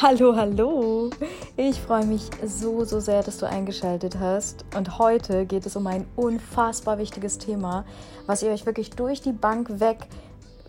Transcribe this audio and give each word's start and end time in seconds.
Hallo, 0.00 0.36
hallo. 0.36 1.10
Ich 1.56 1.80
freue 1.80 2.06
mich 2.06 2.30
so, 2.44 2.84
so 2.84 3.00
sehr, 3.00 3.24
dass 3.24 3.38
du 3.38 3.46
eingeschaltet 3.46 4.20
hast. 4.20 4.64
Und 4.76 5.00
heute 5.00 5.44
geht 5.44 5.66
es 5.66 5.74
um 5.74 5.88
ein 5.88 6.06
unfassbar 6.14 6.98
wichtiges 6.98 7.38
Thema, 7.38 7.84
was 8.26 8.44
ihr 8.44 8.52
euch 8.52 8.64
wirklich 8.64 8.90
durch 8.90 9.22
die 9.22 9.32
Bank 9.32 9.80
weg 9.80 10.06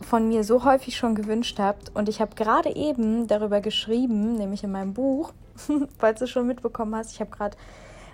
von 0.02 0.28
mir 0.28 0.44
so 0.44 0.66
häufig 0.66 0.98
schon 0.98 1.14
gewünscht 1.14 1.60
habt. 1.60 1.96
Und 1.96 2.10
ich 2.10 2.22
habe 2.22 2.34
gerade 2.34 2.76
eben 2.76 3.28
darüber 3.28 3.62
geschrieben, 3.62 4.34
nämlich 4.34 4.64
in 4.64 4.72
meinem 4.72 4.96
Buch, 4.96 5.32
falls 6.00 6.18
du 6.18 6.26
es 6.26 6.32
schon 6.32 6.48
mitbekommen 6.48 6.96
hast. 6.96 7.12
Ich 7.12 7.20
habe 7.20 7.30
gerade 7.30 7.56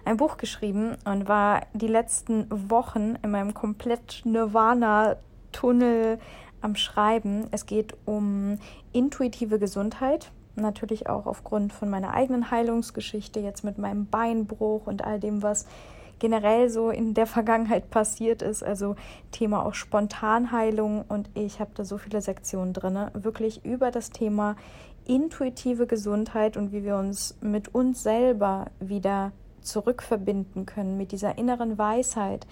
ein 0.03 0.17
Buch 0.17 0.35
geschrieben 0.35 0.97
und 1.05 1.29
war 1.29 1.61
die 1.71 1.87
letzten 1.87 2.45
Wochen 2.69 3.15
in 3.23 3.31
meinem 3.31 3.53
komplett 3.53 4.23
Nirvana-Tunnel 4.25 6.19
am 6.59 6.75
Schreiben. 6.75 7.47
Es 7.51 7.65
geht 7.65 7.95
um 8.03 8.59
intuitive 8.91 9.59
Gesundheit 9.59 10.29
natürlich 10.55 11.07
auch 11.09 11.25
aufgrund 11.25 11.73
von 11.73 11.89
meiner 11.89 12.13
eigenen 12.13 12.51
Heilungsgeschichte, 12.51 13.39
jetzt 13.39 13.63
mit 13.63 13.77
meinem 13.77 14.07
Beinbruch 14.07 14.87
und 14.87 15.03
all 15.03 15.19
dem, 15.19 15.43
was 15.43 15.65
generell 16.19 16.69
so 16.69 16.89
in 16.89 17.13
der 17.13 17.27
Vergangenheit 17.37 17.89
passiert 17.89 18.41
ist. 18.41 18.63
Also 18.63 18.95
Thema 19.31 19.65
auch 19.65 19.73
Spontanheilung 19.73 21.03
und 21.07 21.29
ich 21.33 21.59
habe 21.59 21.71
da 21.75 21.83
so 21.83 21.97
viele 21.97 22.21
Sektionen 22.21 22.73
drin, 22.73 23.09
wirklich 23.13 23.65
über 23.65 23.91
das 23.91 24.09
Thema 24.09 24.55
intuitive 25.05 25.85
Gesundheit 25.85 26.57
und 26.57 26.71
wie 26.71 26.83
wir 26.83 26.97
uns 26.97 27.37
mit 27.41 27.73
uns 27.75 28.01
selber 28.01 28.67
wieder 28.79 29.31
zurückverbinden 29.61 30.65
können, 30.65 30.97
mit 30.97 31.11
dieser 31.11 31.37
inneren 31.37 31.77
Weisheit, 31.77 32.47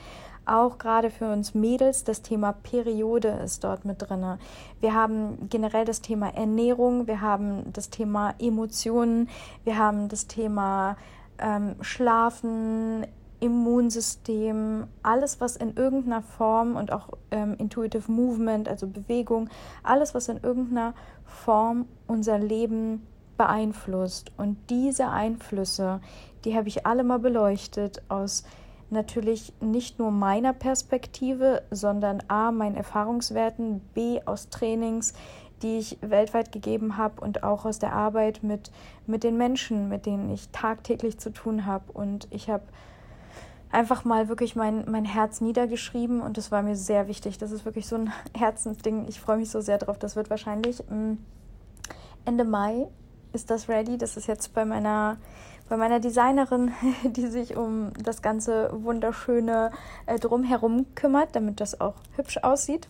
auch 0.45 0.77
gerade 0.77 1.09
für 1.09 1.31
uns 1.31 1.53
Mädels, 1.53 2.03
das 2.03 2.21
Thema 2.21 2.51
Periode 2.51 3.29
ist 3.43 3.63
dort 3.63 3.85
mit 3.85 4.01
drin. 4.01 4.37
Wir 4.79 4.93
haben 4.93 5.49
generell 5.49 5.85
das 5.85 6.01
Thema 6.01 6.29
Ernährung, 6.29 7.07
wir 7.07 7.21
haben 7.21 7.71
das 7.73 7.89
Thema 7.89 8.33
Emotionen, 8.39 9.29
wir 9.63 9.77
haben 9.77 10.09
das 10.09 10.27
Thema 10.27 10.97
ähm, 11.39 11.75
Schlafen, 11.81 13.05
Immunsystem, 13.39 14.87
alles, 15.01 15.41
was 15.41 15.57
in 15.57 15.75
irgendeiner 15.75 16.21
Form 16.21 16.77
und 16.77 16.93
auch 16.93 17.09
ähm, 17.31 17.55
Intuitive 17.57 18.09
Movement, 18.09 18.69
also 18.69 18.87
Bewegung, 18.87 19.49
alles, 19.83 20.13
was 20.15 20.29
in 20.29 20.37
irgendeiner 20.37 20.93
Form 21.25 21.85
unser 22.07 22.39
Leben 22.39 23.05
beeinflusst. 23.35 24.31
Und 24.37 24.57
diese 24.69 25.09
Einflüsse, 25.09 25.99
die 26.45 26.55
habe 26.55 26.69
ich 26.69 26.85
alle 26.85 27.03
mal 27.03 27.19
beleuchtet 27.19 28.01
aus 28.07 28.45
natürlich 28.93 29.53
nicht 29.59 29.99
nur 29.99 30.11
meiner 30.11 30.53
Perspektive, 30.53 31.63
sondern 31.71 32.23
a, 32.27 32.51
meinen 32.51 32.75
Erfahrungswerten, 32.75 33.81
b, 33.93 34.21
aus 34.25 34.49
Trainings, 34.49 35.13
die 35.61 35.77
ich 35.77 35.97
weltweit 36.01 36.51
gegeben 36.51 36.97
habe 36.97 37.21
und 37.21 37.43
auch 37.43 37.65
aus 37.65 37.79
der 37.79 37.93
Arbeit 37.93 38.43
mit, 38.43 38.71
mit 39.07 39.23
den 39.23 39.37
Menschen, 39.37 39.89
mit 39.89 40.05
denen 40.05 40.29
ich 40.29 40.49
tagtäglich 40.49 41.19
zu 41.19 41.31
tun 41.31 41.65
habe. 41.65 41.91
Und 41.93 42.27
ich 42.31 42.49
habe 42.49 42.63
einfach 43.71 44.05
mal 44.05 44.29
wirklich 44.29 44.55
mein, 44.55 44.89
mein 44.89 45.05
Herz 45.05 45.41
niedergeschrieben 45.41 46.21
und 46.21 46.37
das 46.37 46.51
war 46.51 46.61
mir 46.61 46.75
sehr 46.75 47.07
wichtig. 47.07 47.37
Das 47.37 47.51
ist 47.51 47.65
wirklich 47.65 47.87
so 47.87 47.95
ein 47.95 48.13
Herzensding. 48.37 49.05
Ich 49.07 49.19
freue 49.19 49.37
mich 49.37 49.49
so 49.49 49.61
sehr 49.61 49.79
drauf. 49.79 49.97
Das 49.97 50.15
wird 50.15 50.29
wahrscheinlich 50.29 50.79
mm, 50.89 51.13
Ende 52.25 52.45
Mai 52.45 52.87
ist 53.33 53.49
das 53.49 53.67
ready. 53.67 53.97
Das 53.97 54.15
ist 54.15 54.27
jetzt 54.27 54.53
bei 54.53 54.63
meiner 54.63 55.17
bei 55.69 55.77
meiner 55.77 55.99
Designerin, 55.99 56.71
die 57.03 57.27
sich 57.27 57.55
um 57.55 57.91
das 58.01 58.21
ganze 58.21 58.69
wunderschöne 58.73 59.71
äh, 60.05 60.19
drumherum 60.19 60.85
kümmert, 60.95 61.35
damit 61.35 61.59
das 61.59 61.79
auch 61.79 61.95
hübsch 62.15 62.37
aussieht. 62.37 62.87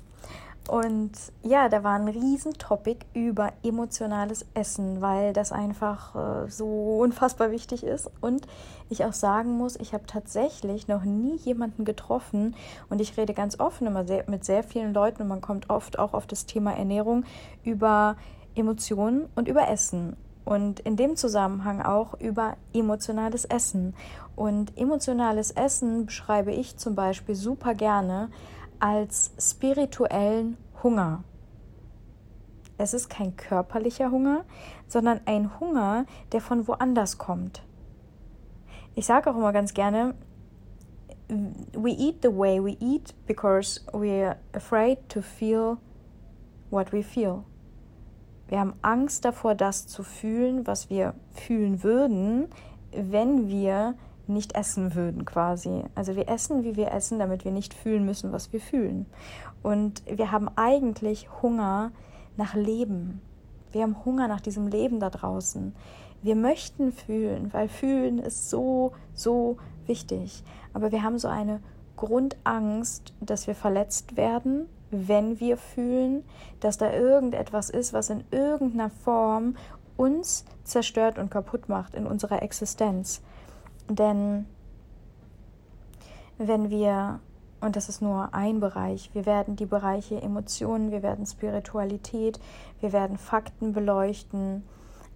Und 0.69 1.11
ja, 1.41 1.67
da 1.67 1.84
war 1.84 1.95
ein 1.95 2.07
Riesentopic 2.07 3.06
über 3.13 3.51
emotionales 3.63 4.45
Essen, 4.53 5.01
weil 5.01 5.34
das 5.34 5.51
einfach 5.51 6.16
äh, 6.45 6.50
so 6.50 7.00
unfassbar 7.00 7.51
wichtig 7.51 7.84
ist. 7.84 8.09
Und 8.22 8.47
ich 8.90 9.03
auch 9.03 9.13
sagen 9.13 9.57
muss, 9.57 9.75
ich 9.75 9.94
habe 9.94 10.05
tatsächlich 10.05 10.88
noch 10.88 11.03
nie 11.03 11.35
jemanden 11.35 11.84
getroffen 11.84 12.55
und 12.90 13.01
ich 13.01 13.17
rede 13.17 13.34
ganz 13.34 13.59
offen 13.59 13.88
immer 13.88 14.05
sehr, 14.05 14.23
mit 14.29 14.45
sehr 14.45 14.63
vielen 14.63 14.94
Leuten 14.94 15.23
und 15.23 15.28
man 15.28 15.41
kommt 15.41 15.69
oft 15.69 16.00
auch 16.00 16.13
auf 16.13 16.28
das 16.28 16.45
Thema 16.45 16.72
Ernährung 16.72 17.25
über 17.66 18.16
Emotionen 18.55 19.28
und 19.35 19.50
über 19.50 19.67
Essen 19.67 20.16
und 20.46 20.80
in 20.81 20.96
dem 20.96 21.16
Zusammenhang 21.16 21.81
auch 21.81 22.20
über 22.20 22.58
emotionales 22.74 23.46
Essen. 23.46 23.94
Und 24.36 24.78
emotionales 24.78 25.52
Essen 25.52 26.06
beschreibe 26.06 26.52
ich 26.52 26.78
zum 26.78 26.96
Beispiel 26.96 27.36
super 27.36 27.74
gerne 27.74 28.30
als 28.80 29.32
spirituellen 29.40 30.58
Hunger. 30.82 31.24
Es 32.78 32.94
ist 32.94 33.09
kein 33.09 33.36
körperlicher 33.38 34.12
Hunger, 34.12 34.44
sondern 34.88 35.22
ein 35.26 35.59
Hunger, 35.59 36.06
der 36.32 36.42
von 36.42 36.68
woanders 36.68 37.18
kommt. 37.18 37.64
Ich 38.96 39.06
sage 39.06 39.30
auch 39.30 39.36
immer 39.36 39.53
ganz 39.53 39.74
gerne, 39.74 40.16
we 41.30 41.92
eat 41.92 42.22
the 42.22 42.30
way 42.30 42.59
we 42.59 42.76
eat 42.80 43.14
because 43.28 43.82
we're 43.92 44.36
afraid 44.53 44.98
to 45.09 45.22
feel 45.22 45.78
what 46.70 46.92
we 46.92 47.02
feel. 47.02 47.44
Wir 48.53 48.59
haben 48.59 48.75
Angst 48.84 49.25
davor, 49.25 49.56
das 49.56 49.88
zu 49.88 50.03
fühlen, 50.03 50.68
was 50.68 50.91
wir 50.91 51.16
fühlen 51.31 51.81
würden, 51.81 52.50
wenn 52.91 53.47
wir 53.47 53.96
nicht 54.28 54.53
essen 54.53 54.94
würden 54.94 55.25
quasi. 55.25 55.81
Also 55.96 56.16
wir 56.16 56.30
essen, 56.30 56.64
wie 56.64 56.75
wir 56.75 56.91
essen, 56.91 57.18
damit 57.18 57.46
wir 57.46 57.52
nicht 57.52 57.74
fühlen 57.74 58.06
müssen, 58.06 58.31
was 58.31 58.53
wir 58.53 58.59
fühlen. 58.59 59.08
Und 59.64 60.03
wir 60.06 60.31
haben 60.31 60.50
eigentlich 60.56 61.30
Hunger 61.41 61.94
nach 62.38 62.53
Leben. 62.53 63.22
Wir 63.72 63.81
haben 63.81 64.06
Hunger 64.06 64.28
nach 64.28 64.41
diesem 64.41 64.68
Leben 64.68 65.00
da 65.00 65.09
draußen. 65.09 65.74
Wir 66.22 66.35
möchten 66.35 66.91
fühlen, 66.91 67.52
weil 67.53 67.68
fühlen 67.68 68.20
ist 68.20 68.52
so, 68.52 68.91
so 69.16 69.58
wichtig. 69.88 70.44
Aber 70.74 70.91
wir 70.91 71.02
haben 71.02 71.18
so 71.18 71.28
eine 71.28 71.59
Grundangst, 71.96 73.16
dass 73.20 73.47
wir 73.47 73.56
verletzt 73.56 74.16
werden, 74.16 74.68
wenn 74.94 75.40
wir 75.40 75.58
fühlen, 75.58 76.24
dass 76.59 76.78
da 76.78 76.92
irgendetwas 76.92 77.70
ist, 77.70 77.94
was 77.94 78.09
in 78.09 78.24
irgendeiner 78.31 78.90
Form 78.90 79.56
uns 79.98 80.46
zerstört 80.64 81.18
und 81.18 81.30
kaputt 81.30 81.70
macht 81.70 81.96
in 81.96 82.06
unserer 82.06 82.42
Existenz. 82.42 83.22
Denn 83.90 84.46
wenn 86.38 86.70
wir, 86.70 87.20
und 87.62 87.76
das 87.76 87.90
ist 87.90 88.02
nur 88.02 88.34
ein 88.34 88.59
Bereich, 88.59 89.09
wir 89.14 89.26
werden 89.26 89.56
die 89.56 89.66
Bereiche 89.66 90.22
Emotionen, 90.22 90.92
wir 90.92 91.03
werden 91.03 91.26
Spiritualität, 91.26 92.40
wir 92.80 92.94
werden 92.94 93.18
Fakten 93.18 93.74
beleuchten 93.74 94.64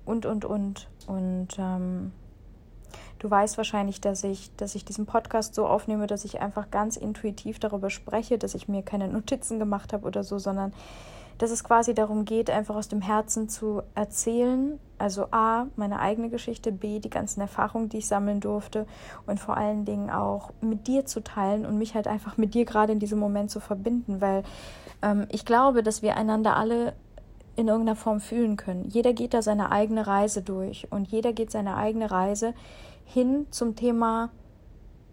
und, 0.06 0.26
und, 0.26 0.46
und. 0.46 0.90
Und 1.08 1.48
ähm, 1.58 2.12
Du 3.20 3.30
weißt 3.30 3.58
wahrscheinlich, 3.58 4.00
dass 4.00 4.24
ich, 4.24 4.56
dass 4.58 4.76
ich 4.76 4.86
diesen 4.86 5.06
Podcast 5.06 5.56
so 5.56 5.66
aufnehme, 5.66 6.08
dass 6.08 6.26
ich 6.26 6.40
einfach 6.40 6.70
ganz 6.70 6.98
intuitiv 6.98 7.60
darüber 7.60 7.90
spreche, 7.90 8.38
dass 8.38 8.56
ich 8.56 8.68
mir 8.68 8.84
keine 8.84 9.08
Notizen 9.08 9.60
gemacht 9.60 9.94
habe 9.94 10.06
oder 10.06 10.24
so, 10.24 10.38
sondern 10.38 10.74
dass 11.38 11.52
es 11.52 11.64
quasi 11.64 11.94
darum 11.94 12.26
geht, 12.26 12.50
einfach 12.50 12.76
aus 12.76 12.88
dem 12.88 13.02
Herzen 13.02 13.48
zu 13.48 13.84
erzählen. 13.96 14.80
Also 14.98 15.28
A, 15.32 15.68
meine 15.76 16.00
eigene 16.00 16.30
Geschichte, 16.30 16.72
B, 16.72 17.00
die 17.00 17.10
ganzen 17.10 17.42
Erfahrungen, 17.42 17.90
die 17.90 18.00
ich 18.00 18.08
sammeln 18.08 18.40
durfte 18.40 18.88
und 19.28 19.40
vor 19.40 19.56
allen 19.56 19.86
Dingen 19.86 20.10
auch 20.10 20.52
mit 20.62 20.88
dir 20.88 21.06
zu 21.06 21.24
teilen 21.24 21.66
und 21.66 21.78
mich 21.78 21.94
halt 21.94 22.08
einfach 22.08 22.38
mit 22.38 22.54
dir 22.54 22.66
gerade 22.66 22.94
in 22.94 23.00
diesem 23.00 23.20
Moment 23.20 23.52
zu 23.52 23.60
verbinden, 23.60 24.20
weil 24.20 24.44
ähm, 25.04 25.28
ich 25.30 25.46
glaube, 25.46 25.84
dass 25.84 26.02
wir 26.02 26.18
einander 26.18 26.56
alle 26.56 26.94
in 27.56 27.68
irgendeiner 27.68 27.96
Form 27.96 28.20
fühlen 28.20 28.56
können. 28.56 28.86
Jeder 28.86 29.14
geht 29.14 29.34
da 29.34 29.42
seine 29.42 29.72
eigene 29.72 30.06
Reise 30.06 30.44
durch 30.44 30.88
und 30.92 31.08
jeder 31.08 31.34
geht 31.34 31.52
seine 31.52 31.76
eigene 31.76 32.10
Reise 32.10 32.54
hin 33.08 33.48
zum 33.52 33.76
Thema 33.76 34.30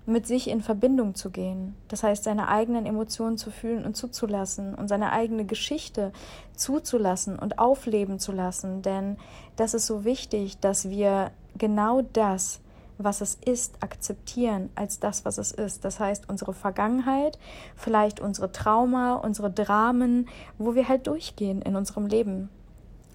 mit 0.07 0.27
sich 0.27 0.49
in 0.49 0.61
Verbindung 0.61 1.15
zu 1.15 1.31
gehen. 1.31 1.75
Das 1.89 2.03
heißt, 2.03 2.25
seine 2.25 2.49
eigenen 2.49 2.85
Emotionen 2.85 3.39
zu 3.39 3.51
fühlen 3.51 3.87
und 3.87 3.97
zuzulassen 3.97 4.75
und 4.75 4.89
seine 4.89 5.13
eigene 5.13 5.47
Geschichte 5.47 6.13
zuzulassen 6.55 7.39
und 7.39 7.59
aufleben 7.59 8.19
zu 8.19 8.33
lassen. 8.33 8.83
Denn 8.83 9.17
das 9.57 9.73
ist 9.73 9.87
so 9.87 10.05
wichtig, 10.05 10.59
dass 10.59 10.91
wir 10.91 11.31
genau 11.57 12.03
das, 12.03 12.61
was 12.99 13.23
es 13.23 13.39
ist, 13.45 13.83
akzeptieren 13.83 14.69
als 14.75 15.01
das, 15.01 15.25
was 15.25 15.39
es 15.39 15.53
ist. 15.53 15.85
Das 15.85 16.01
heißt, 16.01 16.29
unsere 16.29 16.53
Vergangenheit, 16.53 17.39
vielleicht 17.75 18.21
unsere 18.21 18.53
Trauma, 18.53 19.15
unsere 19.15 19.51
Dramen, 19.51 20.29
wo 20.59 20.75
wir 20.75 20.87
halt 20.89 21.07
durchgehen 21.07 21.63
in 21.63 21.77
unserem 21.77 22.07
Leben. 22.07 22.51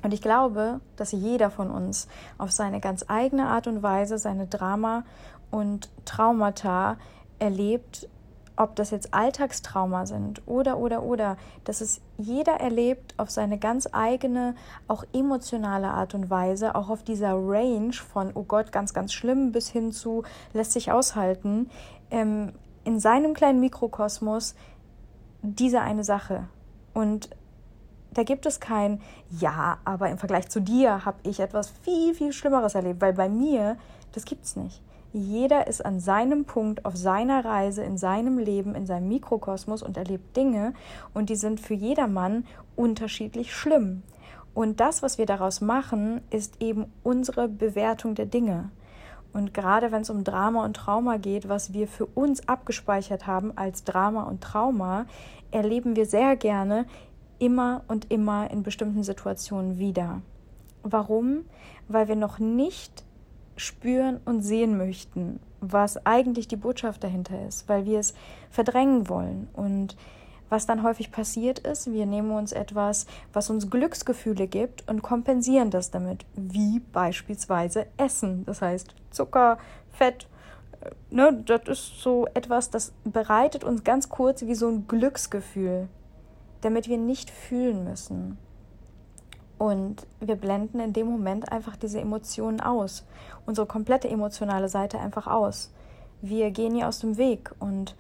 Und 0.02 0.14
ich 0.14 0.22
glaube, 0.22 0.80
dass 0.96 1.12
jeder 1.12 1.52
von 1.52 1.70
uns 1.72 2.08
auf 2.38 2.52
seine 2.52 2.80
ganz 2.80 3.06
eigene 3.08 3.48
Art 3.48 3.68
und 3.68 3.84
Weise 3.84 4.18
seine 4.18 4.48
Drama 4.48 5.04
und 5.52 5.90
Traumata 6.06 6.98
erlebt, 7.40 8.08
ob 8.60 8.76
das 8.76 8.92
jetzt 8.92 9.14
Alltagstrauma 9.14 10.06
sind 10.06 10.42
oder 10.46 10.78
oder 10.78 11.02
oder, 11.02 11.38
dass 11.64 11.80
es 11.80 12.02
jeder 12.18 12.60
erlebt 12.60 13.14
auf 13.18 13.30
seine 13.30 13.58
ganz 13.58 13.88
eigene, 13.94 14.54
auch 14.90 15.06
emotionale 15.14 15.88
Art 15.88 16.14
und 16.14 16.30
Weise, 16.30 16.76
auch 16.76 16.90
auf 16.90 17.02
dieser 17.02 17.34
Range 17.36 17.94
von, 17.94 18.32
oh 18.34 18.44
Gott, 18.44 18.74
ganz, 18.74 18.94
ganz 18.94 19.14
schlimm 19.14 19.54
bis 19.54 19.70
hin 19.70 19.94
zu 19.94 20.24
lässt 20.54 20.74
sich 20.74 20.92
aushalten, 20.92 21.70
ähm, 22.12 22.52
in 22.84 23.00
seinem 23.00 23.34
kleinen 23.34 23.62
Mikrokosmos 23.62 24.56
diese 25.42 25.80
eine 25.80 26.04
Sache. 26.04 26.50
Und 26.94 27.30
da 28.14 28.24
gibt 28.24 28.46
es 28.46 28.60
kein 28.60 29.02
Ja, 29.30 29.78
aber 29.86 30.10
im 30.10 30.18
Vergleich 30.18 30.50
zu 30.50 30.60
dir 30.60 31.06
habe 31.06 31.18
ich 31.24 31.40
etwas 31.40 31.70
viel, 31.84 32.14
viel 32.14 32.34
Schlimmeres 32.34 32.76
erlebt, 32.76 33.02
weil 33.02 33.14
bei 33.14 33.30
mir, 33.30 33.78
das 34.14 34.26
gibt 34.26 34.46
es 34.46 34.56
nicht. 34.56 34.82
Jeder 35.12 35.66
ist 35.68 35.84
an 35.84 36.00
seinem 36.00 36.46
Punkt, 36.46 36.86
auf 36.86 36.96
seiner 36.96 37.44
Reise, 37.44 37.84
in 37.84 37.98
seinem 37.98 38.38
Leben, 38.38 38.76
in 38.76 38.86
seinem 38.86 39.08
Mikrokosmos 39.08 39.82
und 39.82 39.98
erlebt 39.98 40.38
Dinge 40.38 40.74
und 41.14 41.30
die 41.30 41.36
sind 41.36 41.60
für 41.60 41.74
jedermann 41.74 42.46
unterschiedlich 42.76 43.54
schlimm. 43.54 44.04
Und 44.54 44.80
das, 44.80 45.02
was 45.02 45.18
wir 45.18 45.26
daraus 45.26 45.62
machen, 45.62 46.22
ist 46.30 46.62
eben 46.62 46.92
unsere 47.04 47.48
Bewertung 47.48 48.14
der 48.14 48.26
Dinge. 48.26 48.70
Und 49.34 49.54
gerade 49.54 49.92
wenn 49.92 50.02
es 50.02 50.10
um 50.10 50.24
Drama 50.24 50.66
und 50.66 50.76
Trauma 50.76 51.18
geht, 51.18 51.50
was 51.50 51.74
wir 51.74 51.88
für 51.88 52.06
uns 52.08 52.48
abgespeichert 52.48 53.28
haben 53.28 53.56
als 53.56 53.84
Drama 53.84 54.24
und 54.24 54.42
Trauma, 54.42 55.06
erleben 55.52 55.96
wir 55.96 56.06
sehr 56.06 56.36
gerne 56.36 56.86
immer 57.40 57.84
und 57.88 58.12
immer 58.12 58.52
in 58.52 58.64
bestimmten 58.64 59.04
Situationen 59.04 59.80
wieder. 59.80 60.22
Warum? 60.84 61.46
Weil 61.88 62.08
wir 62.08 62.16
noch 62.16 62.40
nicht 62.40 63.04
spüren 63.56 64.20
und 64.26 64.42
sehen 64.42 64.78
möchten, 64.78 65.40
was 65.60 66.06
eigentlich 66.06 66.48
die 66.48 66.56
Botschaft 66.56 67.04
dahinter 67.04 67.46
ist, 67.46 67.68
weil 67.68 67.86
wir 67.86 68.00
es 68.00 68.14
verdrängen 68.50 69.10
wollen. 69.10 69.50
Und 69.54 69.98
was 70.50 70.66
dann 70.66 70.84
häufig 70.84 71.12
passiert 71.12 71.60
ist, 71.60 71.92
wir 71.92 72.06
nehmen 72.06 72.32
uns 72.32 72.52
etwas, 72.52 73.06
was 73.34 73.50
uns 73.50 73.70
Glücksgefühle 73.70 74.48
gibt 74.48 74.88
und 74.90 75.02
kompensieren 75.02 75.70
das 75.70 75.92
damit, 75.92 76.26
wie 76.36 76.80
beispielsweise 76.80 77.86
Essen. 77.98 78.46
Das 78.46 78.62
heißt 78.62 78.96
Zucker, 79.12 79.60
Fett, 79.92 80.28
äh, 80.82 80.90
ne, 81.14 81.44
das 81.46 81.68
ist 81.68 82.02
so 82.02 82.28
etwas, 82.34 82.72
das 82.72 82.94
bereitet 83.04 83.64
uns 83.64 83.84
ganz 83.84 84.10
kurz 84.10 84.42
wie 84.42 84.56
so 84.56 84.68
ein 84.70 84.88
Glücksgefühl, 84.88 85.88
damit 86.62 86.88
wir 86.88 86.98
nicht 86.98 87.30
fühlen 87.30 87.84
müssen. 87.84 88.38
Und 89.58 90.08
wir 90.22 90.36
blenden 90.36 90.80
in 90.80 90.94
dem 90.94 91.08
Moment 91.08 91.52
einfach 91.52 91.76
diese 91.76 92.00
Emotionen 92.00 92.62
aus, 92.62 93.06
unsere 93.46 93.68
komplette 93.68 94.10
emotionale 94.10 94.70
Seite 94.70 95.00
einfach 95.00 95.28
aus. 95.28 95.72
Wir 96.22 96.52
gehen 96.52 96.74
hier 96.74 96.88
aus 96.88 97.00
dem 97.00 97.18
Weg 97.18 97.52
und 97.60 97.96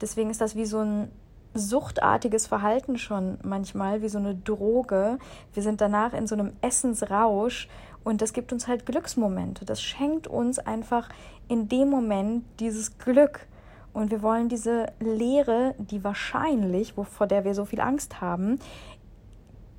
deswegen 0.00 0.30
ist 0.30 0.40
das 0.40 0.56
wie 0.56 0.66
so 0.66 0.80
ein 0.80 1.10
suchtartiges 1.54 2.46
Verhalten 2.46 2.96
schon 2.98 3.38
manchmal, 3.42 4.02
wie 4.02 4.08
so 4.08 4.18
eine 4.18 4.34
Droge. 4.34 5.18
Wir 5.52 5.62
sind 5.62 5.80
danach 5.80 6.12
in 6.12 6.26
so 6.26 6.34
einem 6.34 6.52
Essensrausch 6.60 7.68
und 8.04 8.22
das 8.22 8.32
gibt 8.32 8.52
uns 8.52 8.68
halt 8.68 8.86
Glücksmomente. 8.86 9.64
Das 9.64 9.82
schenkt 9.82 10.26
uns 10.26 10.58
einfach 10.58 11.08
in 11.48 11.68
dem 11.68 11.88
Moment 11.88 12.44
dieses 12.60 12.98
Glück. 12.98 13.46
Und 13.92 14.10
wir 14.10 14.22
wollen 14.22 14.48
diese 14.48 14.86
Leere, 15.00 15.74
die 15.78 16.04
wahrscheinlich, 16.04 16.94
vor 16.94 17.26
der 17.26 17.44
wir 17.44 17.54
so 17.54 17.64
viel 17.64 17.80
Angst 17.80 18.20
haben, 18.20 18.58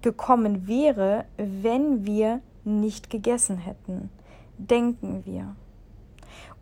gekommen 0.01 0.67
wäre, 0.67 1.25
wenn 1.37 2.05
wir 2.05 2.41
nicht 2.63 3.09
gegessen 3.09 3.57
hätten. 3.57 4.09
Denken 4.57 5.25
wir. 5.25 5.55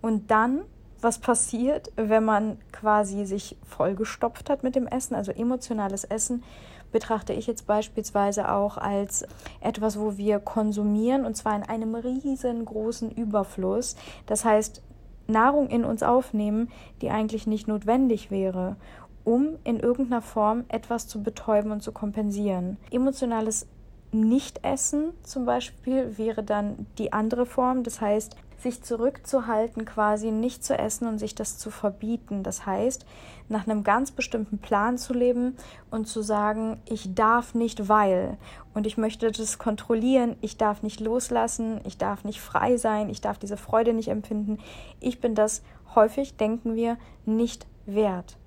Und 0.02 0.32
dann 0.32 0.62
was 1.02 1.20
passiert, 1.20 1.92
wenn 1.96 2.26
man 2.26 2.58
quasi 2.72 3.26
sich 3.26 3.58
vollgestopft 3.64 4.50
hat 4.50 4.64
mit 4.64 4.76
dem 4.76 4.88
Essen, 4.88 5.16
also 5.16 5.32
emotionales 5.32 6.04
Essen 6.04 6.44
betrachte 6.92 7.34
ich 7.34 7.46
jetzt 7.46 7.68
beispielsweise 7.68 8.52
auch 8.52 8.78
als 8.78 9.26
etwas, 9.62 10.00
wo 10.00 10.18
wir 10.18 10.40
konsumieren 10.40 11.24
und 11.24 11.38
zwar 11.38 11.56
in 11.56 11.64
einem 11.64 11.94
riesengroßen 11.94 13.12
Überfluss. 13.12 13.96
Das 14.26 14.44
heißt, 14.44 14.82
Nahrung 15.30 15.70
in 15.70 15.86
uns 15.86 16.04
aufnehmen, 16.04 16.70
die 17.02 17.10
eigentlich 17.10 17.48
nicht 17.48 17.68
notwendig 17.68 18.32
wäre, 18.32 18.76
um 19.24 19.58
in 19.64 19.80
irgendeiner 19.80 20.22
Form 20.22 20.66
etwas 20.70 21.08
zu 21.08 21.24
betäuben 21.24 21.72
und 21.72 21.84
zu 21.84 21.92
kompensieren. 21.92 22.78
Emotionales 22.92 23.68
Nichtessen 24.12 25.12
zum 25.24 25.46
Beispiel 25.46 26.18
wäre 26.18 26.44
dann 26.44 26.88
die 26.98 27.14
andere 27.14 27.46
Form. 27.46 27.84
Das 27.84 28.02
heißt, 28.02 28.36
sich 28.62 28.84
zurückzuhalten, 28.84 29.86
quasi 29.86 30.32
nicht 30.32 30.64
zu 30.64 30.78
essen 30.78 31.08
und 31.08 31.18
sich 31.18 31.36
das 31.36 31.58
zu 31.58 31.72
verbieten. 31.72 32.44
Das 32.44 32.66
heißt, 32.66 33.06
nach 33.48 33.68
einem 33.68 33.84
ganz 33.84 34.12
bestimmten 34.12 34.60
Plan 34.60 34.98
zu 34.98 35.14
leben 35.14 35.58
und 35.90 36.08
zu 36.08 36.22
sagen, 36.22 36.80
ich 36.86 37.16
darf 37.16 37.56
nicht, 37.56 37.90
weil. 37.90 38.38
Und 38.74 38.86
ich 38.86 38.98
möchte 38.98 39.32
das 39.32 39.58
kontrollieren, 39.58 40.36
ich 40.42 40.58
darf 40.58 40.84
nicht 40.84 41.00
loslassen, 41.00 41.82
ich 41.86 41.98
darf 41.98 42.24
nicht 42.24 42.42
frei 42.42 42.78
sein, 42.78 43.10
ich 43.10 43.22
darf 43.22 43.40
diese 43.40 43.58
Freude 43.58 43.94
nicht 43.94 44.10
empfinden. 44.10 44.60
Ich 45.00 45.20
bin 45.20 45.36
das 45.36 45.64
häufig, 45.96 46.38
denken 46.38 46.76
wir, 46.76 46.98
nicht 47.26 47.66
wert. 47.86 48.38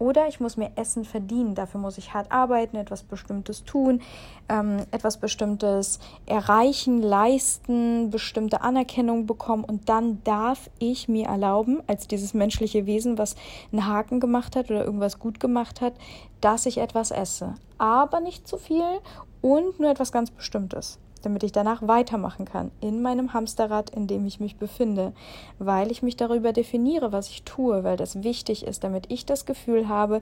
Oder 0.00 0.28
ich 0.28 0.40
muss 0.40 0.56
mir 0.56 0.70
Essen 0.76 1.04
verdienen. 1.04 1.54
Dafür 1.54 1.78
muss 1.78 1.98
ich 1.98 2.14
hart 2.14 2.32
arbeiten, 2.32 2.76
etwas 2.76 3.02
Bestimmtes 3.02 3.64
tun, 3.64 4.00
ähm, 4.48 4.78
etwas 4.92 5.18
Bestimmtes 5.18 6.00
erreichen, 6.24 7.02
leisten, 7.02 8.08
bestimmte 8.08 8.62
Anerkennung 8.62 9.26
bekommen. 9.26 9.62
Und 9.62 9.90
dann 9.90 10.24
darf 10.24 10.70
ich 10.78 11.06
mir 11.08 11.26
erlauben, 11.26 11.82
als 11.86 12.08
dieses 12.08 12.32
menschliche 12.32 12.86
Wesen, 12.86 13.18
was 13.18 13.36
einen 13.72 13.86
Haken 13.86 14.20
gemacht 14.20 14.56
hat 14.56 14.70
oder 14.70 14.86
irgendwas 14.86 15.18
gut 15.18 15.38
gemacht 15.38 15.82
hat, 15.82 15.92
dass 16.40 16.64
ich 16.64 16.78
etwas 16.78 17.10
esse. 17.10 17.56
Aber 17.76 18.20
nicht 18.20 18.48
zu 18.48 18.56
viel 18.56 19.00
und 19.42 19.80
nur 19.80 19.90
etwas 19.90 20.12
ganz 20.12 20.30
Bestimmtes 20.30 20.98
damit 21.22 21.42
ich 21.42 21.52
danach 21.52 21.86
weitermachen 21.86 22.44
kann 22.44 22.70
in 22.80 23.02
meinem 23.02 23.32
Hamsterrad, 23.32 23.90
in 23.90 24.06
dem 24.06 24.26
ich 24.26 24.40
mich 24.40 24.56
befinde, 24.56 25.12
weil 25.58 25.90
ich 25.90 26.02
mich 26.02 26.16
darüber 26.16 26.52
definiere, 26.52 27.12
was 27.12 27.28
ich 27.28 27.42
tue, 27.42 27.84
weil 27.84 27.96
das 27.96 28.22
wichtig 28.22 28.66
ist, 28.66 28.84
damit 28.84 29.10
ich 29.10 29.26
das 29.26 29.46
Gefühl 29.46 29.88
habe, 29.88 30.20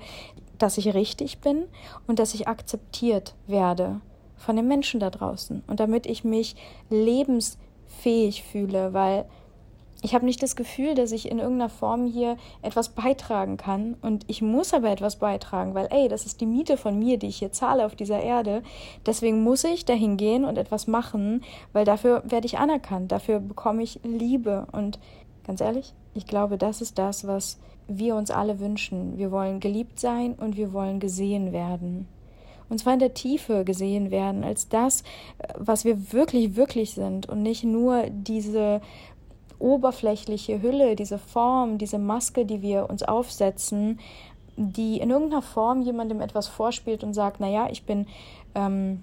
dass 0.59 0.79
ich 0.79 0.95
richtig 0.95 1.39
bin 1.39 1.65
und 2.06 2.19
dass 2.19 2.35
ich 2.35 2.49
akzeptiert 2.49 3.35
werde 3.47 4.00
von 4.37 4.57
den 4.57 4.69
Menschen 4.69 5.00
da 5.00 5.11
draußen 5.11 5.62
und 5.67 5.81
damit 5.81 6.07
ich 6.07 6.25
mich 6.25 6.57
lebensfähig 6.90 8.43
fühle, 8.45 8.93
weil 8.93 9.25
ich 10.00 10.14
habe 10.14 10.25
nicht 10.25 10.43
das 10.43 10.55
Gefühl, 10.55 10.95
dass 10.95 11.11
ich 11.11 11.28
in 11.28 11.38
irgendeiner 11.38 11.69
Form 11.69 12.07
hier 12.07 12.37
etwas 12.62 12.90
beitragen 12.90 13.57
kann. 13.57 13.97
Und 14.00 14.25
ich 14.28 14.43
muss 14.43 14.73
aber 14.73 14.90
etwas 14.90 15.17
beitragen, 15.17 15.75
weil, 15.75 15.88
ey, 15.90 16.09
das 16.09 16.25
ist 16.25 16.40
die 16.40 16.47
Miete 16.47 16.76
von 16.76 16.99
mir, 16.99 17.19
die 17.19 17.26
ich 17.26 17.38
hier 17.38 17.50
zahle 17.50 17.85
auf 17.85 17.97
dieser 17.97 18.21
Erde. 18.21 18.62
Deswegen 19.07 19.43
muss 19.43 19.64
ich 19.64 19.85
dahin 19.85 20.17
gehen 20.17 20.45
und 20.45 20.57
etwas 20.57 20.87
machen, 20.87 21.43
weil 21.73 21.85
dafür 21.85 22.23
werde 22.26 22.47
ich 22.47 22.59
anerkannt, 22.59 23.11
dafür 23.11 23.40
bekomme 23.40 23.83
ich 23.83 24.00
Liebe. 24.05 24.67
Und 24.71 25.00
ganz 25.45 25.61
ehrlich, 25.61 25.95
ich 26.14 26.26
glaube, 26.26 26.59
das 26.59 26.81
ist 26.81 26.99
das, 26.99 27.26
was 27.26 27.59
wir 27.88 28.14
uns 28.14 28.31
alle 28.31 28.61
wünschen. 28.61 29.19
Wir 29.19 29.33
wollen 29.33 29.59
geliebt 29.59 29.99
sein 29.99 30.35
und 30.35 30.57
wir 30.57 30.73
wollen 30.73 31.00
gesehen 31.00 31.52
werden. 31.52 32.07
Und 32.69 32.78
zwar 32.78 32.93
in 32.93 32.99
der 32.99 33.14
Tiefe 33.14 33.64
gesehen 33.64 34.11
werden, 34.11 34.45
als 34.45 34.69
das, 34.69 35.02
was 35.57 35.85
wir 35.85 36.12
wirklich, 36.12 36.57
wirklich 36.57 36.93
sind 36.93 37.28
und 37.28 37.43
nicht 37.43 37.64
nur 37.64 38.05
diese 38.11 38.81
oberflächliche 39.59 40.62
Hülle, 40.62 40.97
diese 40.97 41.19
Form, 41.19 41.79
diese 41.79 41.99
Maske, 41.99 42.45
die 42.45 42.62
wir 42.62 42.88
uns 42.88 43.03
aufsetzen, 43.03 43.99
die 44.57 44.99
in 44.99 45.11
irgendeiner 45.11 45.43
Form 45.43 45.83
jemandem 45.83 46.21
etwas 46.21 46.49
vorspielt 46.49 47.05
und 47.05 47.15
sagt, 47.15 47.38
naja, 47.41 47.69
ich 47.71 47.85
bin, 47.85 48.07
ähm, 48.55 49.03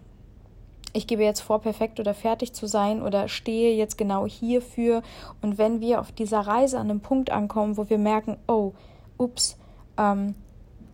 ich 0.92 1.08
gebe 1.08 1.24
jetzt 1.24 1.42
vor, 1.42 1.60
perfekt 1.60 2.00
oder 2.00 2.14
fertig 2.14 2.54
zu 2.54 2.68
sein 2.68 3.02
oder 3.02 3.28
stehe 3.28 3.76
jetzt 3.76 3.98
genau 3.98 4.26
hierfür. 4.26 5.02
Und 5.42 5.58
wenn 5.58 5.80
wir 5.80 6.02
auf 6.02 6.12
dieser 6.12 6.42
Reise 6.42 6.78
an 6.78 6.90
einem 6.90 7.00
Punkt 7.00 7.32
ankommen, 7.32 7.78
wo 7.78 7.90
wir 7.90 7.98
merken, 7.98 8.38
oh, 8.48 8.74
ups, 9.18 9.58
ähm, 9.98 10.36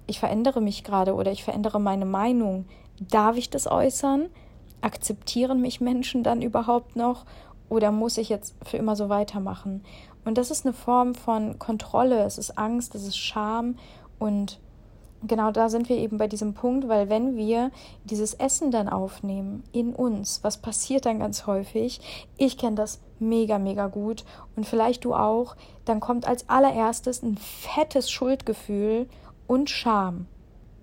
ich 0.08 0.20
verändere 0.20 0.62
mich 0.62 0.84
gerade 0.84 1.16
oder 1.16 1.32
ich 1.32 1.44
verändere 1.44 1.80
meine 1.80 2.06
Meinung, 2.06 2.66
darf 3.00 3.38
ich 3.38 3.50
das 3.50 3.66
äußern? 3.66 4.28
Akzeptieren 4.82 5.62
mich 5.62 5.82
Menschen 5.82 6.24
dann 6.24 6.42
überhaupt 6.42 6.96
noch? 6.96 7.26
Oder 7.72 7.92
muss 7.92 8.18
ich 8.18 8.28
jetzt 8.28 8.54
für 8.66 8.76
immer 8.76 8.98
so 8.98 9.08
weitermachen? 9.08 9.84
Und 10.26 10.38
das 10.38 10.52
ist 10.52 10.66
eine 10.66 10.74
Form 10.74 11.16
von 11.16 11.58
Kontrolle, 11.58 12.24
es 12.24 12.38
ist 12.38 12.58
Angst, 12.58 12.94
es 12.96 13.08
ist 13.08 13.18
Scham 13.18 13.78
und 14.20 14.60
genau 15.26 15.52
da 15.52 15.70
sind 15.70 15.88
wir 15.88 15.98
eben 15.98 16.18
bei 16.18 16.28
diesem 16.28 16.54
Punkt, 16.54 16.90
weil 16.90 17.10
wenn 17.10 17.38
wir 17.38 17.72
dieses 18.04 18.34
Essen 18.34 18.72
dann 18.72 18.90
aufnehmen 18.90 19.64
in 19.72 19.96
uns, 19.96 20.44
was 20.44 20.58
passiert 20.58 21.06
dann 21.06 21.20
ganz 21.20 21.48
häufig? 21.48 22.02
Ich 22.38 22.58
kenne 22.58 22.76
das 22.76 23.00
mega, 23.20 23.58
mega 23.58 23.88
gut 23.88 24.26
und 24.58 24.66
vielleicht 24.68 25.06
du 25.06 25.16
auch, 25.16 25.56
dann 25.86 26.02
kommt 26.02 26.28
als 26.28 26.50
allererstes 26.50 27.24
ein 27.24 27.38
fettes 27.38 28.12
Schuldgefühl 28.12 29.08
und 29.48 29.70
Scham. 29.70 30.28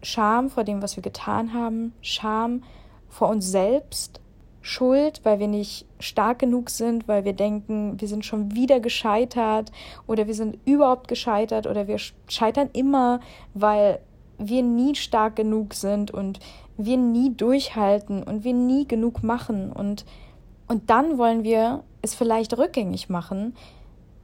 Scham 0.02 0.48
vor 0.48 0.64
dem, 0.64 0.80
was 0.80 0.96
wir 0.96 1.02
getan 1.02 1.52
haben, 1.52 1.92
Scham 2.00 2.62
vor 3.10 3.28
uns 3.28 3.50
selbst, 3.50 4.20
Schuld, 4.68 5.20
weil 5.24 5.38
wir 5.38 5.48
nicht 5.48 5.86
stark 5.98 6.40
genug 6.40 6.68
sind, 6.70 7.08
weil 7.08 7.24
wir 7.24 7.32
denken, 7.32 8.00
wir 8.00 8.06
sind 8.06 8.24
schon 8.24 8.54
wieder 8.54 8.80
gescheitert 8.80 9.72
oder 10.06 10.26
wir 10.26 10.34
sind 10.34 10.58
überhaupt 10.66 11.08
gescheitert 11.08 11.66
oder 11.66 11.88
wir 11.88 11.96
scheitern 12.28 12.68
immer, 12.72 13.20
weil 13.54 14.00
wir 14.38 14.62
nie 14.62 14.94
stark 14.94 15.36
genug 15.36 15.74
sind 15.74 16.10
und 16.10 16.38
wir 16.76 16.96
nie 16.96 17.34
durchhalten 17.34 18.22
und 18.22 18.44
wir 18.44 18.54
nie 18.54 18.86
genug 18.86 19.22
machen 19.22 19.72
und 19.72 20.04
und 20.70 20.90
dann 20.90 21.16
wollen 21.16 21.44
wir 21.44 21.82
es 22.02 22.14
vielleicht 22.14 22.58
rückgängig 22.58 23.08
machen, 23.08 23.54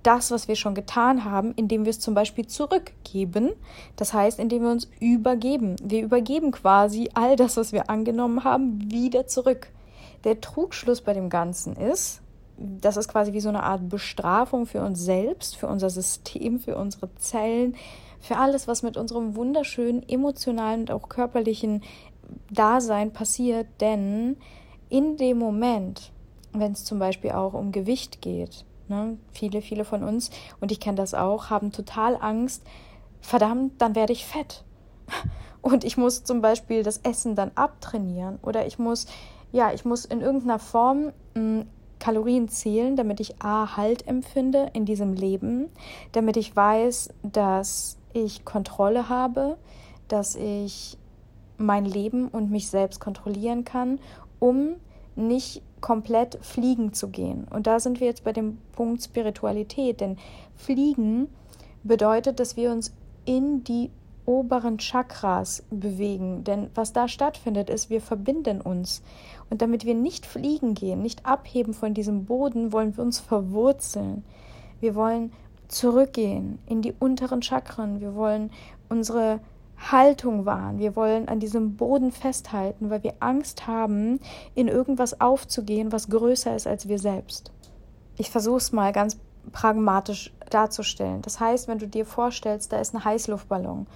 das, 0.02 0.30
was 0.30 0.46
wir 0.46 0.56
schon 0.56 0.74
getan 0.74 1.24
haben, 1.24 1.54
indem 1.56 1.86
wir 1.86 1.90
es 1.90 2.00
zum 2.00 2.12
Beispiel 2.12 2.46
zurückgeben. 2.46 3.52
Das 3.96 4.12
heißt, 4.12 4.38
indem 4.38 4.62
wir 4.64 4.70
uns 4.70 4.90
übergeben. 5.00 5.76
Wir 5.82 6.02
übergeben 6.02 6.50
quasi 6.50 7.08
all 7.14 7.36
das, 7.36 7.56
was 7.56 7.72
wir 7.72 7.88
angenommen 7.88 8.44
haben, 8.44 8.90
wieder 8.90 9.26
zurück. 9.26 9.68
Der 10.24 10.40
Trugschluss 10.40 11.02
bei 11.02 11.12
dem 11.12 11.28
Ganzen 11.28 11.76
ist, 11.76 12.22
das 12.56 12.96
ist 12.96 13.08
quasi 13.08 13.32
wie 13.32 13.40
so 13.40 13.48
eine 13.48 13.62
Art 13.62 13.88
Bestrafung 13.88 14.66
für 14.66 14.82
uns 14.82 15.00
selbst, 15.00 15.56
für 15.56 15.66
unser 15.66 15.90
System, 15.90 16.60
für 16.60 16.76
unsere 16.76 17.14
Zellen, 17.16 17.76
für 18.20 18.36
alles, 18.36 18.66
was 18.68 18.82
mit 18.82 18.96
unserem 18.96 19.36
wunderschönen 19.36 20.08
emotionalen 20.08 20.80
und 20.80 20.90
auch 20.90 21.08
körperlichen 21.08 21.82
Dasein 22.50 23.12
passiert. 23.12 23.66
Denn 23.80 24.36
in 24.88 25.16
dem 25.16 25.38
Moment, 25.38 26.12
wenn 26.52 26.72
es 26.72 26.84
zum 26.84 26.98
Beispiel 26.98 27.32
auch 27.32 27.52
um 27.52 27.72
Gewicht 27.72 28.22
geht, 28.22 28.64
ne, 28.88 29.18
viele, 29.32 29.60
viele 29.60 29.84
von 29.84 30.02
uns, 30.02 30.30
und 30.60 30.72
ich 30.72 30.80
kenne 30.80 30.96
das 30.96 31.12
auch, 31.12 31.50
haben 31.50 31.72
total 31.72 32.16
Angst, 32.16 32.62
verdammt, 33.20 33.80
dann 33.82 33.94
werde 33.94 34.12
ich 34.12 34.26
fett. 34.26 34.64
Und 35.60 35.82
ich 35.82 35.96
muss 35.96 36.24
zum 36.24 36.42
Beispiel 36.42 36.82
das 36.82 36.98
Essen 36.98 37.36
dann 37.36 37.50
abtrainieren 37.54 38.38
oder 38.42 38.66
ich 38.66 38.78
muss, 38.78 39.06
ja, 39.54 39.72
ich 39.72 39.84
muss 39.84 40.04
in 40.04 40.20
irgendeiner 40.20 40.58
Form 40.58 41.12
mh, 41.34 41.40
hm, 41.40 41.66
Kalorien 42.00 42.48
zählen, 42.48 42.96
damit 42.96 43.20
ich 43.20 43.40
A, 43.40 43.76
Halt 43.76 44.06
empfinde 44.06 44.68
in 44.74 44.84
diesem 44.84 45.14
Leben, 45.14 45.70
damit 46.12 46.36
ich 46.36 46.54
weiß, 46.54 47.10
dass 47.22 47.96
ich 48.12 48.44
Kontrolle 48.44 49.08
habe, 49.08 49.56
dass 50.08 50.34
ich 50.34 50.98
mein 51.56 51.86
Leben 51.86 52.28
und 52.28 52.50
mich 52.50 52.68
selbst 52.68 53.00
kontrollieren 53.00 53.64
kann, 53.64 54.00
um 54.38 54.74
nicht 55.14 55.62
komplett 55.80 56.38
fliegen 56.42 56.92
zu 56.92 57.08
gehen. 57.08 57.46
Und 57.48 57.68
da 57.68 57.78
sind 57.78 58.00
wir 58.00 58.08
jetzt 58.08 58.24
bei 58.24 58.32
dem 58.32 58.58
Punkt 58.72 59.02
Spiritualität, 59.02 60.00
denn 60.00 60.18
fliegen 60.56 61.28
bedeutet, 61.84 62.40
dass 62.40 62.56
wir 62.56 62.72
uns 62.72 62.92
in 63.24 63.62
die 63.62 63.90
oberen 64.26 64.78
Chakras 64.78 65.64
bewegen. 65.70 66.44
Denn 66.44 66.70
was 66.74 66.92
da 66.92 67.08
stattfindet, 67.08 67.70
ist, 67.70 67.90
wir 67.90 68.00
verbinden 68.00 68.60
uns. 68.60 69.02
Und 69.50 69.62
damit 69.62 69.84
wir 69.84 69.94
nicht 69.94 70.26
fliegen 70.26 70.74
gehen, 70.74 71.02
nicht 71.02 71.26
abheben 71.26 71.74
von 71.74 71.94
diesem 71.94 72.24
Boden, 72.24 72.72
wollen 72.72 72.96
wir 72.96 73.04
uns 73.04 73.20
verwurzeln. 73.20 74.24
Wir 74.80 74.94
wollen 74.94 75.32
zurückgehen 75.68 76.58
in 76.66 76.82
die 76.82 76.94
unteren 76.98 77.42
Chakren. 77.42 78.00
Wir 78.00 78.14
wollen 78.14 78.50
unsere 78.88 79.40
Haltung 79.76 80.46
wahren. 80.46 80.78
Wir 80.78 80.96
wollen 80.96 81.28
an 81.28 81.40
diesem 81.40 81.76
Boden 81.76 82.12
festhalten, 82.12 82.90
weil 82.90 83.02
wir 83.02 83.14
Angst 83.20 83.66
haben, 83.66 84.20
in 84.54 84.68
irgendwas 84.68 85.20
aufzugehen, 85.20 85.92
was 85.92 86.08
größer 86.08 86.54
ist 86.54 86.66
als 86.66 86.88
wir 86.88 86.98
selbst. 86.98 87.50
Ich 88.16 88.30
versuche 88.30 88.58
es 88.58 88.72
mal 88.72 88.92
ganz 88.92 89.18
pragmatisch 89.52 90.32
darzustellen. 90.50 91.22
Das 91.22 91.40
heißt, 91.40 91.68
wenn 91.68 91.78
du 91.78 91.88
dir 91.88 92.06
vorstellst, 92.06 92.72
da 92.72 92.78
ist 92.78 92.94
ein 92.94 93.04
Heißluftballon 93.04 93.86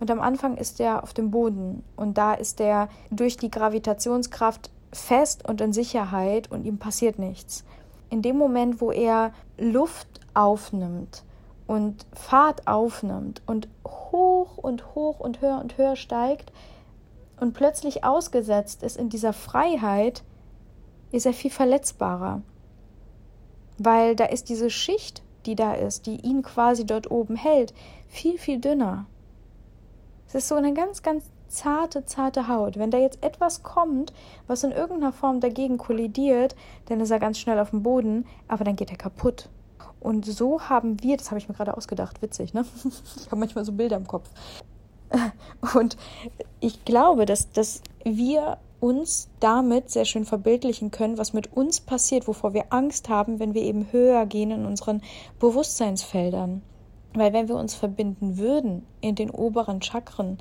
und 0.00 0.10
am 0.10 0.20
Anfang 0.20 0.56
ist 0.56 0.78
der 0.78 1.02
auf 1.02 1.12
dem 1.12 1.30
Boden 1.30 1.82
und 1.96 2.18
da 2.18 2.34
ist 2.34 2.58
der 2.58 2.88
durch 3.10 3.36
die 3.36 3.50
Gravitationskraft 3.50 4.70
fest 4.92 5.48
und 5.48 5.60
in 5.60 5.72
Sicherheit 5.72 6.50
und 6.50 6.64
ihm 6.64 6.78
passiert 6.78 7.18
nichts. 7.18 7.64
In 8.10 8.22
dem 8.22 8.38
Moment, 8.38 8.80
wo 8.80 8.90
er 8.90 9.32
Luft 9.58 10.08
aufnimmt 10.34 11.24
und 11.66 12.06
Fahrt 12.14 12.66
aufnimmt 12.66 13.42
und 13.46 13.68
hoch 13.86 14.56
und 14.56 14.94
hoch 14.94 15.20
und 15.20 15.40
höher 15.40 15.60
und 15.60 15.76
höher 15.76 15.96
steigt 15.96 16.52
und 17.40 17.52
plötzlich 17.52 18.04
ausgesetzt 18.04 18.82
ist 18.82 18.96
in 18.96 19.08
dieser 19.10 19.32
Freiheit, 19.32 20.22
ist 21.12 21.26
er 21.26 21.32
viel 21.32 21.50
verletzbarer. 21.50 22.42
Weil 23.78 24.16
da 24.16 24.24
ist 24.24 24.48
diese 24.48 24.70
Schicht, 24.70 25.22
die 25.48 25.56
da 25.56 25.72
ist, 25.72 26.06
die 26.06 26.20
ihn 26.20 26.42
quasi 26.42 26.86
dort 26.86 27.10
oben 27.10 27.34
hält, 27.34 27.72
viel, 28.06 28.38
viel 28.38 28.60
dünner. 28.60 29.06
Es 30.28 30.34
ist 30.34 30.48
so 30.48 30.54
eine 30.54 30.74
ganz, 30.74 31.02
ganz 31.02 31.24
zarte, 31.48 32.04
zarte 32.04 32.48
Haut. 32.48 32.78
Wenn 32.78 32.90
da 32.90 32.98
jetzt 32.98 33.24
etwas 33.24 33.62
kommt, 33.62 34.12
was 34.46 34.62
in 34.62 34.72
irgendeiner 34.72 35.12
Form 35.12 35.40
dagegen 35.40 35.78
kollidiert, 35.78 36.54
dann 36.86 37.00
ist 37.00 37.10
er 37.10 37.18
ganz 37.18 37.38
schnell 37.38 37.58
auf 37.58 37.70
dem 37.70 37.82
Boden, 37.82 38.26
aber 38.46 38.64
dann 38.64 38.76
geht 38.76 38.90
er 38.90 38.98
kaputt. 38.98 39.48
Und 40.00 40.26
so 40.26 40.60
haben 40.68 41.02
wir, 41.02 41.16
das 41.16 41.30
habe 41.30 41.38
ich 41.38 41.48
mir 41.48 41.54
gerade 41.54 41.76
ausgedacht, 41.76 42.20
witzig, 42.20 42.52
ne? 42.52 42.64
Ich 43.16 43.26
habe 43.26 43.36
manchmal 43.36 43.64
so 43.64 43.72
Bilder 43.72 43.96
im 43.96 44.06
Kopf. 44.06 44.28
Und 45.74 45.96
ich 46.60 46.84
glaube, 46.84 47.24
dass, 47.24 47.50
dass 47.50 47.80
wir 48.04 48.58
uns 48.80 49.28
damit 49.40 49.90
sehr 49.90 50.04
schön 50.04 50.24
verbildlichen 50.24 50.90
können, 50.90 51.18
was 51.18 51.32
mit 51.32 51.56
uns 51.56 51.80
passiert, 51.80 52.28
wovor 52.28 52.54
wir 52.54 52.72
Angst 52.72 53.08
haben, 53.08 53.38
wenn 53.38 53.54
wir 53.54 53.62
eben 53.62 53.92
höher 53.92 54.26
gehen 54.26 54.50
in 54.50 54.66
unseren 54.66 55.02
Bewusstseinsfeldern. 55.38 56.62
Weil 57.14 57.32
wenn 57.32 57.48
wir 57.48 57.56
uns 57.56 57.74
verbinden 57.74 58.38
würden 58.38 58.86
in 59.00 59.14
den 59.14 59.30
oberen 59.30 59.82
Chakren, 59.82 60.38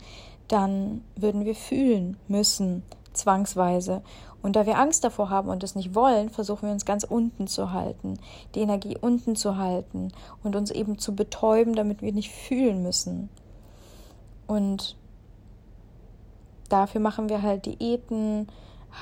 dann 0.48 1.03
würden 1.15 1.46
wir 1.46 1.56
fühlen 1.56 2.17
müssen, 2.27 2.84
zwangsweise. 3.13 4.01
Und 4.41 4.56
da 4.56 4.65
wir 4.65 4.77
Angst 4.77 5.03
davor 5.03 5.29
haben 5.29 5.50
und 5.50 5.63
es 5.63 5.75
nicht 5.75 5.96
wollen, 5.96 6.29
versuchen 6.29 6.67
wir 6.67 6.74
uns 6.74 6.86
ganz 6.86 7.03
unten 7.03 7.48
zu 7.48 7.72
halten, 7.72 8.20
die 8.56 8.62
Energie 8.62 8.98
unten 9.00 9.36
zu 9.36 9.58
halten 9.58 10.12
und 10.44 10.56
uns 10.56 10.72
eben 10.72 11.00
zu 11.00 11.15
betäuben, 11.15 11.75
damit 11.75 12.01
wir 12.01 12.13
nicht 12.13 12.32
fühlen 12.32 12.84
müssen. 12.84 13.29
Und 14.46 14.96
dafür 16.69 17.01
machen 17.01 17.29
wir 17.29 17.41
halt 17.41 17.65
Diäten, 17.65 18.47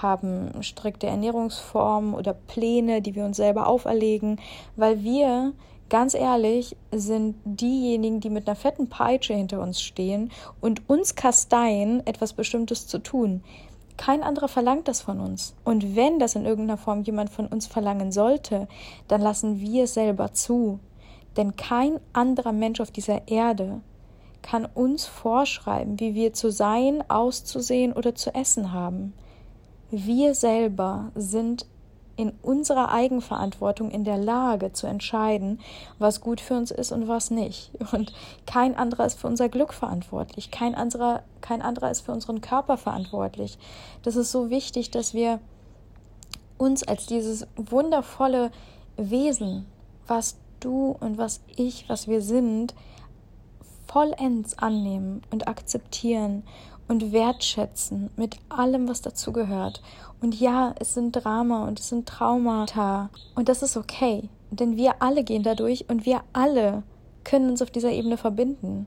haben 0.02 0.62
strikte 0.62 1.08
Ernährungsformen 1.08 2.14
oder 2.14 2.34
Pläne, 2.34 3.02
die 3.02 3.16
wir 3.16 3.26
uns 3.26 3.38
selber 3.38 3.68
auferlegen, 3.68 4.40
weil 4.76 5.04
wir 5.04 5.54
ganz 5.90 6.14
ehrlich, 6.14 6.76
sind 6.92 7.36
diejenigen, 7.46 8.20
die 8.20 8.30
mit 8.30 8.48
einer 8.48 8.56
fetten 8.56 8.90
Peitsche 8.90 9.34
hinter 9.34 9.62
uns 9.62 9.82
stehen 9.82 10.32
und 10.62 10.90
uns 10.90 11.16
kasteien, 11.16 12.06
etwas 12.08 12.34
Bestimmtes 12.34 12.88
zu 12.88 13.00
tun. 13.00 13.44
Kein 13.98 14.24
anderer 14.24 14.48
verlangt 14.48 14.88
das 14.88 15.02
von 15.02 15.20
uns. 15.20 15.56
Und 15.64 15.96
wenn 15.96 16.20
das 16.20 16.36
in 16.36 16.46
irgendeiner 16.46 16.78
Form 16.78 17.04
jemand 17.04 17.30
von 17.30 17.48
uns 17.48 17.68
verlangen 17.68 18.12
sollte, 18.12 18.68
dann 19.08 19.22
lassen 19.22 19.60
wir 19.60 19.86
es 19.86 19.94
selber 19.94 20.34
zu. 20.34 20.80
Denn 21.38 21.56
kein 21.56 22.00
anderer 22.14 22.52
Mensch 22.52 22.82
auf 22.82 22.92
dieser 22.92 23.28
Erde 23.28 23.82
kann 24.46 24.66
uns 24.66 25.06
vorschreiben, 25.06 26.00
wie 26.00 26.14
wir 26.14 26.32
zu 26.32 26.52
sein, 26.52 27.04
auszusehen 27.10 27.94
oder 27.94 28.14
zu 28.14 28.36
essen 28.36 28.72
haben. 28.72 29.14
Wir 29.90 30.36
selber 30.36 31.12
sind 31.16 31.66
in 32.16 32.32
unserer 32.44 32.92
Eigenverantwortung 32.92 33.90
in 33.90 34.04
der 34.04 34.20
Lage 34.20 34.72
zu 34.72 34.86
entscheiden, 34.86 35.60
was 35.98 36.22
gut 36.22 36.40
für 36.40 36.54
uns 36.54 36.70
ist 36.70 36.92
und 36.92 37.08
was 37.08 37.32
nicht. 37.32 37.72
Und 37.92 38.14
kein 38.46 38.78
anderer 38.78 39.08
ist 39.08 39.20
für 39.20 39.28
unser 39.28 39.50
Glück 39.50 39.74
verantwortlich. 39.74 40.52
Kein 40.52 40.76
anderer, 40.76 41.24
kein 41.42 41.64
anderer 41.64 41.90
ist 41.90 42.02
für 42.02 42.12
unseren 42.12 42.40
Körper 42.40 42.78
verantwortlich. 42.78 43.58
Das 44.04 44.16
ist 44.16 44.32
so 44.32 44.52
wichtig, 44.52 44.92
dass 44.92 45.16
wir 45.16 45.40
uns 46.60 46.84
als 46.84 47.08
dieses 47.08 47.48
wundervolle 47.56 48.52
Wesen, 48.96 49.66
was 50.06 50.38
du 50.60 50.96
und 51.00 51.18
was 51.18 51.42
ich, 51.56 51.90
was 51.90 52.08
wir 52.08 52.22
sind, 52.22 52.76
vollends 53.96 54.60
annehmen 54.60 55.22
und 55.32 55.48
akzeptieren 55.48 56.44
und 56.90 57.14
wertschätzen 57.14 58.10
mit 58.18 58.36
allem, 58.50 58.90
was 58.90 59.02
dazu 59.02 59.32
gehört. 59.32 59.82
Und 60.22 60.38
ja, 60.38 60.76
es 60.82 60.94
sind 60.94 61.14
Drama 61.14 61.66
und 61.66 61.80
es 61.80 61.88
sind 61.88 62.06
Traumata. 62.06 63.10
Und 63.36 63.48
das 63.48 63.64
ist 63.64 63.78
okay, 63.78 64.28
denn 64.52 64.76
wir 64.76 65.02
alle 65.02 65.24
gehen 65.24 65.44
dadurch 65.44 65.86
und 65.88 66.06
wir 66.06 66.24
alle 66.34 66.84
können 67.24 67.50
uns 67.50 67.62
auf 67.62 67.72
dieser 67.72 67.92
Ebene 67.92 68.18
verbinden. 68.18 68.86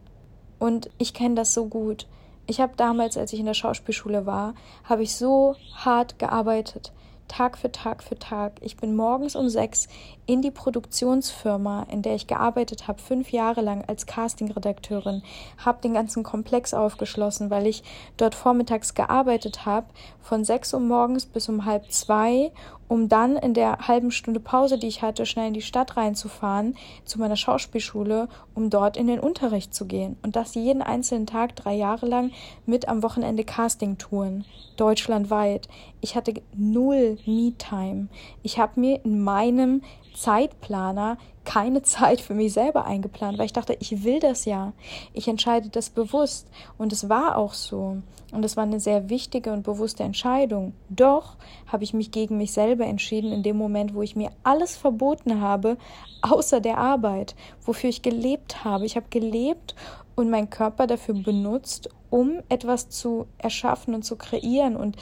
Und 0.59 0.91
ich 0.99 1.15
kenne 1.15 1.37
das 1.37 1.55
so 1.55 1.69
gut. 1.69 2.07
Ich 2.47 2.61
habe 2.61 2.75
damals, 2.77 3.17
als 3.17 3.33
ich 3.33 3.41
in 3.41 3.47
der 3.47 3.55
Schauspielschule 3.55 4.27
war, 4.27 4.55
habe 4.85 5.05
ich 5.05 5.17
so 5.17 5.55
hart 5.75 6.19
gearbeitet. 6.19 6.93
Tag 7.29 7.57
für 7.57 7.73
Tag 7.73 8.03
für 8.03 8.19
Tag. 8.19 8.61
Ich 8.61 8.77
bin 8.77 8.95
morgens 8.95 9.37
um 9.37 9.49
sechs 9.49 9.89
in 10.29 10.43
die 10.43 10.51
Produktionsfirma, 10.51 11.87
in 11.91 12.03
der 12.03 12.15
ich 12.15 12.27
gearbeitet 12.27 12.87
habe, 12.87 13.01
fünf 13.01 13.33
Jahre 13.33 13.63
lang 13.63 13.83
als 13.87 14.05
Castingredakteurin, 14.05 15.23
habe 15.57 15.81
den 15.81 15.95
ganzen 15.95 16.23
Komplex 16.23 16.75
aufgeschlossen, 16.75 17.49
weil 17.49 17.67
ich 17.67 17.83
dort 18.19 18.35
vormittags 18.35 18.93
gearbeitet 18.93 19.65
habe, 19.65 19.87
von 20.21 20.45
sechs 20.45 20.75
Uhr 20.75 20.81
morgens 20.81 21.25
bis 21.25 21.49
um 21.49 21.65
halb 21.65 21.91
zwei 21.91 22.53
um 22.89 23.09
dann 23.09 23.37
in 23.37 23.55
der 23.55 23.87
halben 23.87 24.11
Stunde 24.11 24.41
Pause, 24.41 24.79
die 24.79 24.89
ich 24.89 25.03
hatte, 25.03 25.27
schnell 25.27 25.49
in 25.49 25.55
die 25.55 25.63
Stadt 25.63 25.97
reinzufahren, 25.97 26.75
zu 27.05 27.21
meiner 27.21 27.37
Schauspielschule, 27.37 28.29
um 28.55 28.71
dort 28.71 28.97
in 28.97 29.07
den 29.07 29.21
Unterricht 29.21 29.75
zu 29.75 29.87
gehen. 29.87 30.17
Und 30.23 30.37
das 30.37 30.55
jeden 30.55 30.83
einzelnen 30.83 31.27
Tag, 31.27 31.55
drei 31.55 31.75
Jahre 31.75 32.07
lang, 32.07 32.33
mit 32.67 32.89
am 32.89 33.03
Wochenende 33.03 33.45
Casting-Touren, 33.45 34.45
deutschlandweit. 34.77 35.69
Ich 36.01 36.17
hatte 36.17 36.35
null 36.57 37.19
Me-Time. 37.27 38.09
Ich 38.43 38.59
habe 38.59 38.81
mir 38.81 39.05
in 39.05 39.23
meinem 39.23 39.83
Zeitplaner 40.21 41.19
keine 41.45 41.83
Zeit 41.97 42.21
für 42.21 42.35
mich 42.35 42.53
selber 42.53 42.85
eingeplant, 42.85 43.39
weil 43.39 43.47
ich 43.47 43.53
dachte, 43.53 43.77
ich 43.81 44.05
will 44.05 44.21
das 44.21 44.45
ja. 44.45 44.73
Ich 45.13 45.29
entscheide 45.29 45.69
das 45.69 45.91
bewusst. 45.91 46.49
Und 46.77 46.93
es 46.93 47.09
war 47.09 47.37
auch 47.37 47.55
so. 47.55 47.99
Und 48.31 48.45
es 48.45 48.57
war 48.57 48.65
eine 48.65 48.81
sehr 48.81 49.09
wichtige 49.09 49.53
und 49.53 49.63
bewusste 49.63 50.03
Entscheidung. 50.03 50.75
Doch 50.91 51.37
habe 51.67 51.85
ich 51.85 51.95
mich 51.95 52.11
gegen 52.11 52.37
mich 52.37 52.53
selber 52.53 52.85
entschieden 52.85 53.33
in 53.33 53.43
dem 53.43 53.57
Moment, 53.57 53.95
wo 53.95 54.03
ich 54.03 54.17
mir 54.17 54.31
alles 54.43 54.77
verboten 54.77 55.41
habe, 55.41 55.79
außer 56.23 56.61
der 56.61 56.79
Arbeit, 56.79 57.35
wofür 57.65 57.89
ich 57.89 58.03
gelebt 58.03 58.65
habe. 58.65 58.85
Ich 58.85 58.97
habe 58.97 59.07
gelebt 59.09 59.75
und 60.15 60.31
meinen 60.31 60.51
Körper 60.51 60.87
dafür 60.87 61.15
benutzt, 61.15 61.89
um 62.11 62.41
etwas 62.49 62.89
zu 62.89 63.27
erschaffen 63.39 63.95
und 63.95 64.03
zu 64.03 64.17
kreieren 64.17 64.77
und 64.77 64.97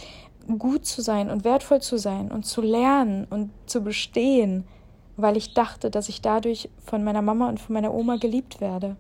gut 0.58 0.87
zu 0.87 1.02
sein 1.02 1.30
und 1.30 1.44
wertvoll 1.44 1.80
zu 1.80 1.99
sein 1.99 2.30
und 2.30 2.44
zu 2.44 2.61
lernen 2.61 3.26
und 3.28 3.50
zu 3.66 3.82
bestehen 3.82 4.64
weil 5.16 5.37
ich 5.37 5.54
dachte, 5.54 5.90
dass 5.90 6.08
ich 6.08 6.20
dadurch 6.20 6.68
von 6.85 7.04
meiner 7.04 7.23
Mama 7.23 7.49
und 7.49 7.61
von 7.61 7.75
meiner 7.75 7.94
Oma 7.94 8.16
geliebt 8.16 8.61
werde. 8.61 8.96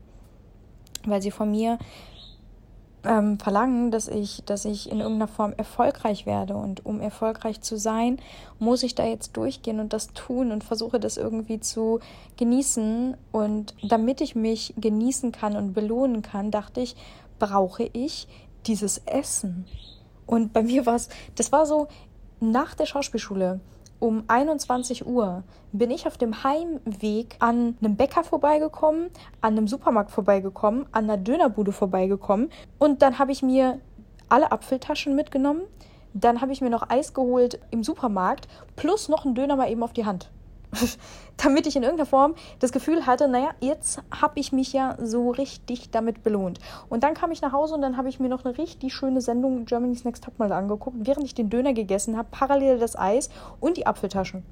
Weil 1.04 1.22
sie 1.22 1.30
von 1.30 1.50
mir 1.50 1.78
ähm, 3.04 3.38
verlangen, 3.38 3.90
dass 3.90 4.08
ich, 4.08 4.42
dass 4.44 4.64
ich 4.64 4.90
in 4.90 5.00
irgendeiner 5.00 5.28
Form 5.28 5.52
erfolgreich 5.56 6.26
werde. 6.26 6.56
Und 6.56 6.84
um 6.84 7.00
erfolgreich 7.00 7.60
zu 7.60 7.78
sein, 7.78 8.18
muss 8.58 8.82
ich 8.82 8.94
da 8.94 9.04
jetzt 9.04 9.36
durchgehen 9.36 9.80
und 9.80 9.92
das 9.92 10.08
tun 10.08 10.52
und 10.52 10.64
versuche 10.64 10.98
das 10.98 11.16
irgendwie 11.16 11.60
zu 11.60 12.00
genießen. 12.36 13.16
Und 13.32 13.74
damit 13.82 14.20
ich 14.20 14.34
mich 14.34 14.74
genießen 14.76 15.32
kann 15.32 15.56
und 15.56 15.74
belohnen 15.74 16.22
kann, 16.22 16.50
dachte 16.50 16.80
ich, 16.80 16.96
brauche 17.38 17.88
ich 17.92 18.26
dieses 18.66 18.98
Essen. 18.98 19.66
Und 20.26 20.52
bei 20.52 20.62
mir 20.62 20.86
war 20.86 20.96
es, 20.96 21.08
das 21.36 21.52
war 21.52 21.66
so 21.66 21.88
nach 22.40 22.74
der 22.74 22.86
Schauspielschule 22.86 23.60
um 23.98 24.24
21 24.28 25.06
Uhr 25.06 25.42
bin 25.72 25.90
ich 25.90 26.06
auf 26.06 26.18
dem 26.18 26.44
Heimweg 26.44 27.36
an 27.38 27.76
einem 27.80 27.96
Bäcker 27.96 28.24
vorbeigekommen, 28.24 29.10
an 29.40 29.56
einem 29.56 29.68
Supermarkt 29.68 30.10
vorbeigekommen, 30.10 30.86
an 30.92 31.04
einer 31.04 31.16
Dönerbude 31.16 31.72
vorbeigekommen 31.72 32.50
und 32.78 33.02
dann 33.02 33.18
habe 33.18 33.32
ich 33.32 33.42
mir 33.42 33.80
alle 34.28 34.52
Apfeltaschen 34.52 35.14
mitgenommen. 35.14 35.62
Dann 36.14 36.40
habe 36.40 36.52
ich 36.52 36.60
mir 36.60 36.70
noch 36.70 36.88
Eis 36.88 37.12
geholt 37.12 37.60
im 37.70 37.84
Supermarkt 37.84 38.48
plus 38.74 39.08
noch 39.08 39.24
einen 39.24 39.34
Döner 39.34 39.56
mal 39.56 39.70
eben 39.70 39.82
auf 39.82 39.92
die 39.92 40.06
Hand. 40.06 40.30
damit 41.36 41.66
ich 41.66 41.76
in 41.76 41.82
irgendeiner 41.82 42.06
Form 42.06 42.34
das 42.58 42.72
Gefühl 42.72 43.06
hatte, 43.06 43.28
naja, 43.28 43.50
jetzt 43.60 44.02
habe 44.10 44.40
ich 44.40 44.52
mich 44.52 44.72
ja 44.72 44.96
so 45.00 45.30
richtig 45.30 45.90
damit 45.90 46.22
belohnt. 46.22 46.58
Und 46.88 47.04
dann 47.04 47.14
kam 47.14 47.30
ich 47.30 47.42
nach 47.42 47.52
Hause 47.52 47.74
und 47.74 47.82
dann 47.82 47.96
habe 47.96 48.08
ich 48.08 48.20
mir 48.20 48.28
noch 48.28 48.44
eine 48.44 48.56
richtig 48.56 48.94
schöne 48.94 49.20
Sendung 49.20 49.64
Germany's 49.64 50.04
Next 50.04 50.24
Topmodel 50.24 50.52
angeguckt, 50.52 50.96
während 51.00 51.24
ich 51.24 51.34
den 51.34 51.50
Döner 51.50 51.72
gegessen 51.72 52.16
habe, 52.16 52.28
parallel 52.30 52.78
das 52.78 52.96
Eis 52.98 53.30
und 53.60 53.76
die 53.76 53.86
Apfeltaschen. 53.86 54.44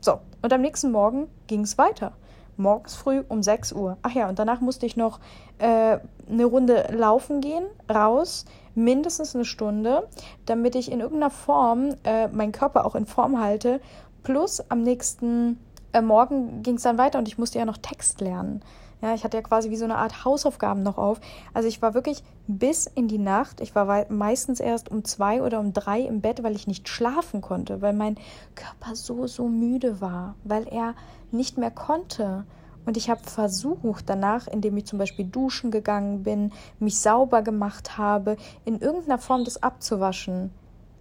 So, 0.00 0.18
und 0.42 0.52
am 0.52 0.60
nächsten 0.60 0.90
Morgen 0.90 1.28
ging 1.46 1.60
es 1.60 1.78
weiter. 1.78 2.12
Morgens 2.56 2.94
früh 2.94 3.22
um 3.28 3.42
6 3.42 3.72
Uhr. 3.72 3.96
Ach 4.02 4.10
ja, 4.10 4.28
und 4.28 4.38
danach 4.38 4.60
musste 4.60 4.84
ich 4.84 4.96
noch 4.96 5.20
äh, 5.58 5.98
eine 6.28 6.44
Runde 6.44 6.88
laufen 6.92 7.40
gehen, 7.40 7.64
raus, 7.92 8.44
mindestens 8.74 9.34
eine 9.34 9.44
Stunde, 9.44 10.08
damit 10.46 10.74
ich 10.74 10.90
in 10.90 11.00
irgendeiner 11.00 11.30
Form 11.30 11.94
äh, 12.04 12.28
meinen 12.28 12.52
Körper 12.52 12.84
auch 12.84 12.94
in 12.94 13.06
Form 13.06 13.40
halte 13.40 13.80
Plus 14.22 14.62
am 14.70 14.82
nächsten 14.82 15.58
äh, 15.92 16.00
Morgen 16.00 16.62
ging 16.62 16.76
es 16.76 16.82
dann 16.82 16.98
weiter 16.98 17.18
und 17.18 17.28
ich 17.28 17.38
musste 17.38 17.58
ja 17.58 17.64
noch 17.64 17.78
Text 17.78 18.20
lernen. 18.20 18.62
Ja, 19.02 19.14
ich 19.14 19.24
hatte 19.24 19.36
ja 19.36 19.42
quasi 19.42 19.70
wie 19.70 19.76
so 19.76 19.84
eine 19.84 19.96
Art 19.96 20.24
Hausaufgaben 20.24 20.84
noch 20.84 20.96
auf. 20.96 21.20
Also 21.52 21.66
ich 21.66 21.82
war 21.82 21.92
wirklich 21.92 22.22
bis 22.46 22.86
in 22.86 23.08
die 23.08 23.18
Nacht. 23.18 23.60
Ich 23.60 23.74
war 23.74 24.06
meistens 24.10 24.60
erst 24.60 24.90
um 24.92 25.04
zwei 25.04 25.42
oder 25.42 25.58
um 25.58 25.72
drei 25.72 26.02
im 26.02 26.20
Bett, 26.20 26.44
weil 26.44 26.54
ich 26.54 26.68
nicht 26.68 26.88
schlafen 26.88 27.40
konnte, 27.40 27.82
weil 27.82 27.94
mein 27.94 28.16
Körper 28.54 28.94
so, 28.94 29.26
so 29.26 29.48
müde 29.48 30.00
war, 30.00 30.36
weil 30.44 30.68
er 30.68 30.94
nicht 31.32 31.58
mehr 31.58 31.72
konnte. 31.72 32.44
Und 32.86 32.96
ich 32.96 33.10
habe 33.10 33.22
versucht, 33.24 34.08
danach, 34.08 34.46
indem 34.46 34.76
ich 34.76 34.86
zum 34.86 35.00
Beispiel 35.00 35.24
duschen 35.24 35.72
gegangen 35.72 36.22
bin, 36.22 36.52
mich 36.78 37.00
sauber 37.00 37.42
gemacht 37.42 37.98
habe, 37.98 38.36
in 38.64 38.78
irgendeiner 38.78 39.18
Form 39.18 39.42
das 39.44 39.64
abzuwaschen. 39.64 40.52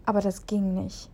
Aber 0.07 0.21
das 0.21 0.47
ging 0.47 0.73
nicht. 0.73 1.10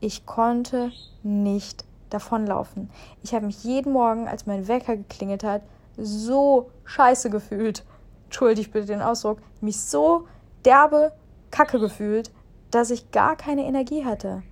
Ich 0.00 0.26
konnte 0.26 0.92
nicht 1.22 1.84
davonlaufen. 2.10 2.90
Ich 3.22 3.34
habe 3.34 3.46
mich 3.46 3.64
jeden 3.64 3.92
Morgen, 3.92 4.28
als 4.28 4.46
mein 4.46 4.68
Wecker 4.68 4.96
geklingelt 4.96 5.44
hat, 5.44 5.62
so 5.96 6.70
scheiße 6.84 7.30
gefühlt. 7.30 7.84
Entschuldigt 8.26 8.72
bitte 8.72 8.86
den 8.86 9.02
Ausdruck. 9.02 9.38
Mich 9.60 9.80
so 9.80 10.26
derbe 10.64 11.12
Kacke 11.50 11.78
gefühlt, 11.78 12.30
dass 12.70 12.90
ich 12.90 13.10
gar 13.10 13.36
keine 13.36 13.64
Energie 13.64 14.04
hatte. 14.04 14.42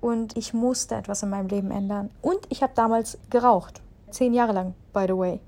Und 0.00 0.36
ich 0.36 0.54
musste 0.54 0.94
etwas 0.94 1.22
in 1.22 1.30
meinem 1.30 1.48
Leben 1.48 1.70
ändern. 1.70 2.10
Und 2.22 2.40
ich 2.48 2.62
habe 2.62 2.72
damals 2.74 3.18
geraucht. 3.28 3.82
Zehn 4.10 4.34
Jahre 4.34 4.52
lang, 4.52 4.74
by 4.92 5.04
the 5.06 5.16
way. 5.16 5.40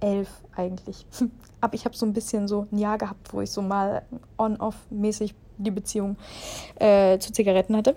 Elf 0.00 0.28
eigentlich. 0.54 1.06
Aber 1.60 1.74
ich 1.74 1.84
habe 1.84 1.96
so 1.96 2.06
ein 2.06 2.12
bisschen 2.12 2.48
so 2.48 2.66
ein 2.70 2.78
Jahr 2.78 2.98
gehabt, 2.98 3.32
wo 3.32 3.40
ich 3.40 3.50
so 3.50 3.62
mal 3.62 4.02
on-off-mäßig 4.36 5.34
die 5.56 5.70
Beziehung 5.70 6.16
äh, 6.76 7.18
zu 7.18 7.32
Zigaretten 7.32 7.76
hatte. 7.76 7.96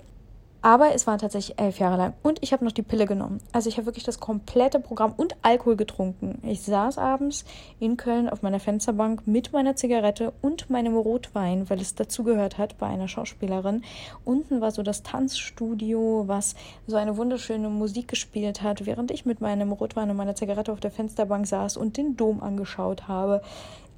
Aber 0.64 0.94
es 0.94 1.08
waren 1.08 1.18
tatsächlich 1.18 1.58
elf 1.58 1.80
Jahre 1.80 1.98
lang. 1.98 2.14
Und 2.22 2.38
ich 2.44 2.54
habe 2.54 2.64
noch 2.64 2.72
die 2.72 2.84
Pille 2.84 3.08
genommen. 3.08 3.42
Also 3.52 3.68
ich 3.68 3.78
habe 3.78 3.88
wirklich 3.88 4.04
das 4.04 4.20
komplette 4.20 4.80
Programm 4.80 5.14
und 5.18 5.36
Alkohol 5.42 5.76
getrunken. 5.76 6.40
Ich 6.44 6.62
saß 6.62 7.00
abends 7.00 7.46
in 7.80 7.98
Köln 7.98 8.30
auf 8.30 8.44
meiner 8.44 8.60
Fensterbank 8.60 9.26
mit 9.26 9.54
meiner 9.54 9.76
Zigarette 9.76 10.34
und 10.42 10.70
meinem 10.70 10.96
Rotwein, 10.96 11.68
weil 11.70 11.82
es 11.82 11.96
dazugehört 11.96 12.60
hat 12.60 12.78
bei 12.78 12.86
einer 12.86 13.08
Schauspielerin. 13.08 13.84
Unten 14.24 14.62
war 14.62 14.70
so 14.70 14.84
das 14.84 15.02
Tanzstudio, 15.02 16.26
was 16.28 16.56
so 16.86 16.96
eine 16.96 17.18
wunderschöne 17.18 17.70
Musik 17.70 18.08
gespielt 18.08 18.62
hat, 18.62 18.86
während 18.86 19.10
ich 19.10 19.26
mit 19.26 19.42
meinem 19.42 19.72
Rotwein 19.72 20.12
und 20.12 20.18
meiner 20.18 20.36
Zigarette 20.36 20.72
auf 20.72 20.80
der 20.80 20.92
Fensterbank 20.92 21.48
saß 21.48 21.76
und 21.76 21.98
den 21.98 22.18
Dom 22.18 22.44
angeschaut 22.44 23.08
habe. 23.08 23.42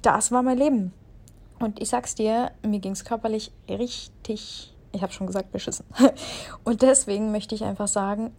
Das 0.00 0.32
war 0.32 0.42
mein 0.42 0.58
Leben. 0.58 0.94
Und 1.58 1.80
ich 1.80 1.90
sag's 1.90 2.14
dir, 2.14 2.50
mir 2.62 2.80
ging's 2.80 3.04
körperlich 3.04 3.52
richtig 3.68 4.73
ich 4.94 5.02
habe 5.02 5.12
schon 5.12 5.26
gesagt, 5.26 5.52
beschissen. 5.52 5.84
Und 6.64 6.82
deswegen 6.82 7.32
möchte 7.32 7.54
ich 7.54 7.64
einfach 7.64 7.88
sagen, 7.88 8.32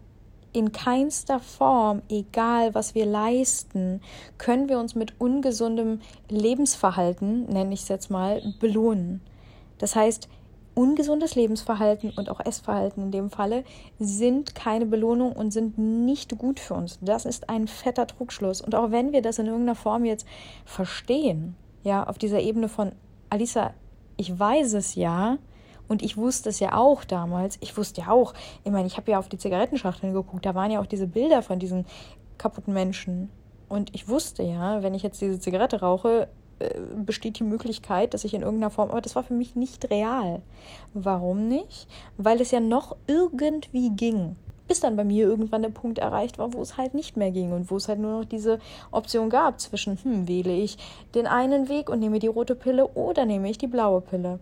in 0.53 0.71
keinster 0.71 1.39
Form, 1.39 2.01
egal 2.09 2.73
was 2.73 2.95
wir 2.95 3.05
leisten, 3.05 4.01
können 4.37 4.69
wir 4.69 4.79
uns 4.79 4.95
mit 4.95 5.19
ungesundem 5.19 5.99
Lebensverhalten, 6.29 7.45
nenne 7.47 7.73
ich 7.73 7.81
es 7.81 7.87
jetzt 7.89 8.09
mal, 8.09 8.41
belohnen. 8.59 9.19
Das 9.79 9.97
heißt, 9.97 10.29
ungesundes 10.75 11.35
Lebensverhalten 11.35 12.11
und 12.11 12.29
auch 12.29 12.39
Essverhalten 12.39 13.03
in 13.03 13.11
dem 13.11 13.29
Falle 13.29 13.63
sind 13.99 14.55
keine 14.55 14.85
Belohnung 14.85 15.33
und 15.33 15.51
sind 15.51 15.77
nicht 15.77 16.37
gut 16.37 16.59
für 16.59 16.75
uns. 16.75 16.99
Das 17.01 17.25
ist 17.25 17.49
ein 17.49 17.67
fetter 17.67 18.07
Trugschluss. 18.07 18.61
Und 18.61 18.75
auch 18.75 18.91
wenn 18.91 19.11
wir 19.11 19.21
das 19.21 19.39
in 19.39 19.47
irgendeiner 19.47 19.75
Form 19.75 20.05
jetzt 20.05 20.25
verstehen, 20.65 21.55
ja, 21.83 22.05
auf 22.05 22.17
dieser 22.17 22.39
Ebene 22.39 22.69
von 22.69 22.93
Alisa, 23.29 23.73
ich 24.17 24.37
weiß 24.37 24.73
es 24.73 24.95
ja, 24.95 25.37
und 25.87 26.01
ich 26.01 26.17
wusste 26.17 26.49
es 26.49 26.59
ja 26.59 26.73
auch 26.75 27.03
damals. 27.03 27.57
Ich 27.61 27.77
wusste 27.77 28.01
ja 28.01 28.11
auch, 28.11 28.33
ich 28.63 28.71
meine, 28.71 28.87
ich 28.87 28.97
habe 28.97 29.11
ja 29.11 29.19
auf 29.19 29.29
die 29.29 29.37
Zigarettenschachteln 29.37 30.13
geguckt, 30.13 30.45
da 30.45 30.55
waren 30.55 30.71
ja 30.71 30.79
auch 30.79 30.85
diese 30.85 31.07
Bilder 31.07 31.41
von 31.41 31.59
diesen 31.59 31.85
kaputten 32.37 32.73
Menschen. 32.73 33.29
Und 33.69 33.93
ich 33.95 34.07
wusste 34.07 34.43
ja, 34.43 34.83
wenn 34.83 34.93
ich 34.93 35.03
jetzt 35.03 35.21
diese 35.21 35.39
Zigarette 35.39 35.81
rauche, 35.81 36.27
äh, 36.59 36.79
besteht 36.95 37.39
die 37.39 37.43
Möglichkeit, 37.43 38.13
dass 38.13 38.23
ich 38.23 38.33
in 38.33 38.41
irgendeiner 38.41 38.69
Form, 38.69 38.89
aber 38.89 39.01
das 39.01 39.15
war 39.15 39.23
für 39.23 39.33
mich 39.33 39.55
nicht 39.55 39.89
real. 39.89 40.41
Warum 40.93 41.47
nicht? 41.47 41.87
Weil 42.17 42.39
es 42.39 42.51
ja 42.51 42.59
noch 42.59 42.95
irgendwie 43.07 43.89
ging. 43.89 44.35
Bis 44.67 44.79
dann 44.79 44.95
bei 44.95 45.03
mir 45.03 45.27
irgendwann 45.27 45.61
der 45.61 45.69
Punkt 45.69 45.99
erreicht 45.99 46.39
war, 46.39 46.53
wo 46.53 46.61
es 46.61 46.77
halt 46.77 46.93
nicht 46.93 47.17
mehr 47.17 47.31
ging 47.31 47.51
und 47.51 47.69
wo 47.69 47.75
es 47.75 47.87
halt 47.87 47.99
nur 47.99 48.19
noch 48.19 48.25
diese 48.25 48.59
Option 48.91 49.29
gab 49.29 49.59
zwischen, 49.59 49.97
hm, 50.01 50.27
wähle 50.27 50.53
ich 50.53 50.77
den 51.13 51.27
einen 51.27 51.69
Weg 51.69 51.89
und 51.89 51.99
nehme 51.99 52.19
die 52.19 52.27
rote 52.27 52.55
Pille 52.55 52.87
oder 52.87 53.25
nehme 53.25 53.49
ich 53.49 53.57
die 53.57 53.67
blaue 53.67 54.01
Pille. 54.01 54.39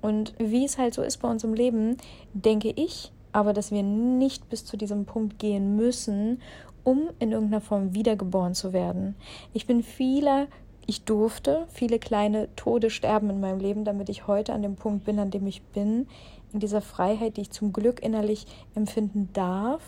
Und 0.00 0.34
wie 0.38 0.64
es 0.64 0.78
halt 0.78 0.94
so 0.94 1.02
ist 1.02 1.18
bei 1.18 1.30
uns 1.30 1.44
im 1.44 1.54
Leben, 1.54 1.96
denke 2.32 2.70
ich 2.70 3.12
aber, 3.32 3.52
dass 3.52 3.70
wir 3.70 3.82
nicht 3.82 4.48
bis 4.48 4.64
zu 4.64 4.76
diesem 4.76 5.04
Punkt 5.04 5.38
gehen 5.38 5.76
müssen, 5.76 6.40
um 6.82 7.10
in 7.18 7.32
irgendeiner 7.32 7.60
Form 7.60 7.94
wiedergeboren 7.94 8.54
zu 8.54 8.72
werden. 8.72 9.14
Ich 9.52 9.66
bin 9.66 9.82
vieler, 9.82 10.46
ich 10.86 11.04
durfte 11.04 11.66
viele 11.68 11.98
kleine 11.98 12.48
Tode 12.56 12.90
sterben 12.90 13.30
in 13.30 13.40
meinem 13.40 13.60
Leben, 13.60 13.84
damit 13.84 14.08
ich 14.08 14.26
heute 14.26 14.52
an 14.52 14.62
dem 14.62 14.76
Punkt 14.76 15.04
bin, 15.04 15.18
an 15.18 15.30
dem 15.30 15.46
ich 15.46 15.62
bin 15.62 16.08
in 16.52 16.60
dieser 16.60 16.80
Freiheit, 16.80 17.36
die 17.36 17.42
ich 17.42 17.50
zum 17.50 17.72
Glück 17.72 18.02
innerlich 18.02 18.46
empfinden 18.74 19.28
darf, 19.32 19.82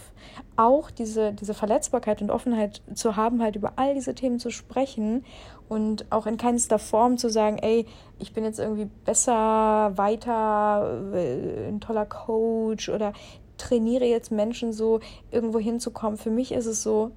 auch 0.56 0.90
diese, 0.90 1.32
diese 1.32 1.54
Verletzbarkeit 1.54 2.22
und 2.22 2.30
Offenheit 2.30 2.82
zu 2.94 3.16
haben, 3.16 3.42
halt 3.42 3.56
über 3.56 3.72
all 3.76 3.94
diese 3.94 4.14
Themen 4.14 4.38
zu 4.38 4.50
sprechen 4.50 5.24
und 5.68 6.10
auch 6.10 6.26
in 6.26 6.36
keinster 6.36 6.78
Form 6.78 7.18
zu 7.18 7.28
sagen, 7.28 7.58
ey, 7.58 7.86
ich 8.18 8.32
bin 8.32 8.44
jetzt 8.44 8.58
irgendwie 8.58 8.88
besser, 9.04 9.92
weiter, 9.96 11.12
äh, 11.14 11.68
ein 11.68 11.80
toller 11.80 12.06
Coach 12.06 12.88
oder 12.88 13.12
trainiere 13.58 14.04
jetzt 14.04 14.30
Menschen 14.30 14.72
so, 14.72 15.00
irgendwo 15.30 15.58
hinzukommen. 15.58 16.18
Für 16.18 16.30
mich 16.30 16.52
ist 16.52 16.66
es 16.66 16.82
so, 16.82 17.12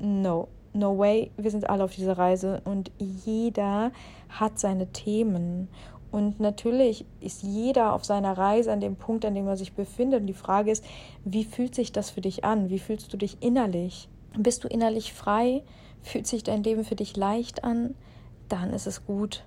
no, 0.00 0.48
no 0.72 0.98
way, 0.98 1.30
wir 1.36 1.50
sind 1.50 1.68
alle 1.68 1.84
auf 1.84 1.94
dieser 1.94 2.18
Reise 2.18 2.62
und 2.64 2.90
jeder 2.98 3.90
hat 4.28 4.58
seine 4.58 4.92
Themen 4.92 5.68
und 6.10 6.40
natürlich 6.40 7.04
ist 7.20 7.42
jeder 7.42 7.92
auf 7.92 8.04
seiner 8.04 8.36
Reise 8.36 8.72
an 8.72 8.80
dem 8.80 8.96
Punkt, 8.96 9.24
an 9.24 9.34
dem 9.34 9.46
er 9.46 9.56
sich 9.56 9.74
befindet. 9.74 10.22
Und 10.22 10.26
die 10.26 10.34
Frage 10.34 10.70
ist, 10.70 10.84
wie 11.24 11.44
fühlt 11.44 11.74
sich 11.74 11.92
das 11.92 12.10
für 12.10 12.22
dich 12.22 12.44
an? 12.44 12.70
Wie 12.70 12.78
fühlst 12.78 13.12
du 13.12 13.16
dich 13.16 13.36
innerlich? 13.40 14.08
Bist 14.36 14.64
du 14.64 14.68
innerlich 14.68 15.12
frei? 15.12 15.62
Fühlt 16.02 16.26
sich 16.26 16.44
dein 16.44 16.62
Leben 16.62 16.84
für 16.84 16.96
dich 16.96 17.16
leicht 17.16 17.64
an? 17.64 17.94
Dann 18.48 18.72
ist 18.72 18.86
es 18.86 19.04
gut. 19.04 19.44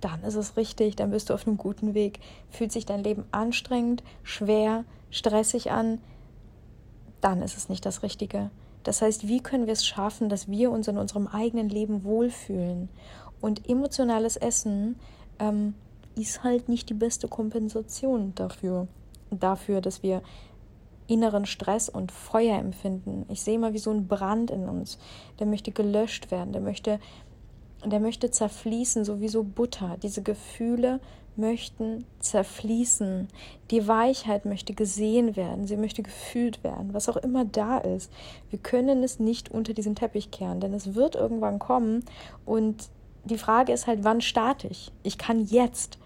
Dann 0.00 0.22
ist 0.24 0.34
es 0.34 0.56
richtig, 0.56 0.96
dann 0.96 1.12
bist 1.12 1.30
du 1.30 1.34
auf 1.34 1.46
einem 1.46 1.56
guten 1.56 1.94
Weg. 1.94 2.20
Fühlt 2.50 2.72
sich 2.72 2.84
dein 2.84 3.04
Leben 3.04 3.24
anstrengend, 3.30 4.02
schwer, 4.22 4.84
stressig 5.10 5.70
an? 5.70 5.98
Dann 7.20 7.40
ist 7.40 7.56
es 7.56 7.68
nicht 7.68 7.86
das 7.86 8.02
Richtige. 8.02 8.50
Das 8.82 9.00
heißt, 9.00 9.28
wie 9.28 9.40
können 9.40 9.66
wir 9.66 9.72
es 9.72 9.86
schaffen, 9.86 10.28
dass 10.28 10.48
wir 10.48 10.70
uns 10.70 10.88
in 10.88 10.98
unserem 10.98 11.26
eigenen 11.26 11.68
Leben 11.68 12.04
wohlfühlen? 12.04 12.90
Und 13.40 13.68
emotionales 13.68 14.36
Essen 14.36 14.96
ähm, 15.38 15.74
ist 16.16 16.44
halt 16.44 16.68
nicht 16.68 16.88
die 16.88 16.94
beste 16.94 17.28
Kompensation 17.28 18.34
dafür, 18.34 18.88
dafür, 19.30 19.80
dass 19.80 20.02
wir 20.02 20.22
inneren 21.06 21.46
Stress 21.46 21.88
und 21.88 22.12
Feuer 22.12 22.58
empfinden. 22.58 23.26
Ich 23.28 23.42
sehe 23.42 23.56
immer 23.56 23.72
wie 23.74 23.78
so 23.78 23.90
ein 23.90 24.06
Brand 24.06 24.50
in 24.50 24.68
uns. 24.68 24.98
Der 25.38 25.46
möchte 25.46 25.70
gelöscht 25.70 26.30
werden, 26.30 26.52
der 26.52 26.62
möchte, 26.62 26.98
der 27.84 28.00
möchte 28.00 28.30
zerfließen, 28.30 29.04
so 29.04 29.20
wie 29.20 29.28
so 29.28 29.42
Butter. 29.42 29.98
Diese 30.02 30.22
Gefühle 30.22 31.00
möchten 31.36 32.04
zerfließen. 32.20 33.28
Die 33.70 33.86
Weichheit 33.86 34.44
möchte 34.44 34.72
gesehen 34.72 35.36
werden, 35.36 35.66
sie 35.66 35.76
möchte 35.76 36.02
gefühlt 36.02 36.62
werden, 36.62 36.94
was 36.94 37.08
auch 37.08 37.16
immer 37.16 37.44
da 37.44 37.78
ist. 37.78 38.10
Wir 38.50 38.58
können 38.58 39.02
es 39.02 39.18
nicht 39.18 39.50
unter 39.50 39.74
diesen 39.74 39.96
Teppich 39.96 40.30
kehren, 40.30 40.60
denn 40.60 40.72
es 40.72 40.94
wird 40.94 41.16
irgendwann 41.16 41.58
kommen 41.58 42.04
und 42.44 42.88
die 43.24 43.38
Frage 43.38 43.72
ist 43.72 43.86
halt, 43.86 44.04
wann 44.04 44.20
starte 44.20 44.68
ich? 44.68 44.92
Ich 45.02 45.16
kann 45.16 45.44
jetzt 45.46 45.98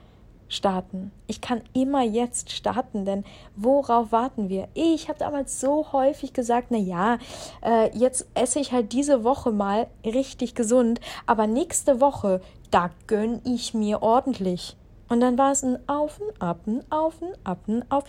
starten. 0.48 1.12
Ich 1.26 1.40
kann 1.40 1.62
immer 1.74 2.02
jetzt 2.02 2.50
starten, 2.50 3.04
denn 3.04 3.24
worauf 3.56 4.12
warten 4.12 4.48
wir? 4.48 4.68
Ich 4.74 5.08
habe 5.08 5.18
damals 5.18 5.60
so 5.60 5.92
häufig 5.92 6.32
gesagt, 6.32 6.68
na 6.70 6.78
ja, 6.78 7.18
äh, 7.62 7.96
jetzt 7.96 8.26
esse 8.34 8.58
ich 8.58 8.72
halt 8.72 8.92
diese 8.92 9.24
Woche 9.24 9.52
mal 9.52 9.88
richtig 10.04 10.54
gesund, 10.54 11.00
aber 11.26 11.46
nächste 11.46 12.00
Woche, 12.00 12.40
da 12.70 12.90
gönn 13.06 13.40
ich 13.44 13.74
mir 13.74 14.02
ordentlich. 14.02 14.76
Und 15.08 15.20
dann 15.20 15.38
war 15.38 15.52
es 15.52 15.62
ein 15.62 15.78
Auf 15.88 16.20
und 16.20 16.40
Ab, 16.40 16.60
ein 16.66 16.84
Auf 16.90 17.22
und 17.22 17.34
Ab, 17.44 17.60
ein 17.66 17.90
Auf. 17.90 18.04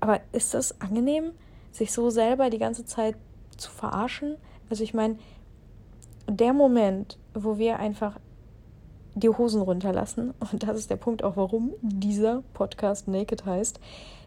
Aber 0.00 0.20
ist 0.32 0.54
das 0.54 0.80
angenehm, 0.80 1.32
sich 1.72 1.92
so 1.92 2.10
selber 2.10 2.50
die 2.50 2.58
ganze 2.58 2.84
Zeit 2.84 3.16
zu 3.56 3.70
verarschen? 3.70 4.36
Also 4.68 4.84
ich 4.84 4.94
meine, 4.94 5.18
der 6.28 6.52
Moment, 6.52 7.18
wo 7.34 7.58
wir 7.58 7.78
einfach 7.78 8.16
die 9.14 9.28
Hosen 9.28 9.62
runterlassen. 9.62 10.34
Und 10.52 10.62
das 10.62 10.78
ist 10.78 10.90
der 10.90 10.96
Punkt 10.96 11.22
auch, 11.24 11.36
warum 11.36 11.72
dieser 11.80 12.42
Podcast 12.54 13.08
Naked 13.08 13.44
heißt, 13.44 13.80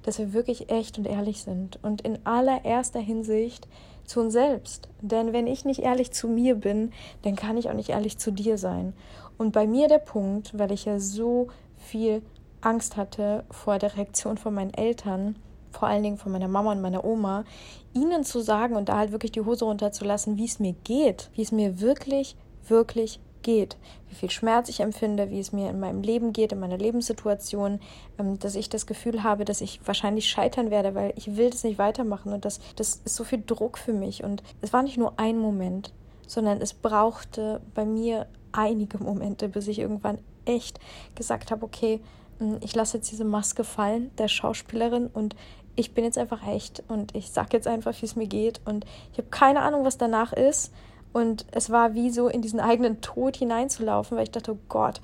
dass 0.04 0.20
wir 0.20 0.34
wirklich 0.34 0.70
echt 0.70 0.98
und 0.98 1.08
ehrlich 1.08 1.44
sind 1.44 1.80
und 1.82 2.02
in 2.02 2.20
allererster 2.26 3.00
Hinsicht 3.00 3.68
zu 4.06 4.20
uns 4.20 4.34
selbst. 4.34 4.90
Denn 5.02 5.34
wenn 5.34 5.48
ich 5.48 5.66
nicht 5.66 5.80
ehrlich 5.80 6.12
zu 6.12 6.28
mir 6.28 6.56
bin, 6.56 6.92
dann 7.22 7.36
kann 7.36 7.58
ich 7.58 7.70
auch 7.70 7.74
nicht 7.74 7.90
ehrlich 7.90 8.18
zu 8.18 8.32
dir 8.32 8.58
sein. 8.58 8.94
Und 9.38 9.54
bei 9.54 9.66
mir 9.66 9.88
der 9.88 10.00
Punkt, 10.00 10.58
weil 10.58 10.72
ich 10.72 10.86
ja 10.86 11.00
so 11.00 11.48
viel 11.78 12.22
Angst 12.62 12.98
hatte 12.98 13.44
vor 13.50 13.80
der 13.80 13.96
Reaktion 13.98 14.38
von 14.38 14.54
meinen 14.54 14.74
Eltern, 14.74 15.38
vor 15.72 15.88
allen 15.88 16.04
Dingen 16.04 16.18
von 16.18 16.32
meiner 16.32 16.48
Mama 16.48 16.72
und 16.72 16.82
meiner 16.82 17.04
Oma, 17.04 17.46
ihnen 17.94 18.24
zu 18.24 18.42
sagen 18.42 18.76
und 18.76 18.90
da 18.90 18.98
halt 18.98 19.12
wirklich 19.12 19.32
die 19.32 19.42
Hose 19.42 19.66
runterzulassen, 19.66 20.38
wie 20.38 20.46
es 20.46 20.60
mir 20.60 20.76
geht, 20.84 21.30
wie 21.34 21.42
es 21.42 21.52
mir 21.52 21.80
wirklich, 21.80 22.36
wirklich 22.68 23.20
geht, 23.44 23.78
wie 24.10 24.16
viel 24.16 24.30
Schmerz 24.32 24.70
ich 24.70 24.80
empfinde, 24.80 25.30
wie 25.30 25.40
es 25.40 25.52
mir 25.52 25.70
in 25.70 25.80
meinem 25.80 26.02
Leben 26.02 26.34
geht, 26.34 26.52
in 26.52 26.60
meiner 26.60 26.78
Lebenssituation, 26.78 27.80
ähm, 28.18 28.40
dass 28.40 28.56
ich 28.56 28.70
das 28.70 28.88
Gefühl 28.88 29.24
habe, 29.24 29.46
dass 29.46 29.62
ich 29.62 29.80
wahrscheinlich 29.86 30.30
scheitern 30.30 30.72
werde, 30.72 30.96
weil 30.96 31.14
ich 31.16 31.36
will 31.38 31.50
das 31.50 31.64
nicht 31.64 31.78
weitermachen 31.78 32.34
und 32.34 32.46
das, 32.46 32.60
das 32.76 33.02
ist 33.04 33.16
so 33.16 33.24
viel 33.24 33.44
Druck 33.46 33.78
für 33.78 33.94
mich. 33.94 34.24
Und 34.24 34.42
es 34.62 34.74
war 34.74 34.82
nicht 34.82 34.98
nur 34.98 35.14
ein 35.18 35.38
Moment, 35.38 35.94
sondern 36.28 36.62
es 36.62 36.74
brauchte 36.74 37.62
bei 37.76 37.86
mir 37.86 38.28
einige 38.52 38.98
Momente, 38.98 39.50
bis 39.50 39.68
ich 39.68 39.80
irgendwann 39.80 40.20
echt 40.46 40.80
gesagt 41.16 41.52
habe, 41.52 41.66
okay, 41.66 42.00
hm, 42.40 42.58
ich 42.62 42.76
lasse 42.76 42.98
jetzt 42.98 43.12
diese 43.12 43.26
Maske 43.26 43.64
fallen 43.64 44.12
der 44.18 44.28
Schauspielerin 44.28 45.08
und 45.08 45.36
ich 45.76 45.94
bin 45.94 46.04
jetzt 46.04 46.18
einfach 46.18 46.48
echt 46.48 46.84
und 46.88 47.16
ich 47.16 47.32
sag 47.32 47.54
jetzt 47.54 47.68
einfach, 47.68 48.00
wie 48.02 48.06
es 48.06 48.16
mir 48.16 48.28
geht 48.28 48.62
und 48.66 48.86
ich 49.12 49.18
habe 49.18 49.30
keine 49.30 49.62
Ahnung, 49.62 49.86
was 49.86 49.98
danach 49.98 50.34
ist. 50.34 50.72
Und 51.14 51.46
es 51.52 51.70
war 51.70 51.94
wie 51.94 52.10
so 52.10 52.28
in 52.28 52.42
diesen 52.42 52.60
eigenen 52.60 53.00
Tod 53.02 53.38
hineinzulaufen, 53.38 54.18
weil 54.18 54.24
ich 54.24 54.32
dachte, 54.32 54.54
oh 54.54 54.60
Gott, 54.68 55.00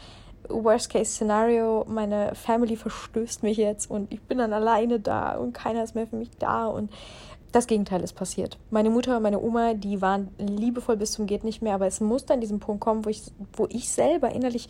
Worst-Case-Szenario, 0.50 1.86
meine 1.88 2.34
Family 2.34 2.76
verstößt 2.76 3.43
mich 3.43 3.58
jetzt 3.58 3.89
und 3.89 4.12
ich 4.12 4.22
bin 4.22 4.39
dann 4.39 4.52
alleine 4.52 5.00
da 5.00 5.38
und 5.38 5.54
keiner 5.54 5.84
ist 5.84 5.95
mehr 5.95 6.08
für 6.08 6.15
mich 6.15 6.32
da 6.39 6.65
und 6.65 6.91
das 7.52 7.67
Gegenteil 7.67 8.02
ist 8.04 8.13
passiert. 8.13 8.58
Meine 8.69 8.89
Mutter 8.89 9.17
und 9.17 9.24
meine 9.24 9.41
Oma, 9.41 9.74
die 9.74 10.02
waren 10.02 10.30
liebevoll 10.38 10.98
bis 10.98 11.13
zum 11.13 11.26
geht 11.26 11.43
nicht 11.43 11.62
mehr, 11.62 11.74
aber 11.74 11.88
es 11.88 12.00
musste 12.00 12.34
an 12.34 12.41
diesem 12.41 12.60
Punkt 12.60 12.82
kommen, 12.82 13.06
wo 13.06 13.10
ich, 13.10 13.24
wo 13.54 13.67
ich 13.69 13.89
selber 13.89 14.32
innerlich 14.32 14.69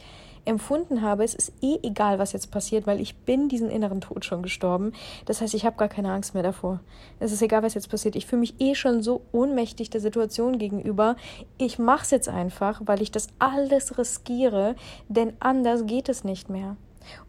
empfunden 0.49 1.01
habe, 1.01 1.23
es 1.23 1.35
ist 1.35 1.53
eh 1.61 1.77
egal, 1.83 2.19
was 2.19 2.33
jetzt 2.33 2.51
passiert, 2.51 2.87
weil 2.87 2.99
ich 2.99 3.15
bin 3.15 3.49
diesen 3.49 3.69
inneren 3.69 4.01
Tod 4.01 4.25
schon 4.25 4.41
gestorben. 4.41 4.93
Das 5.25 5.41
heißt, 5.41 5.53
ich 5.53 5.65
habe 5.65 5.77
gar 5.77 5.87
keine 5.87 6.11
Angst 6.11 6.33
mehr 6.33 6.43
davor. 6.43 6.79
Es 7.19 7.31
ist 7.31 7.41
egal, 7.41 7.63
was 7.63 7.75
jetzt 7.75 7.89
passiert. 7.89 8.15
Ich 8.15 8.25
fühle 8.25 8.41
mich 8.41 8.59
eh 8.59 8.75
schon 8.75 9.01
so 9.03 9.21
ohnmächtig 9.31 9.89
der 9.89 10.01
Situation 10.01 10.57
gegenüber. 10.57 11.15
Ich 11.57 11.79
mache 11.79 12.03
es 12.03 12.11
jetzt 12.11 12.29
einfach, 12.29 12.81
weil 12.85 13.01
ich 13.01 13.11
das 13.11 13.27
alles 13.37 13.97
riskiere, 13.97 14.75
denn 15.07 15.33
anders 15.39 15.85
geht 15.85 16.09
es 16.09 16.23
nicht 16.23 16.49
mehr. 16.49 16.75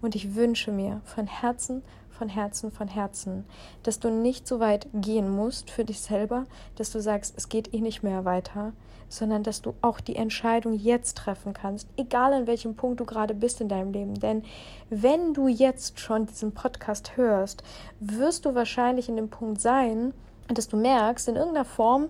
Und 0.01 0.15
ich 0.15 0.35
wünsche 0.35 0.73
mir 0.73 1.01
von 1.05 1.27
Herzen, 1.27 1.83
von 2.11 2.29
Herzen, 2.29 2.71
von 2.71 2.89
Herzen, 2.89 3.45
dass 3.83 4.01
du 4.01 4.11
nicht 4.11 4.47
so 4.47 4.61
weit 4.61 4.89
gehen 4.95 5.31
musst 5.31 5.71
für 5.71 5.85
dich 5.85 6.01
selber, 6.01 6.45
dass 6.77 6.91
du 6.91 7.01
sagst, 7.01 7.35
es 7.37 7.49
geht 7.49 7.73
eh 7.73 7.81
nicht 7.81 8.03
mehr 8.03 8.25
weiter, 8.25 8.73
sondern 9.11 9.42
dass 9.42 9.61
du 9.61 9.75
auch 9.83 10.01
die 10.01 10.16
Entscheidung 10.16 10.73
jetzt 10.73 11.18
treffen 11.18 11.53
kannst, 11.53 11.87
egal 11.99 12.33
an 12.33 12.46
welchem 12.46 12.77
Punkt 12.77 13.01
du 13.01 13.05
gerade 13.05 13.35
bist 13.35 13.61
in 13.61 13.68
deinem 13.68 13.92
Leben. 13.92 14.14
Denn 14.14 14.44
wenn 14.88 15.35
du 15.35 15.49
jetzt 15.49 16.01
schon 16.01 16.25
diesen 16.27 16.53
Podcast 16.53 17.16
hörst, 17.18 17.62
wirst 17.99 18.46
du 18.46 18.55
wahrscheinlich 18.55 19.11
in 19.11 19.16
dem 19.16 19.29
Punkt 19.29 19.61
sein, 19.61 20.14
dass 20.49 20.68
du 20.68 20.77
merkst, 20.77 21.29
in 21.29 21.37
irgendeiner 21.37 21.64
Form 21.64 22.09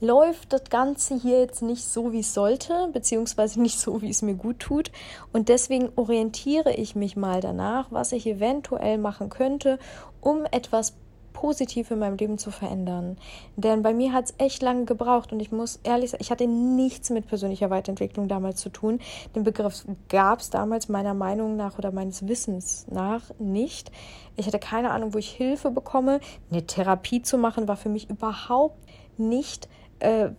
läuft 0.00 0.52
das 0.52 0.64
Ganze 0.64 1.14
hier 1.14 1.40
jetzt 1.40 1.62
nicht 1.62 1.84
so, 1.84 2.12
wie 2.12 2.20
es 2.20 2.34
sollte, 2.34 2.88
beziehungsweise 2.92 3.62
nicht 3.62 3.78
so, 3.78 4.02
wie 4.02 4.10
es 4.10 4.22
mir 4.22 4.34
gut 4.34 4.58
tut. 4.58 4.90
Und 5.32 5.48
deswegen 5.48 5.90
orientiere 5.96 6.74
ich 6.74 6.96
mich 6.96 7.16
mal 7.16 7.40
danach, 7.40 7.86
was 7.90 8.12
ich 8.12 8.26
eventuell 8.26 8.98
machen 8.98 9.30
könnte, 9.30 9.78
um 10.20 10.44
etwas 10.50 10.94
positiv 11.32 11.90
in 11.90 11.98
meinem 11.98 12.16
Leben 12.16 12.38
zu 12.38 12.50
verändern. 12.50 13.16
Denn 13.56 13.82
bei 13.82 13.94
mir 13.94 14.12
hat 14.12 14.26
es 14.26 14.34
echt 14.38 14.62
lange 14.62 14.84
gebraucht 14.84 15.32
und 15.32 15.40
ich 15.40 15.52
muss 15.52 15.80
ehrlich 15.82 16.10
sagen, 16.10 16.22
ich 16.22 16.30
hatte 16.30 16.46
nichts 16.46 17.10
mit 17.10 17.26
persönlicher 17.26 17.70
Weiterentwicklung 17.70 18.28
damals 18.28 18.60
zu 18.60 18.68
tun. 18.68 19.00
Den 19.34 19.44
Begriff 19.44 19.84
gab 20.08 20.40
es 20.40 20.50
damals 20.50 20.88
meiner 20.88 21.14
Meinung 21.14 21.56
nach 21.56 21.78
oder 21.78 21.92
meines 21.92 22.28
Wissens 22.28 22.86
nach 22.90 23.22
nicht. 23.38 23.90
Ich 24.36 24.46
hatte 24.46 24.58
keine 24.58 24.90
Ahnung, 24.90 25.14
wo 25.14 25.18
ich 25.18 25.30
Hilfe 25.30 25.70
bekomme. 25.70 26.20
Eine 26.50 26.66
Therapie 26.66 27.22
zu 27.22 27.38
machen 27.38 27.68
war 27.68 27.76
für 27.76 27.88
mich 27.88 28.08
überhaupt 28.10 28.78
nicht, 29.18 29.68
äh, 30.00 30.30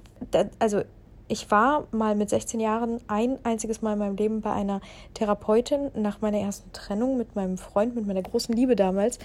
also 0.59 0.81
ich 1.27 1.49
war 1.49 1.87
mal 1.91 2.15
mit 2.15 2.29
16 2.29 2.59
Jahren 2.59 2.99
ein 3.07 3.39
einziges 3.43 3.81
Mal 3.81 3.93
in 3.93 3.99
meinem 3.99 4.15
Leben 4.15 4.41
bei 4.41 4.51
einer 4.51 4.81
Therapeutin 5.13 5.89
nach 5.95 6.21
meiner 6.21 6.39
ersten 6.39 6.71
Trennung 6.73 7.17
mit 7.17 7.35
meinem 7.35 7.57
Freund, 7.57 7.95
mit 7.95 8.05
meiner 8.05 8.21
großen 8.21 8.53
Liebe 8.53 8.75
damals. 8.75 9.19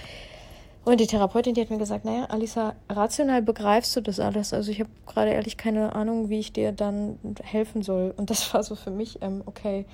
Und 0.89 1.01
die 1.01 1.07
Therapeutin, 1.07 1.53
die 1.53 1.61
hat 1.61 1.69
mir 1.69 1.77
gesagt, 1.77 2.07
naja, 2.07 2.25
Alisa, 2.31 2.75
rational 2.89 3.43
begreifst 3.43 3.95
du 3.95 4.01
das 4.01 4.19
alles. 4.19 4.55
Also 4.55 4.71
ich 4.71 4.81
habe 4.81 4.89
gerade 5.05 5.33
ehrlich 5.33 5.59
keine 5.59 5.95
Ahnung, 5.95 6.31
wie 6.31 6.39
ich 6.39 6.55
dir 6.55 6.73
dann 6.73 7.19
helfen 7.43 7.83
soll. 7.83 8.15
Und 8.17 8.31
das 8.31 8.55
war 8.55 8.63
so 8.63 8.75
für 8.75 8.91
mich, 8.91 9.19
ähm, 9.21 9.43
okay, 9.45 9.85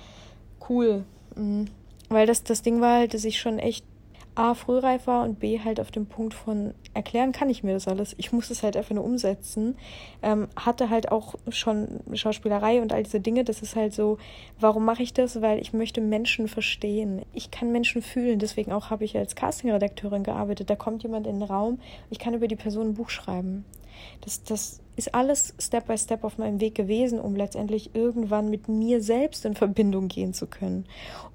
cool. 0.69 1.03
Mhm. 1.35 1.65
Weil 2.07 2.27
das, 2.27 2.45
das 2.45 2.61
Ding 2.61 2.79
war 2.79 2.99
halt, 2.99 3.13
dass 3.13 3.25
ich 3.25 3.41
schon 3.41 3.59
echt 3.59 3.85
A, 4.35 4.53
frühreif 4.53 5.07
war 5.07 5.23
und 5.23 5.39
B, 5.39 5.61
halt 5.61 5.79
auf 5.79 5.91
dem 5.91 6.05
Punkt 6.05 6.33
von 6.33 6.73
erklären 6.93 7.31
kann 7.31 7.49
ich 7.49 7.63
mir 7.63 7.73
das 7.73 7.87
alles. 7.87 8.15
Ich 8.17 8.33
muss 8.33 8.49
es 8.49 8.63
halt 8.63 8.75
einfach 8.75 8.93
nur 8.93 9.03
umsetzen. 9.03 9.77
Ähm, 10.21 10.47
hatte 10.55 10.89
halt 10.89 11.11
auch 11.11 11.35
schon 11.49 12.01
Schauspielerei 12.13 12.81
und 12.81 12.91
all 12.91 13.03
diese 13.03 13.21
Dinge. 13.21 13.43
Das 13.43 13.61
ist 13.61 13.75
halt 13.75 13.93
so, 13.93 14.17
warum 14.59 14.83
mache 14.85 15.03
ich 15.03 15.13
das? 15.13 15.41
Weil 15.41 15.59
ich 15.59 15.73
möchte 15.73 16.01
Menschen 16.01 16.47
verstehen. 16.47 17.21
Ich 17.33 17.49
kann 17.49 17.71
Menschen 17.71 18.01
fühlen. 18.01 18.39
Deswegen 18.39 18.71
auch 18.71 18.89
habe 18.89 19.05
ich 19.05 19.17
als 19.17 19.35
Castingredakteurin 19.35 20.23
gearbeitet. 20.23 20.69
Da 20.69 20.75
kommt 20.75 21.03
jemand 21.03 21.27
in 21.27 21.39
den 21.39 21.49
Raum. 21.49 21.79
Ich 22.09 22.19
kann 22.19 22.33
über 22.33 22.47
die 22.47 22.55
Person 22.55 22.89
ein 22.89 22.93
Buch 22.95 23.09
schreiben. 23.09 23.65
Das, 24.21 24.43
das 24.43 24.81
ist 24.95 25.13
alles 25.13 25.53
Step 25.59 25.87
by 25.87 25.97
Step 25.97 26.23
auf 26.23 26.37
meinem 26.37 26.59
Weg 26.59 26.75
gewesen, 26.75 27.19
um 27.19 27.35
letztendlich 27.35 27.95
irgendwann 27.95 28.49
mit 28.49 28.67
mir 28.67 29.01
selbst 29.01 29.45
in 29.45 29.55
Verbindung 29.55 30.07
gehen 30.07 30.33
zu 30.33 30.47
können. 30.47 30.85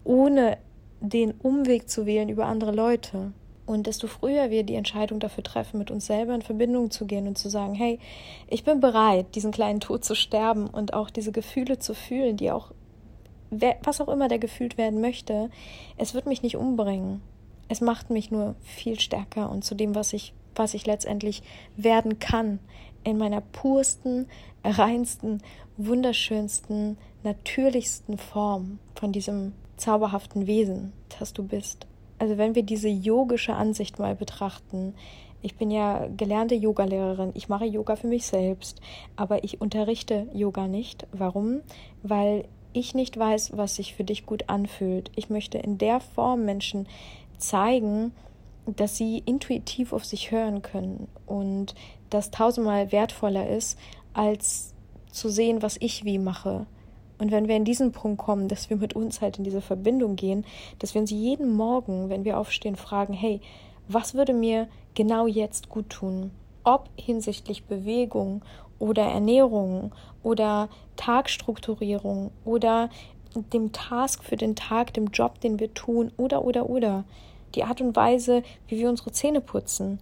Ohne 0.05 0.59
den 1.01 1.33
Umweg 1.33 1.89
zu 1.89 2.07
wählen 2.07 2.29
über 2.29 2.47
andere 2.47 2.73
Leute. 2.73 3.33
Und 3.67 3.87
desto 3.87 4.09
früher 4.09 4.51
wir 4.51 4.65
die 4.65 4.75
Entscheidung 4.75 5.21
dafür 5.21 5.45
treffen, 5.45 5.79
mit 5.79 5.91
uns 5.91 6.07
selber 6.07 6.35
in 6.35 6.43
Verbindung 6.43 6.91
zu 6.91 7.07
gehen 7.07 7.29
und 7.29 7.39
zu 7.39 7.49
sagen, 7.49 7.75
hey, 7.75 7.99
ich 8.49 8.65
bin 8.65 8.81
bereit, 8.81 9.35
diesen 9.37 9.53
kleinen 9.53 9.81
Tod 9.81 10.05
zu 10.05 10.15
sterben 10.15 10.67
und 10.67 10.93
auch 10.93 11.09
diese 11.09 11.31
Gefühle 11.31 11.79
zu 11.79 11.95
fühlen, 11.95 12.37
die 12.37 12.51
auch, 12.51 12.73
was 13.51 14.01
auch 14.01 14.09
immer 14.09 14.29
der 14.29 14.41
gefühlt 14.41 14.77
werden 14.77 15.01
möchte, 15.01 15.51
es 15.97 16.15
wird 16.15 16.27
mich 16.27 16.43
nicht 16.43 16.57
umbringen. 16.57 17.23
Es 17.69 17.81
macht 17.81 18.11
mich 18.11 18.33
nur 18.33 18.57
viel 18.61 18.99
stärker 18.99 19.49
und 19.51 19.65
zu 19.65 19.77
dem, 19.77 19.95
was 19.95 20.13
ich, 20.13 20.35
was 20.57 20.75
ich 20.75 20.87
letztendlich 20.87 21.45
werden 21.77 22.19
kann 22.19 22.59
in 23.05 23.19
meiner 23.19 23.41
pursten, 23.41 24.27
reinsten, 24.65 25.43
wunderschönsten, 25.77 26.99
natürlichsten 27.23 28.19
Form 28.19 28.81
von 28.97 29.13
diesem 29.13 29.53
zauberhaften 29.81 30.47
Wesen, 30.47 30.93
das 31.19 31.33
du 31.33 31.43
bist. 31.43 31.87
Also 32.19 32.39
wenn 32.39 32.55
wir 32.55 32.63
diese 32.63 32.89
yogische 32.89 33.55
Ansicht 33.55 33.99
mal 33.99 34.15
betrachten, 34.15 34.95
ich 35.43 35.57
bin 35.57 35.71
ja 35.71 36.07
gelernte 36.17 36.55
Yogalehrerin. 36.55 37.31
Ich 37.35 37.49
mache 37.49 37.65
Yoga 37.65 37.97
für 37.97 38.09
mich 38.09 38.27
selbst, 38.27 38.81
aber 39.17 39.43
ich 39.43 39.61
unterrichte 39.61 40.27
Yoga 40.35 40.69
nicht. 40.69 41.07
Warum? 41.13 41.61
Weil 42.03 42.45
ich 42.73 42.95
nicht 42.95 43.19
weiß, 43.19 43.57
was 43.57 43.77
sich 43.77 43.95
für 43.95 44.05
dich 44.05 44.27
gut 44.27 44.49
anfühlt. 44.49 45.11
Ich 45.17 45.31
möchte 45.31 45.59
in 45.59 45.79
der 45.79 46.01
Form 46.01 46.45
Menschen 46.45 46.87
zeigen, 47.39 48.13
dass 48.67 48.97
sie 48.97 49.23
intuitiv 49.25 49.93
auf 49.93 50.05
sich 50.05 50.31
hören 50.31 50.63
können 50.63 51.09
und 51.27 51.75
das 52.11 52.31
tausendmal 52.31 52.93
wertvoller 52.93 53.49
ist, 53.49 53.79
als 54.13 54.75
zu 55.11 55.29
sehen, 55.29 55.63
was 55.63 55.77
ich 55.81 56.05
wie 56.05 56.19
mache. 56.19 56.67
Und 57.21 57.31
wenn 57.31 57.49
wir 57.49 57.57
in 57.57 57.67
diesen 57.67 57.93
Punkt 57.93 58.19
kommen, 58.19 58.49
dass 58.49 58.71
wir 58.71 58.79
mit 58.79 58.97
uns 58.97 59.21
halt 59.21 59.39
in 59.39 59.45
diese 59.45 59.61
Verbindung 59.61 60.17
gehen, 60.17 60.45
dass 60.79 60.95
wir 60.95 61.03
uns 61.03 61.11
jeden 61.11 61.55
Morgen, 61.55 62.09
wenn 62.09 62.25
wir 62.25 62.39
aufstehen, 62.39 62.77
fragen, 62.77 63.13
hey, 63.13 63.41
was 63.89 64.15
würde 64.15 64.33
mir 64.33 64.69
genau 64.95 65.27
jetzt 65.27 65.69
gut 65.69 65.91
tun? 65.91 66.31
Ob 66.65 66.89
hinsichtlich 66.97 67.65
Bewegung 67.65 68.43
oder 68.79 69.03
Ernährung 69.03 69.93
oder 70.23 70.71
Tagstrukturierung 70.97 72.31
oder 72.45 72.89
dem 73.53 73.73
Task 73.73 74.25
für 74.25 74.37
den 74.37 74.57
Tag, 74.57 74.95
dem 74.95 75.09
Job, 75.09 75.41
den 75.41 75.61
wir 75.61 75.73
tun 75.75 76.11
oder 76.17 76.45
oder 76.45 76.69
oder 76.69 77.05
die 77.55 77.65
Art 77.65 77.81
und 77.81 77.95
Weise, 77.97 78.43
wie 78.67 78.79
wir 78.79 78.89
unsere 78.89 79.13
Zähne 79.13 79.41
putzen, 79.41 79.99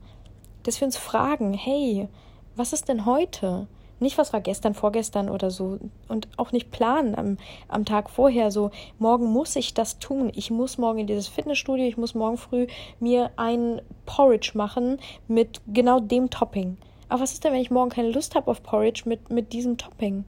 dass 0.62 0.80
wir 0.80 0.86
uns 0.86 0.96
fragen, 0.96 1.52
hey, 1.52 2.08
was 2.56 2.72
ist 2.72 2.88
denn 2.88 3.06
heute? 3.06 3.66
Nicht, 4.00 4.16
was 4.16 4.32
war 4.32 4.40
gestern, 4.40 4.74
vorgestern 4.74 5.28
oder 5.28 5.50
so. 5.50 5.78
Und 6.08 6.28
auch 6.36 6.52
nicht 6.52 6.70
planen 6.70 7.16
am, 7.16 7.36
am 7.66 7.84
Tag 7.84 8.10
vorher 8.10 8.50
so, 8.50 8.70
morgen 8.98 9.26
muss 9.26 9.56
ich 9.56 9.74
das 9.74 9.98
tun. 9.98 10.30
Ich 10.34 10.50
muss 10.50 10.78
morgen 10.78 11.00
in 11.00 11.06
dieses 11.06 11.28
Fitnessstudio, 11.28 11.86
ich 11.86 11.96
muss 11.96 12.14
morgen 12.14 12.36
früh 12.36 12.66
mir 13.00 13.30
ein 13.36 13.80
Porridge 14.06 14.52
machen 14.54 14.98
mit 15.26 15.60
genau 15.66 15.98
dem 16.00 16.30
Topping. 16.30 16.76
Aber 17.08 17.22
was 17.22 17.32
ist 17.32 17.44
denn, 17.44 17.52
wenn 17.52 17.60
ich 17.60 17.70
morgen 17.70 17.90
keine 17.90 18.10
Lust 18.10 18.34
habe 18.34 18.50
auf 18.50 18.62
Porridge 18.62 19.02
mit, 19.06 19.30
mit 19.30 19.52
diesem 19.52 19.78
Topping? 19.78 20.24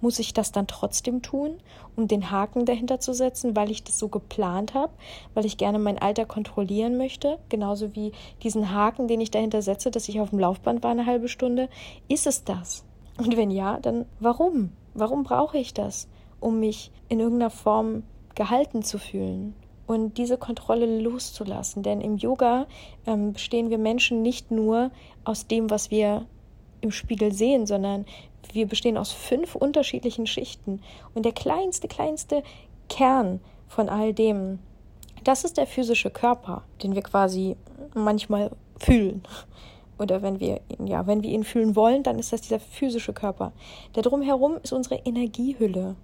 Muss 0.00 0.18
ich 0.18 0.34
das 0.34 0.52
dann 0.52 0.66
trotzdem 0.66 1.22
tun, 1.22 1.54
um 1.96 2.08
den 2.08 2.30
Haken 2.30 2.66
dahinter 2.66 3.00
zu 3.00 3.14
setzen, 3.14 3.56
weil 3.56 3.70
ich 3.70 3.84
das 3.84 3.98
so 3.98 4.08
geplant 4.08 4.74
habe, 4.74 4.92
weil 5.32 5.46
ich 5.46 5.56
gerne 5.56 5.78
mein 5.78 5.98
Alter 5.98 6.26
kontrollieren 6.26 6.98
möchte, 6.98 7.38
genauso 7.48 7.94
wie 7.94 8.12
diesen 8.42 8.70
Haken, 8.70 9.08
den 9.08 9.22
ich 9.22 9.30
dahinter 9.30 9.62
setze, 9.62 9.90
dass 9.90 10.08
ich 10.10 10.20
auf 10.20 10.28
dem 10.28 10.40
Laufband 10.40 10.82
war 10.82 10.90
eine 10.90 11.06
halbe 11.06 11.28
Stunde? 11.28 11.70
Ist 12.06 12.26
es 12.26 12.44
das? 12.44 12.84
Und 13.18 13.36
wenn 13.36 13.50
ja, 13.50 13.78
dann 13.80 14.06
warum? 14.20 14.72
Warum 14.94 15.24
brauche 15.24 15.58
ich 15.58 15.74
das, 15.74 16.08
um 16.40 16.60
mich 16.60 16.90
in 17.08 17.20
irgendeiner 17.20 17.50
Form 17.50 18.02
gehalten 18.34 18.82
zu 18.82 18.98
fühlen? 18.98 19.54
Und 19.86 20.16
diese 20.16 20.38
Kontrolle 20.38 21.00
loszulassen. 21.00 21.82
Denn 21.82 22.00
im 22.00 22.16
Yoga 22.16 22.66
ähm, 23.06 23.34
bestehen 23.34 23.70
wir 23.70 23.78
Menschen 23.78 24.22
nicht 24.22 24.50
nur 24.50 24.90
aus 25.24 25.46
dem, 25.46 25.68
was 25.68 25.90
wir 25.90 26.26
im 26.80 26.90
Spiegel 26.90 27.32
sehen, 27.32 27.66
sondern 27.66 28.06
wir 28.52 28.66
bestehen 28.66 28.96
aus 28.96 29.12
fünf 29.12 29.54
unterschiedlichen 29.54 30.26
Schichten. 30.26 30.80
Und 31.14 31.24
der 31.24 31.32
kleinste, 31.32 31.88
kleinste 31.88 32.42
Kern 32.88 33.40
von 33.68 33.88
all 33.88 34.14
dem, 34.14 34.58
das 35.22 35.44
ist 35.44 35.56
der 35.56 35.66
physische 35.66 36.10
Körper, 36.10 36.64
den 36.82 36.94
wir 36.94 37.02
quasi 37.02 37.56
manchmal 37.94 38.50
fühlen 38.78 39.22
oder 39.98 40.22
wenn 40.22 40.40
wir 40.40 40.60
ihn, 40.68 40.86
ja, 40.86 41.06
wenn 41.06 41.22
wir 41.22 41.30
ihn 41.30 41.44
fühlen 41.44 41.76
wollen, 41.76 42.02
dann 42.02 42.18
ist 42.18 42.32
das 42.32 42.40
dieser 42.40 42.60
physische 42.60 43.12
Körper. 43.12 43.52
Der 43.94 44.02
drumherum 44.02 44.58
ist 44.62 44.72
unsere 44.72 44.96
Energiehülle. 44.96 45.96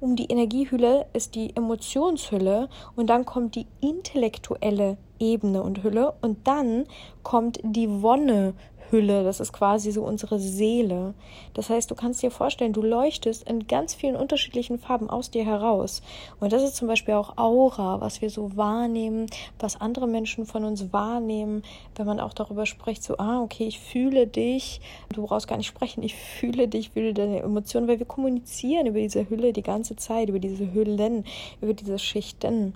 Um 0.00 0.16
die 0.16 0.26
Energiehülle 0.26 1.06
ist 1.12 1.34
die 1.34 1.54
Emotionshülle 1.54 2.68
und 2.96 3.08
dann 3.08 3.24
kommt 3.24 3.54
die 3.54 3.66
intellektuelle 3.80 4.96
Ebene 5.18 5.62
und 5.62 5.82
Hülle 5.82 6.14
und 6.20 6.46
dann 6.46 6.86
kommt 7.22 7.60
die 7.62 8.02
Wonne 8.02 8.54
Hülle, 8.90 9.24
das 9.24 9.40
ist 9.40 9.52
quasi 9.52 9.92
so 9.92 10.02
unsere 10.02 10.38
Seele. 10.38 11.14
Das 11.54 11.70
heißt, 11.70 11.90
du 11.90 11.94
kannst 11.94 12.22
dir 12.22 12.30
vorstellen, 12.30 12.72
du 12.72 12.82
leuchtest 12.82 13.48
in 13.48 13.66
ganz 13.66 13.94
vielen 13.94 14.16
unterschiedlichen 14.16 14.78
Farben 14.78 15.10
aus 15.10 15.30
dir 15.30 15.44
heraus. 15.44 16.02
Und 16.40 16.52
das 16.52 16.62
ist 16.62 16.76
zum 16.76 16.88
Beispiel 16.88 17.14
auch 17.14 17.36
Aura, 17.36 18.00
was 18.00 18.22
wir 18.22 18.30
so 18.30 18.56
wahrnehmen, 18.56 19.26
was 19.58 19.80
andere 19.80 20.06
Menschen 20.06 20.46
von 20.46 20.64
uns 20.64 20.92
wahrnehmen, 20.92 21.62
wenn 21.96 22.06
man 22.06 22.20
auch 22.20 22.34
darüber 22.34 22.66
spricht, 22.66 23.02
so, 23.02 23.18
ah, 23.18 23.42
okay, 23.42 23.66
ich 23.66 23.78
fühle 23.80 24.26
dich, 24.26 24.80
du 25.14 25.26
brauchst 25.26 25.48
gar 25.48 25.56
nicht 25.56 25.66
sprechen, 25.66 26.02
ich 26.02 26.14
fühle 26.14 26.68
dich, 26.68 26.90
fühle 26.90 27.14
deine 27.14 27.40
Emotionen, 27.40 27.88
weil 27.88 27.98
wir 27.98 28.06
kommunizieren 28.06 28.86
über 28.86 29.00
diese 29.00 29.28
Hülle 29.28 29.52
die 29.52 29.62
ganze 29.62 29.96
Zeit, 29.96 30.28
über 30.28 30.38
diese 30.38 30.72
Hüllen, 30.72 31.24
über 31.60 31.74
diese 31.74 31.98
Schichten. 31.98 32.74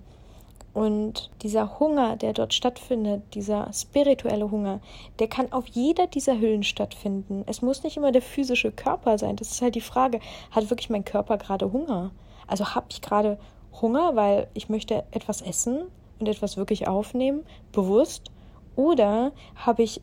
Und 0.75 1.31
dieser 1.43 1.79
Hunger, 1.79 2.17
der 2.17 2.33
dort 2.33 2.55
stattfindet, 2.55 3.23
dieser 3.35 3.71
spirituelle 3.75 4.51
Hunger, 4.51 4.81
der 5.19 5.29
kann 5.29 5.53
auf 5.53 5.67
jeder 5.67 6.07
dieser 6.07 6.39
Hüllen 6.39 6.63
stattfinden. 6.63 7.45
Es 7.47 7.61
muss 7.61 7.83
nicht 7.83 7.99
immer 7.99 8.11
der 8.11 8.23
physische 8.23 8.73
Körper 8.73 9.19
sein. 9.19 9.37
Das 9.37 9.51
ist 9.51 9.61
halt 9.61 9.75
die 9.75 9.83
Frage, 9.83 10.21
hat 10.51 10.71
wirklich 10.71 10.89
mein 10.89 11.05
Körper 11.05 11.37
gerade 11.37 11.73
Hunger? 11.73 12.11
Also 12.47 12.75
habe 12.75 12.87
ich 12.91 13.03
gerade 13.03 13.39
Hunger, 13.81 14.17
weil 14.17 14.49
ich 14.55 14.71
möchte 14.71 15.05
etwas 15.11 15.43
essen 15.43 15.83
und 16.19 16.29
etwas 16.29 16.57
wirklich 16.57 16.89
aufnehmen, 16.89 17.45
bewusst? 17.73 18.31
Oder 18.75 19.33
habe 19.57 19.83
ich 19.83 20.01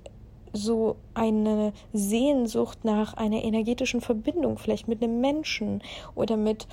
so 0.53 0.97
eine 1.15 1.73
Sehnsucht 1.93 2.83
nach 2.83 3.15
einer 3.15 3.43
energetischen 3.43 4.01
Verbindung, 4.01 4.57
vielleicht 4.57 4.87
mit 4.87 5.01
einem 5.01 5.19
Menschen 5.19 5.81
oder 6.15 6.37
mit 6.37 6.67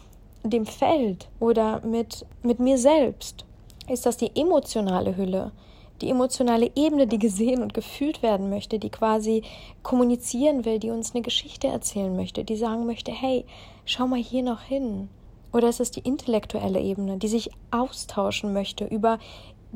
dem 0.45 0.67
Feld 0.67 1.29
oder 1.41 1.81
mit, 1.85 2.27
mit 2.43 2.59
mir 2.59 2.79
selbst? 2.79 3.47
Ist 3.89 4.07
das 4.07 4.17
die 4.17 4.31
emotionale 4.35 5.17
Hülle, 5.17 5.53
die 6.01 6.11
emotionale 6.11 6.71
Ebene, 6.75 7.07
die 7.07 7.19
gesehen 7.19 7.63
und 7.63 7.75
gefühlt 7.75 8.23
werden 8.23 8.51
möchte, 8.51 8.79
die 8.79 8.91
quasi 8.91 9.43
kommunizieren 9.83 10.65
will, 10.65 10.79
die 10.79 10.91
uns 10.91 11.15
eine 11.15 11.23
Geschichte 11.23 11.69
erzählen 11.69 12.15
möchte, 12.15 12.45
die 12.45 12.57
sagen 12.57 12.87
möchte, 12.87 13.13
hey, 13.13 13.45
schau 13.85 14.07
mal 14.07 14.19
hier 14.19 14.43
noch 14.43 14.61
hin. 14.61 15.09
Oder 15.53 15.69
ist 15.69 15.81
es 15.81 15.91
die 15.91 16.01
intellektuelle 16.01 16.81
Ebene, 16.81 17.17
die 17.17 17.29
sich 17.29 17.51
austauschen 17.71 18.53
möchte 18.53 18.85
über 18.85 19.19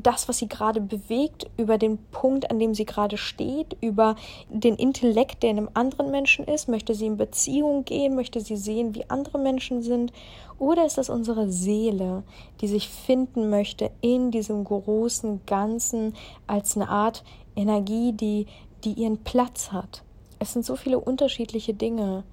das, 0.01 0.27
was 0.27 0.37
sie 0.37 0.47
gerade 0.47 0.81
bewegt, 0.81 1.49
über 1.57 1.77
den 1.77 1.97
Punkt, 2.11 2.49
an 2.51 2.59
dem 2.59 2.73
sie 2.73 2.85
gerade 2.85 3.17
steht, 3.17 3.77
über 3.81 4.15
den 4.49 4.75
Intellekt, 4.75 5.43
der 5.43 5.51
in 5.51 5.57
einem 5.57 5.69
anderen 5.73 6.11
Menschen 6.11 6.45
ist? 6.45 6.67
Möchte 6.67 6.93
sie 6.93 7.07
in 7.07 7.17
Beziehung 7.17 7.85
gehen? 7.85 8.15
Möchte 8.15 8.41
sie 8.41 8.57
sehen, 8.57 8.95
wie 8.95 9.09
andere 9.09 9.39
Menschen 9.39 9.81
sind? 9.81 10.11
Oder 10.59 10.85
ist 10.85 10.97
das 10.97 11.09
unsere 11.09 11.49
Seele, 11.49 12.23
die 12.61 12.67
sich 12.67 12.89
finden 12.89 13.49
möchte 13.49 13.91
in 14.01 14.31
diesem 14.31 14.63
großen 14.63 15.41
Ganzen 15.45 16.13
als 16.47 16.75
eine 16.75 16.89
Art 16.89 17.23
Energie, 17.55 18.13
die, 18.13 18.45
die 18.83 18.93
ihren 18.93 19.23
Platz 19.23 19.71
hat? 19.71 20.03
Es 20.39 20.53
sind 20.53 20.65
so 20.65 20.75
viele 20.75 20.99
unterschiedliche 20.99 21.73
Dinge. 21.73 22.23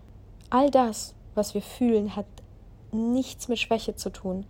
All 0.50 0.70
das, 0.70 1.14
was 1.35 1.54
wir 1.54 1.62
fühlen, 1.62 2.16
hat 2.16 2.26
nichts 2.92 3.48
mit 3.48 3.59
Schwäche 3.59 3.96
zu 3.96 4.11
tun. 4.11 4.46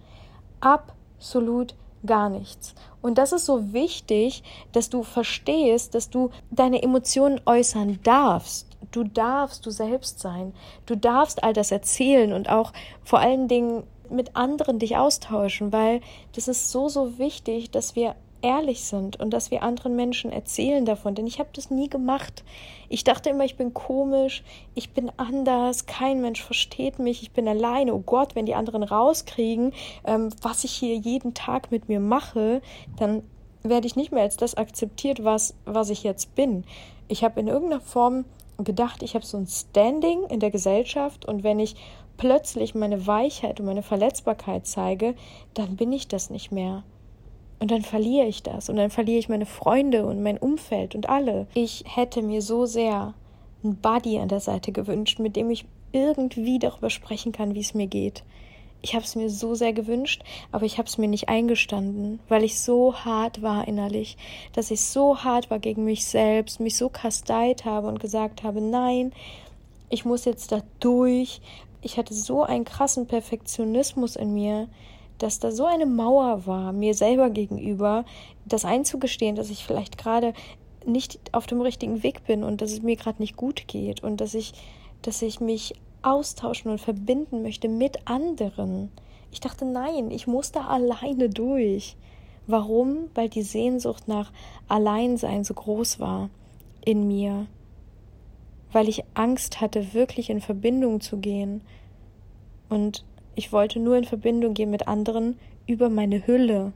Absolut 0.61 1.75
gar 2.07 2.29
nichts. 2.29 2.75
Und 3.01 3.19
das 3.19 3.33
ist 3.33 3.47
so 3.47 3.73
wichtig, 3.73 4.43
dass 4.73 4.89
du 4.89 5.03
verstehst, 5.03 5.95
dass 5.95 6.11
du 6.11 6.31
deine 6.51 6.83
Emotionen 6.83 7.41
äußern 7.47 8.01
darfst. 8.03 8.67
Du 8.91 9.05
darfst 9.05 9.67
du 9.67 9.71
selbst 9.71 10.21
sein. 10.21 10.53
Du 10.87 10.97
darfst 10.97 11.43
all 11.43 11.53
das 11.53 11.71
erzählen 11.71 12.33
und 12.33 12.49
auch 12.49 12.73
vor 13.05 13.21
allen 13.21 13.49
Dingen 13.49 13.85
mit 14.11 14.37
anderen 14.37 14.79
dich 14.79 14.97
austauschen, 14.97 15.73
weil 15.73 16.01
das 16.35 16.49
ist 16.49 16.71
so, 16.71 16.89
so 16.89 17.19
wichtig, 17.19 17.71
dass 17.71 17.95
wir 17.95 18.15
ehrlich 18.43 18.85
sind 18.85 19.19
und 19.19 19.31
dass 19.31 19.51
wir 19.51 19.63
anderen 19.63 19.97
Menschen 19.97 20.31
erzählen 20.31 20.85
davon, 20.85 21.15
denn 21.15 21.27
ich 21.27 21.39
habe 21.39 21.51
das 21.53 21.71
nie 21.71 21.89
gemacht. 21.89 22.45
Ich 22.89 23.05
dachte 23.05 23.31
immer, 23.31 23.45
ich 23.45 23.57
bin 23.57 23.75
komisch, 23.75 24.43
ich 24.75 24.91
bin 24.91 25.11
anders, 25.17 25.87
kein 25.87 26.21
Mensch 26.21 26.43
versteht 26.43 26.99
mich, 26.99 27.23
ich 27.23 27.33
bin 27.33 27.49
alleine. 27.49 27.95
Oh 27.95 28.03
Gott, 28.05 28.35
wenn 28.35 28.47
die 28.47 28.55
anderen 28.55 28.83
rauskriegen, 28.83 29.73
ähm, 30.05 30.31
was 30.43 30.65
ich 30.65 30.73
hier 30.73 30.97
jeden 30.97 31.35
Tag 31.35 31.71
mit 31.71 31.89
mir 31.89 32.01
mache, 32.01 32.63
dann 32.97 33.23
werde 33.63 33.87
ich 33.87 33.97
nicht 33.97 34.13
mehr 34.13 34.23
als 34.23 34.37
das 34.37 34.55
akzeptiert, 34.55 35.25
was, 35.25 35.55
was 35.65 35.91
ich 35.91 36.03
jetzt 36.03 36.35
bin. 36.35 36.65
Ich 37.09 37.25
habe 37.25 37.41
in 37.41 37.49
irgendeiner 37.49 37.81
Form 37.81 38.25
gedacht, 38.59 39.03
ich 39.03 39.15
habe 39.15 39.25
so 39.25 39.37
ein 39.37 39.47
Standing 39.47 40.25
in 40.25 40.41
der 40.41 40.51
Gesellschaft 40.51 41.25
und 41.27 41.45
wenn 41.45 41.61
ich 41.61 41.77
plötzlich 42.17 42.75
meine 42.75 43.07
Weichheit 43.07 43.61
und 43.61 43.67
meine 43.67 43.83
Verletzbarkeit 43.83 44.67
zeige, 44.67 45.15
dann 45.55 45.77
bin 45.77 45.93
ich 45.93 46.09
das 46.09 46.31
nicht 46.31 46.51
mehr. 46.51 46.83
Und 47.61 47.71
dann 47.71 47.83
verliere 47.83 48.27
ich 48.27 48.43
das 48.43 48.69
und 48.69 48.77
dann 48.77 48.91
verliere 48.91 49.19
ich 49.19 49.29
meine 49.29 49.47
Freunde 49.47 50.07
und 50.07 50.23
mein 50.23 50.39
Umfeld 50.39 50.95
und 50.95 51.09
alle. 51.09 51.47
Ich 51.55 51.85
hätte 51.87 52.23
mir 52.23 52.41
so 52.41 52.67
sehr 52.67 53.15
einen 53.65 53.77
Buddy 53.77 54.19
an 54.19 54.29
der 54.29 54.41
Seite 54.41 54.71
gewünscht, 54.71 55.19
mit 55.19 55.35
dem 55.35 55.51
ich 55.51 55.65
irgendwie 55.93 56.59
darüber 56.59 56.91
sprechen 56.91 57.33
kann, 57.33 57.55
wie 57.55 57.61
es 57.61 57.75
mir 57.75 57.89
geht. 57.89 58.23
Ich 58.81 58.95
habe 58.95 59.05
es 59.05 59.17
mir 59.17 59.29
so 59.29 59.57
sehr 59.57 59.73
gewünscht, 59.73 60.23
aber 60.53 60.65
ich 60.65 60.79
habe 60.79 60.89
es 60.89 60.99
mir 60.99 61.09
nicht 61.09 61.29
eingestanden, 61.29 62.21
weil 62.29 62.45
ich 62.45 62.61
so 62.61 62.95
hart 62.95 63.43
war 63.43 63.67
innerlich, 63.67 64.17
dass 64.53 64.71
ich 64.71 64.83
so 64.83 65.25
hart 65.25 65.51
war 65.51 65.59
gegen 65.59 65.85
mich 65.85 66.07
selbst, 66.07 66.61
mich 66.61 66.77
so 66.77 66.89
kasteit 66.89 67.65
habe 67.65 67.89
und 67.89 67.99
gesagt 67.99 68.45
habe, 68.45 68.61
nein, 68.61 69.13
ich 69.91 70.05
muss 70.05 70.25
jetzt 70.25 70.53
da 70.53 70.63
durch. 70.79 71.41
Ich 71.83 71.97
hatte 71.97 72.15
so 72.15 72.45
einen 72.45 72.65
krassen 72.65 73.07
Perfektionismus 73.07 74.15
in 74.15 74.33
mir, 74.33 74.69
dass 75.19 75.41
da 75.41 75.51
so 75.51 75.67
eine 75.67 75.87
Mauer 75.87 76.47
war, 76.47 76.73
mir 76.73 76.95
selber 76.95 77.31
gegenüber, 77.31 78.05
das 78.45 78.65
einzugestehen, 78.65 79.37
dass 79.37 79.51
ich 79.51 79.65
vielleicht 79.65 79.99
gerade 79.99 80.33
nicht 80.87 81.21
auf 81.33 81.47
dem 81.47 81.61
richtigen 81.61 82.03
Weg 82.03 82.25
bin 82.25 82.45
und 82.45 82.63
dass 82.63 82.73
es 82.73 82.83
mir 82.83 82.97
gerade 82.97 83.21
nicht 83.21 83.37
gut 83.37 83.69
geht 83.69 84.03
und 84.03 84.21
dass 84.21 84.35
ich, 84.35 84.53
dass 85.03 85.23
ich 85.23 85.41
mich 85.41 85.75
austauschen 86.03 86.71
und 86.71 86.81
verbinden 86.81 87.43
möchte 87.43 87.69
mit 87.69 88.09
anderen. 88.09 88.91
Ich 89.31 89.41
dachte, 89.41 89.65
nein, 89.65 90.11
ich 90.11 90.27
muss 90.27 90.53
da 90.53 90.67
alleine 90.67 91.29
durch. 91.29 91.97
Warum? 92.47 93.11
Weil 93.15 93.29
die 93.29 93.43
Sehnsucht 93.43 94.09
nach 94.09 94.33
Alleinsein 94.69 95.45
so 95.45 95.53
groß 95.55 96.01
war 96.01 96.31
in 96.85 97.07
mir. 97.07 97.47
Weil 98.73 98.89
ich 98.89 99.05
Angst 99.15 99.61
hatte, 99.61 99.93
wirklich 99.93 100.31
in 100.31 100.41
Verbindung 100.41 101.01
zu 101.01 101.19
gehen. 101.19 101.63
Und 102.71 103.05
ich 103.39 103.53
wollte 103.53 103.81
nur 103.81 103.97
in 103.97 104.05
Verbindung 104.05 104.55
gehen 104.55 104.71
mit 104.71 104.89
anderen 104.89 105.39
über 105.67 105.89
meine 105.89 106.27
Hülle. 106.27 106.73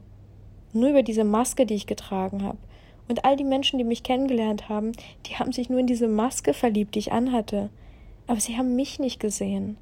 Nur 0.73 0.89
über 0.89 1.03
diese 1.03 1.23
Maske, 1.23 1.65
die 1.65 1.75
ich 1.75 1.85
getragen 1.85 2.43
habe. 2.43 2.57
Und 3.07 3.25
all 3.25 3.35
die 3.35 3.43
Menschen, 3.43 3.77
die 3.77 3.83
mich 3.83 4.01
kennengelernt 4.01 4.69
haben, 4.69 4.93
die 5.27 5.35
haben 5.35 5.51
sich 5.51 5.69
nur 5.69 5.79
in 5.79 5.87
diese 5.87 6.07
Maske 6.07 6.53
verliebt, 6.53 6.95
die 6.95 6.99
ich 6.99 7.11
anhatte 7.11 7.69
aber 8.27 8.39
sie 8.39 8.57
haben 8.57 8.75
mich 8.75 8.99
nicht 8.99 9.19
gesehen. 9.19 9.77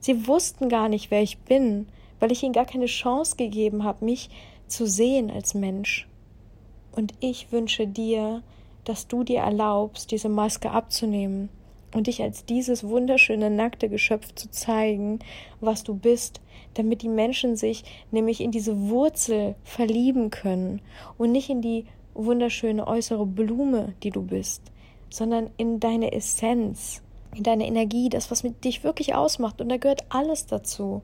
Sie 0.00 0.26
wussten 0.26 0.68
gar 0.68 0.88
nicht, 0.88 1.10
wer 1.10 1.22
ich 1.22 1.38
bin, 1.38 1.86
weil 2.20 2.32
ich 2.32 2.42
ihnen 2.42 2.52
gar 2.52 2.64
keine 2.64 2.86
Chance 2.86 3.36
gegeben 3.36 3.84
habe, 3.84 4.04
mich 4.04 4.30
zu 4.66 4.86
sehen 4.86 5.30
als 5.30 5.54
Mensch. 5.54 6.08
Und 6.92 7.14
ich 7.20 7.52
wünsche 7.52 7.86
dir, 7.86 8.42
dass 8.84 9.06
du 9.06 9.24
dir 9.24 9.40
erlaubst, 9.40 10.10
diese 10.10 10.28
Maske 10.28 10.70
abzunehmen 10.70 11.48
und 11.94 12.06
dich 12.06 12.22
als 12.22 12.44
dieses 12.44 12.84
wunderschöne 12.84 13.50
nackte 13.50 13.88
Geschöpf 13.88 14.34
zu 14.34 14.50
zeigen, 14.50 15.18
was 15.60 15.84
du 15.84 15.94
bist, 15.94 16.40
damit 16.74 17.02
die 17.02 17.08
Menschen 17.08 17.56
sich 17.56 17.84
nämlich 18.10 18.40
in 18.40 18.50
diese 18.50 18.88
Wurzel 18.88 19.54
verlieben 19.62 20.30
können 20.30 20.80
und 21.18 21.32
nicht 21.32 21.50
in 21.50 21.60
die 21.60 21.84
wunderschöne 22.14 22.86
äußere 22.86 23.26
Blume, 23.26 23.94
die 24.02 24.10
du 24.10 24.22
bist, 24.22 24.62
sondern 25.10 25.50
in 25.56 25.80
deine 25.80 26.12
Essenz, 26.12 27.02
deine 27.38 27.66
Energie, 27.66 28.08
das, 28.08 28.30
was 28.30 28.42
mit 28.42 28.64
dich 28.64 28.84
wirklich 28.84 29.14
ausmacht. 29.14 29.60
Und 29.60 29.68
da 29.68 29.76
gehört 29.76 30.04
alles 30.08 30.46
dazu. 30.46 31.02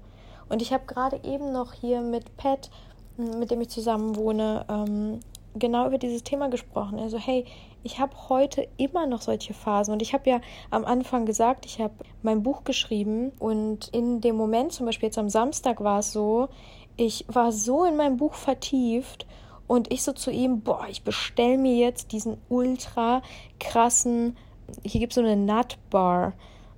Und 0.49 0.63
ich 0.63 0.73
habe 0.73 0.87
gerade 0.87 1.21
eben 1.25 1.53
noch 1.53 1.73
hier 1.75 2.01
mit 2.01 2.37
Pat, 2.37 2.71
mit 3.17 3.51
dem 3.51 3.61
ich 3.61 3.69
zusammen 3.69 4.17
wohne, 4.17 4.65
ähm, 4.69 5.21
genau 5.59 5.87
über 5.87 5.99
dieses 5.99 6.23
Thema 6.23 6.49
gesprochen. 6.49 6.99
Also, 6.99 7.19
hey, 7.19 7.45
ich 7.89 7.99
habe 7.99 8.15
heute 8.29 8.69
immer 8.77 9.07
noch 9.07 9.23
solche 9.23 9.55
Phasen. 9.55 9.93
Und 9.93 10.03
ich 10.03 10.15
habe 10.15 10.29
ja 10.31 10.41
am 10.71 10.85
Anfang 10.85 11.27
gesagt, 11.27 11.67
ich 11.67 11.81
habe 11.81 11.95
mein 12.23 12.43
Buch 12.43 12.65
geschrieben. 12.65 13.33
Und 13.39 13.89
in 13.89 14.21
dem 14.21 14.37
Moment, 14.37 14.73
zum 14.73 14.87
Beispiel 14.87 15.09
jetzt 15.09 15.19
am 15.19 15.29
Samstag, 15.29 15.81
war 15.83 16.01
es 16.01 16.13
so, 16.13 16.49
ich 16.97 17.25
war 17.29 17.53
so 17.53 17.85
in 17.85 17.97
mein 17.97 18.17
Buch 18.17 18.35
vertieft. 18.35 19.27
Und 19.67 19.93
ich 19.93 20.03
so 20.03 20.13
zu 20.13 20.31
ihm, 20.31 20.61
boah, 20.61 20.87
ich 20.89 21.03
bestell 21.03 21.59
mir 21.59 21.77
jetzt 21.77 22.13
diesen 22.13 22.39
ultra 22.49 23.23
krassen 23.59 24.37
hier 24.83 25.01
gibt 25.01 25.13
es 25.13 25.15
so 25.15 25.23
eine 25.23 25.37
Nut 25.37 25.79
Bar. 25.91 26.35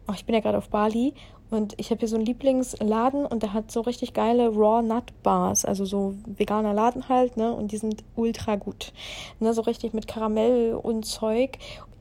Oh, 0.09 0.12
ich 0.14 0.25
bin 0.25 0.35
ja 0.35 0.40
gerade 0.40 0.59
auf 0.59 0.68
Bali 0.68 1.14
und 1.50 1.74
ich 1.78 1.90
habe 1.90 1.98
hier 1.98 2.08
so 2.08 2.16
einen 2.16 2.24
Lieblingsladen 2.24 3.26
und 3.26 3.42
der 3.42 3.52
hat 3.52 3.70
so 3.70 3.80
richtig 3.80 4.14
geile 4.14 4.48
Raw 4.48 4.82
Nut 4.82 5.12
Bars, 5.22 5.64
also 5.64 5.84
so 5.84 6.14
veganer 6.26 6.72
Laden 6.72 7.08
halt, 7.08 7.36
ne? 7.36 7.52
Und 7.52 7.72
die 7.72 7.76
sind 7.76 8.04
ultra 8.16 8.56
gut. 8.56 8.92
Ne? 9.40 9.52
So 9.52 9.62
richtig 9.62 9.92
mit 9.92 10.06
Karamell 10.06 10.74
und 10.74 11.04
Zeug 11.04 11.58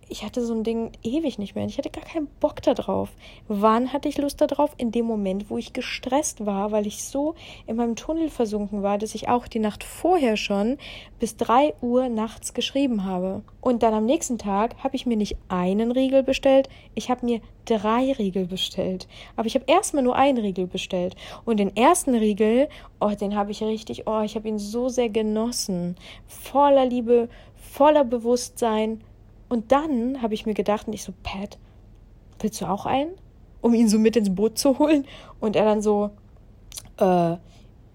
ich 0.09 0.25
hatte 0.25 0.43
so 0.43 0.53
ein 0.53 0.63
Ding 0.63 0.91
ewig 1.03 1.37
nicht 1.37 1.55
mehr. 1.55 1.65
Ich 1.67 1.77
hatte 1.77 1.91
gar 1.91 2.03
keinen 2.03 2.27
Bock 2.39 2.63
darauf. 2.63 3.09
Wann 3.47 3.93
hatte 3.93 4.09
ich 4.09 4.17
Lust 4.17 4.41
darauf? 4.41 4.73
In 4.77 4.91
dem 4.91 5.05
Moment, 5.05 5.49
wo 5.49 5.57
ich 5.57 5.71
gestresst 5.71 6.45
war, 6.47 6.71
weil 6.71 6.87
ich 6.87 7.03
so 7.03 7.35
in 7.67 7.75
meinem 7.75 7.95
Tunnel 7.95 8.29
versunken 8.29 8.81
war, 8.81 8.97
dass 8.97 9.13
ich 9.13 9.29
auch 9.29 9.47
die 9.47 9.59
Nacht 9.59 9.83
vorher 9.83 10.35
schon 10.35 10.77
bis 11.19 11.37
drei 11.37 11.75
Uhr 11.81 12.09
nachts 12.09 12.55
geschrieben 12.55 13.05
habe. 13.05 13.43
Und 13.61 13.83
dann 13.83 13.93
am 13.93 14.05
nächsten 14.05 14.39
Tag 14.39 14.75
habe 14.83 14.95
ich 14.95 15.05
mir 15.05 15.15
nicht 15.15 15.37
einen 15.47 15.91
Riegel 15.91 16.23
bestellt, 16.23 16.69
ich 16.95 17.11
habe 17.11 17.25
mir 17.25 17.41
drei 17.65 18.11
Riegel 18.13 18.47
bestellt. 18.47 19.07
Aber 19.35 19.45
ich 19.45 19.53
habe 19.53 19.65
erstmal 19.67 20.03
nur 20.03 20.15
einen 20.15 20.39
Riegel 20.39 20.65
bestellt. 20.65 21.15
Und 21.45 21.57
den 21.57 21.75
ersten 21.75 22.15
Riegel, 22.15 22.67
oh, 22.99 23.09
den 23.09 23.35
habe 23.35 23.51
ich 23.51 23.61
richtig, 23.61 24.07
oh, 24.07 24.21
ich 24.21 24.35
habe 24.35 24.47
ihn 24.47 24.57
so 24.57 24.89
sehr 24.89 25.09
genossen. 25.09 25.95
Voller 26.27 26.85
Liebe, 26.85 27.29
voller 27.55 28.03
Bewusstsein, 28.03 29.01
und 29.49 29.71
dann 29.71 30.21
habe 30.21 30.35
ich 30.35 30.45
mir 30.45 30.53
gedacht, 30.53 30.87
und 30.87 30.93
ich 30.93 31.03
so, 31.03 31.13
Pat, 31.23 31.57
willst 32.39 32.61
du 32.61 32.65
auch 32.65 32.85
einen? 32.85 33.11
Um 33.61 33.73
ihn 33.73 33.89
so 33.89 33.99
mit 33.99 34.15
ins 34.15 34.33
Boot 34.33 34.57
zu 34.57 34.79
holen. 34.79 35.05
Und 35.39 35.55
er 35.55 35.65
dann 35.65 35.81
so, 35.81 36.11
äh, 36.97 37.03
ja, 37.03 37.39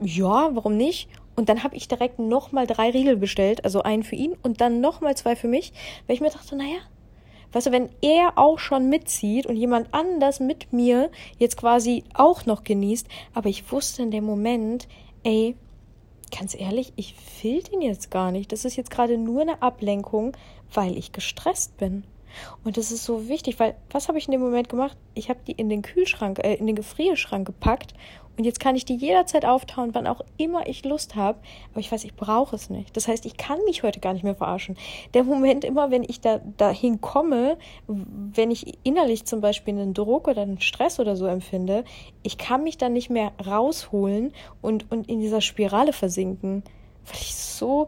warum 0.00 0.76
nicht? 0.76 1.08
Und 1.36 1.48
dann 1.48 1.62
habe 1.62 1.76
ich 1.76 1.88
direkt 1.88 2.18
nochmal 2.18 2.66
drei 2.66 2.90
Riegel 2.90 3.16
bestellt, 3.16 3.64
also 3.64 3.82
einen 3.82 4.02
für 4.02 4.16
ihn 4.16 4.36
und 4.42 4.60
dann 4.60 4.80
nochmal 4.80 5.16
zwei 5.16 5.34
für 5.34 5.48
mich, 5.48 5.72
weil 6.06 6.14
ich 6.14 6.20
mir 6.20 6.30
dachte, 6.30 6.54
naja, 6.54 6.78
weißt 7.52 7.68
du, 7.68 7.72
wenn 7.72 7.88
er 8.02 8.36
auch 8.36 8.58
schon 8.58 8.88
mitzieht 8.88 9.46
und 9.46 9.56
jemand 9.56 9.92
anders 9.92 10.38
mit 10.38 10.72
mir 10.72 11.10
jetzt 11.38 11.56
quasi 11.56 12.04
auch 12.14 12.46
noch 12.46 12.62
genießt, 12.62 13.08
aber 13.32 13.48
ich 13.48 13.70
wusste 13.72 14.02
in 14.02 14.12
dem 14.12 14.24
Moment, 14.24 14.86
ey, 15.24 15.56
ganz 16.36 16.54
ehrlich, 16.58 16.92
ich 16.96 17.14
will 17.42 17.62
den 17.62 17.80
jetzt 17.80 18.10
gar 18.10 18.30
nicht. 18.30 18.52
Das 18.52 18.64
ist 18.64 18.76
jetzt 18.76 18.90
gerade 18.90 19.18
nur 19.18 19.42
eine 19.42 19.62
Ablenkung, 19.62 20.36
weil 20.74 20.96
ich 20.96 21.12
gestresst 21.12 21.76
bin. 21.76 22.04
Und 22.64 22.76
das 22.76 22.90
ist 22.90 23.04
so 23.04 23.28
wichtig, 23.28 23.60
weil 23.60 23.76
was 23.90 24.08
habe 24.08 24.18
ich 24.18 24.26
in 24.26 24.32
dem 24.32 24.40
Moment 24.40 24.68
gemacht? 24.68 24.96
Ich 25.14 25.28
habe 25.28 25.38
die 25.46 25.52
in 25.52 25.68
den 25.68 25.82
Kühlschrank, 25.82 26.40
äh, 26.42 26.54
in 26.54 26.66
den 26.66 26.74
Gefrierschrank 26.74 27.46
gepackt 27.46 27.94
und 28.37 28.44
jetzt 28.44 28.58
kann 28.58 28.74
ich 28.74 28.84
die 28.84 28.96
jederzeit 28.96 29.44
auftauen, 29.44 29.90
wann 29.92 30.08
auch 30.08 30.20
immer 30.38 30.66
ich 30.66 30.84
Lust 30.84 31.14
habe. 31.14 31.38
Aber 31.70 31.80
ich 31.80 31.92
weiß, 31.92 32.04
ich 32.04 32.16
brauche 32.16 32.56
es 32.56 32.68
nicht. 32.68 32.96
Das 32.96 33.06
heißt, 33.06 33.26
ich 33.26 33.37
kann 33.37 33.58
mich 33.64 33.82
heute 33.84 34.00
gar 34.00 34.12
nicht 34.12 34.24
mehr 34.24 34.34
verarschen. 34.34 34.76
Der 35.14 35.22
Moment 35.22 35.64
immer, 35.64 35.90
wenn 35.90 36.02
ich 36.02 36.20
da 36.20 36.40
dahin 36.56 37.00
komme, 37.00 37.58
wenn 37.87 38.50
ich 38.50 38.76
innerlich 38.82 39.24
zum 39.24 39.40
Beispiel 39.40 39.74
einen 39.74 39.94
Druck 39.94 40.26
oder 40.26 40.42
einen 40.42 40.60
Stress 40.60 40.98
oder 40.98 41.14
so 41.14 41.26
empfinde, 41.26 41.84
ich 42.22 42.37
kann 42.37 42.64
mich 42.64 42.76
dann 42.76 42.92
nicht 42.92 43.08
mehr 43.08 43.32
rausholen 43.44 44.32
und, 44.60 44.90
und 44.90 45.08
in 45.08 45.20
dieser 45.20 45.40
Spirale 45.40 45.92
versinken, 45.92 46.64
weil 47.06 47.20
ich 47.20 47.37
so 47.37 47.87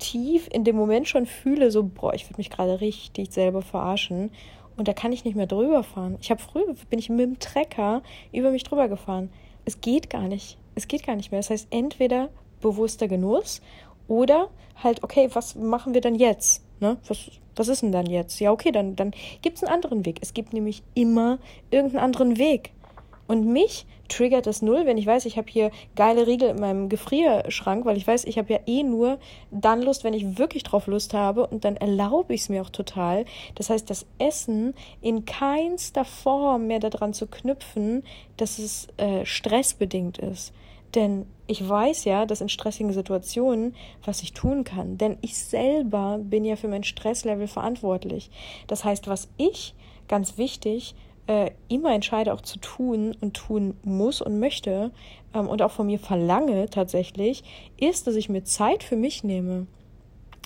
tief 0.00 0.48
in 0.52 0.64
dem 0.64 0.74
Moment 0.74 1.06
schon 1.06 1.26
fühle, 1.26 1.70
so, 1.70 1.84
boah, 1.84 2.14
ich 2.14 2.26
würde 2.26 2.38
mich 2.38 2.50
gerade 2.50 2.80
richtig 2.80 3.32
selber 3.32 3.62
verarschen. 3.62 4.30
Und 4.76 4.88
da 4.88 4.92
kann 4.92 5.12
ich 5.12 5.24
nicht 5.24 5.36
mehr 5.36 5.46
drüber 5.46 5.82
fahren. 5.82 6.16
Ich 6.20 6.30
habe 6.30 6.40
früher, 6.40 6.74
bin 6.88 6.98
ich 6.98 7.10
mit 7.10 7.20
dem 7.20 7.38
Trecker 7.38 8.02
über 8.32 8.50
mich 8.50 8.64
drüber 8.64 8.88
gefahren. 8.88 9.30
Es 9.64 9.80
geht 9.80 10.10
gar 10.10 10.26
nicht. 10.26 10.56
Es 10.74 10.88
geht 10.88 11.06
gar 11.06 11.16
nicht 11.16 11.30
mehr. 11.30 11.40
Das 11.40 11.50
heißt, 11.50 11.68
entweder 11.70 12.30
bewusster 12.60 13.06
Genuss 13.06 13.60
oder 14.08 14.48
halt, 14.82 15.02
okay, 15.02 15.28
was 15.32 15.54
machen 15.54 15.94
wir 15.94 16.00
dann 16.00 16.14
jetzt? 16.14 16.64
Ne? 16.80 16.96
Was, 17.06 17.30
was 17.56 17.68
ist 17.68 17.82
denn 17.82 17.92
dann 17.92 18.06
jetzt? 18.06 18.40
Ja, 18.40 18.52
okay, 18.52 18.72
dann, 18.72 18.96
dann 18.96 19.12
gibt 19.42 19.58
es 19.58 19.64
einen 19.64 19.72
anderen 19.72 20.06
Weg. 20.06 20.18
Es 20.22 20.32
gibt 20.32 20.52
nämlich 20.52 20.82
immer 20.94 21.38
irgendeinen 21.70 22.02
anderen 22.02 22.38
Weg. 22.38 22.72
Und 23.30 23.46
mich 23.46 23.86
triggert 24.08 24.48
das 24.48 24.60
null, 24.60 24.86
wenn 24.86 24.98
ich 24.98 25.06
weiß, 25.06 25.24
ich 25.24 25.38
habe 25.38 25.48
hier 25.48 25.70
geile 25.94 26.26
Riegel 26.26 26.48
in 26.48 26.58
meinem 26.58 26.88
Gefrierschrank, 26.88 27.84
weil 27.84 27.96
ich 27.96 28.04
weiß, 28.04 28.24
ich 28.24 28.38
habe 28.38 28.52
ja 28.52 28.58
eh 28.66 28.82
nur 28.82 29.20
dann 29.52 29.82
Lust, 29.82 30.02
wenn 30.02 30.14
ich 30.14 30.36
wirklich 30.36 30.64
drauf 30.64 30.88
Lust 30.88 31.14
habe 31.14 31.46
und 31.46 31.64
dann 31.64 31.76
erlaube 31.76 32.34
ich 32.34 32.40
es 32.40 32.48
mir 32.48 32.60
auch 32.60 32.70
total. 32.70 33.24
Das 33.54 33.70
heißt, 33.70 33.88
das 33.88 34.04
Essen 34.18 34.74
in 35.00 35.26
keinster 35.26 36.04
Form 36.04 36.66
mehr 36.66 36.80
daran 36.80 37.12
zu 37.12 37.28
knüpfen, 37.28 38.02
dass 38.36 38.58
es 38.58 38.88
äh, 38.96 39.24
stressbedingt 39.24 40.18
ist. 40.18 40.52
Denn 40.96 41.24
ich 41.46 41.68
weiß 41.68 42.06
ja, 42.06 42.26
dass 42.26 42.40
in 42.40 42.48
stressigen 42.48 42.92
Situationen, 42.92 43.76
was 44.04 44.22
ich 44.22 44.32
tun 44.32 44.64
kann. 44.64 44.98
Denn 44.98 45.18
ich 45.20 45.38
selber 45.38 46.18
bin 46.20 46.44
ja 46.44 46.56
für 46.56 46.66
mein 46.66 46.82
Stresslevel 46.82 47.46
verantwortlich. 47.46 48.28
Das 48.66 48.84
heißt, 48.84 49.06
was 49.06 49.28
ich 49.36 49.76
ganz 50.08 50.36
wichtig 50.36 50.96
äh, 51.30 51.52
immer 51.68 51.94
entscheide, 51.94 52.34
auch 52.34 52.40
zu 52.40 52.58
tun 52.58 53.16
und 53.20 53.34
tun 53.34 53.76
muss 53.84 54.20
und 54.20 54.40
möchte 54.40 54.90
ähm, 55.32 55.46
und 55.48 55.62
auch 55.62 55.70
von 55.70 55.86
mir 55.86 56.00
verlange 56.00 56.68
tatsächlich, 56.68 57.44
ist, 57.78 58.08
dass 58.08 58.16
ich 58.16 58.28
mir 58.28 58.42
Zeit 58.42 58.82
für 58.82 58.96
mich 58.96 59.22
nehme. 59.22 59.68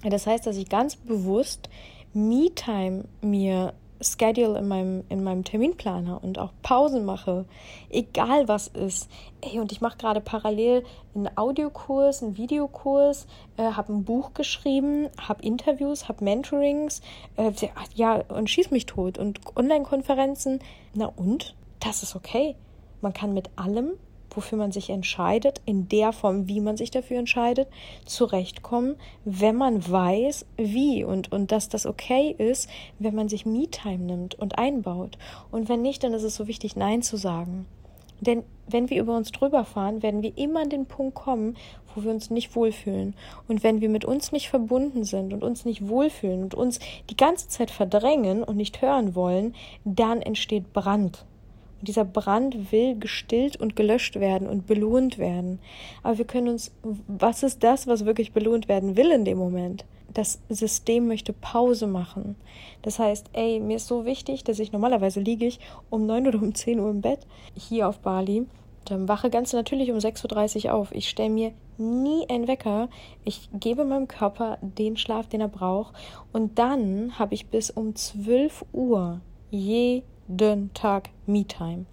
Das 0.03 0.27
heißt, 0.27 0.47
dass 0.47 0.59
ich 0.59 0.69
ganz 0.69 0.97
bewusst 0.97 1.71
Me-Time 2.13 3.05
mir 3.23 3.73
Schedule 4.01 4.59
in 4.59 4.69
meinem, 4.69 5.05
in 5.09 5.25
meinem 5.25 5.45
Terminplaner 5.45 6.23
und 6.23 6.39
auch 6.39 6.51
Pausen 6.63 7.05
mache, 7.05 7.45
egal 7.91 8.49
was 8.49 8.69
ist. 8.69 9.11
Ey, 9.41 9.61
und 9.61 9.73
ich 9.73 9.81
mache 9.81 9.99
gerade 9.99 10.21
parallel 10.21 10.85
einen 11.15 11.29
Audiokurs, 11.37 12.23
einen 12.23 12.37
Videokurs, 12.37 13.27
äh, 13.57 13.63
habe 13.63 13.93
ein 13.93 14.05
Buch 14.05 14.35
geschrieben, 14.35 15.09
habe 15.21 15.43
Interviews, 15.43 16.09
habe 16.09 16.25
Mentorings, 16.25 17.03
äh, 17.37 17.53
ja, 17.95 18.23
und 18.29 18.51
schieß 18.51 18.71
mich 18.71 18.87
tot 18.87 19.19
und 19.19 19.41
Online-Konferenzen. 19.57 20.61
Na 20.95 21.07
und? 21.17 21.55
Das 21.81 22.03
ist 22.03 22.17
okay. 22.17 22.57
Man 23.01 23.13
kann 23.13 23.35
mit 23.35 23.51
allem 23.57 23.93
wofür 24.35 24.59
man 24.59 24.73
sich 24.73 24.91
entscheidet, 24.91 25.61
in 25.67 25.89
der 25.89 26.13
Form, 26.13 26.49
wie 26.49 26.61
man 26.61 26.77
sich 26.77 26.91
dafür 26.91 27.19
entscheidet, 27.19 27.69
zurechtkommen, 28.05 28.97
wenn 29.25 29.57
man 29.57 29.89
weiß, 29.89 30.47
wie 30.57 31.05
und, 31.05 31.33
und 31.33 31.53
dass 31.53 31.69
das 31.69 31.87
okay 31.87 32.35
ist, 32.37 32.69
wenn 32.99 33.15
man 33.15 33.29
sich 33.29 33.47
Me-Time 33.47 34.05
nimmt 34.05 34.35
und 34.37 34.59
einbaut. 34.59 35.19
Und 35.51 35.69
wenn 35.69 35.83
nicht, 35.83 36.05
dann 36.05 36.15
ist 36.15 36.23
es 36.23 36.37
so 36.37 36.47
wichtig, 36.47 36.77
Nein 36.77 37.03
zu 37.03 37.17
sagen. 37.17 37.67
Denn 38.21 38.45
wenn 38.67 38.89
wir 38.91 39.01
über 39.01 39.17
uns 39.17 39.33
drüber 39.33 39.65
fahren, 39.65 40.03
werden 40.03 40.23
wir 40.23 40.37
immer 40.39 40.63
an 40.63 40.71
den 40.71 40.87
Punkt 40.87 41.15
kommen, 41.15 41.57
wo 41.95 42.05
wir 42.05 42.11
uns 42.11 42.31
nicht 42.31 42.57
wohlfühlen. 42.57 43.15
Und 43.49 43.63
wenn 43.63 43.81
wir 43.81 43.89
mit 43.89 44.05
uns 44.05 44.33
nicht 44.33 44.49
verbunden 44.49 45.05
sind 45.05 45.33
und 45.33 45.45
uns 45.45 45.65
nicht 45.65 45.89
wohlfühlen 45.89 46.45
und 46.45 46.55
uns 46.55 46.81
die 47.11 47.17
ganze 47.17 47.49
Zeit 47.49 47.71
verdrängen 47.71 48.43
und 48.43 48.57
nicht 48.57 48.81
hören 48.83 49.15
wollen, 49.15 49.55
dann 49.85 50.23
entsteht 50.23 50.73
Brand. 50.73 51.27
Dieser 51.85 52.05
Brand 52.05 52.73
will 52.73 52.99
gestillt 52.99 53.57
und 53.57 53.77
gelöscht 53.77 54.17
werden 54.17 54.49
und 54.49 54.67
belohnt 54.67 55.19
werden. 55.19 55.59
Aber 56.03 56.19
wir 56.19 56.25
können 56.25 56.49
uns, 56.49 56.73
was 56.83 57.43
ist 57.43 57.63
das, 57.63 57.87
was 57.87 58.05
wirklich 58.05 58.33
belohnt 58.33 58.69
werden 58.69 58.97
will 58.97 59.11
in 59.11 59.25
dem 59.25 59.39
Moment? 59.39 59.85
das 60.15 60.41
System 60.49 61.09
möchte 61.09 61.33
Pause 61.33 61.87
machen. 61.87 62.37
Das 62.83 62.99
heißt, 62.99 63.31
ey, 63.33 63.61
mir 63.61 63.77
ist 63.77 63.89
so 63.89 64.05
wichtig, 64.05 64.45
dass 64.45 64.61
ich 64.61 64.73
normalerweise 64.73 65.21
liege 65.21 65.47
ich 65.47 65.61
um 65.91 66.07
9 66.07 66.29
oder 66.29 66.41
um 66.41 66.55
10 66.55 66.81
Uhr 66.81 66.91
im 66.91 67.01
Bett 67.01 67.21
hier 67.55 67.89
auf 67.89 67.99
Bali. 67.99 68.47
Dann 68.85 69.09
wache 69.09 69.31
ganz 69.31 69.53
natürlich 69.53 69.91
um 69.91 69.99
6.30 69.99 70.67
Uhr 70.67 70.75
auf. 70.75 70.93
Ich 70.93 71.09
stelle 71.09 71.31
mir 71.31 71.53
nie 71.79 72.29
einen 72.29 72.49
Wecker. 72.49 72.89
Ich 73.25 73.49
gebe 73.53 73.85
meinem 73.85 74.09
Körper 74.09 74.59
den 74.61 74.97
Schlaf, 74.97 75.27
den 75.27 75.41
er 75.41 75.49
braucht. 75.49 75.95
Und 76.33 76.59
dann 76.59 77.19
habe 77.19 77.35
ich 77.35 77.47
bis 77.47 77.71
um 77.71 77.95
12 77.95 78.65
Uhr 78.73 79.21
jeden 80.29 80.73
Tag 80.75 81.11
Me-Time. 81.27 81.87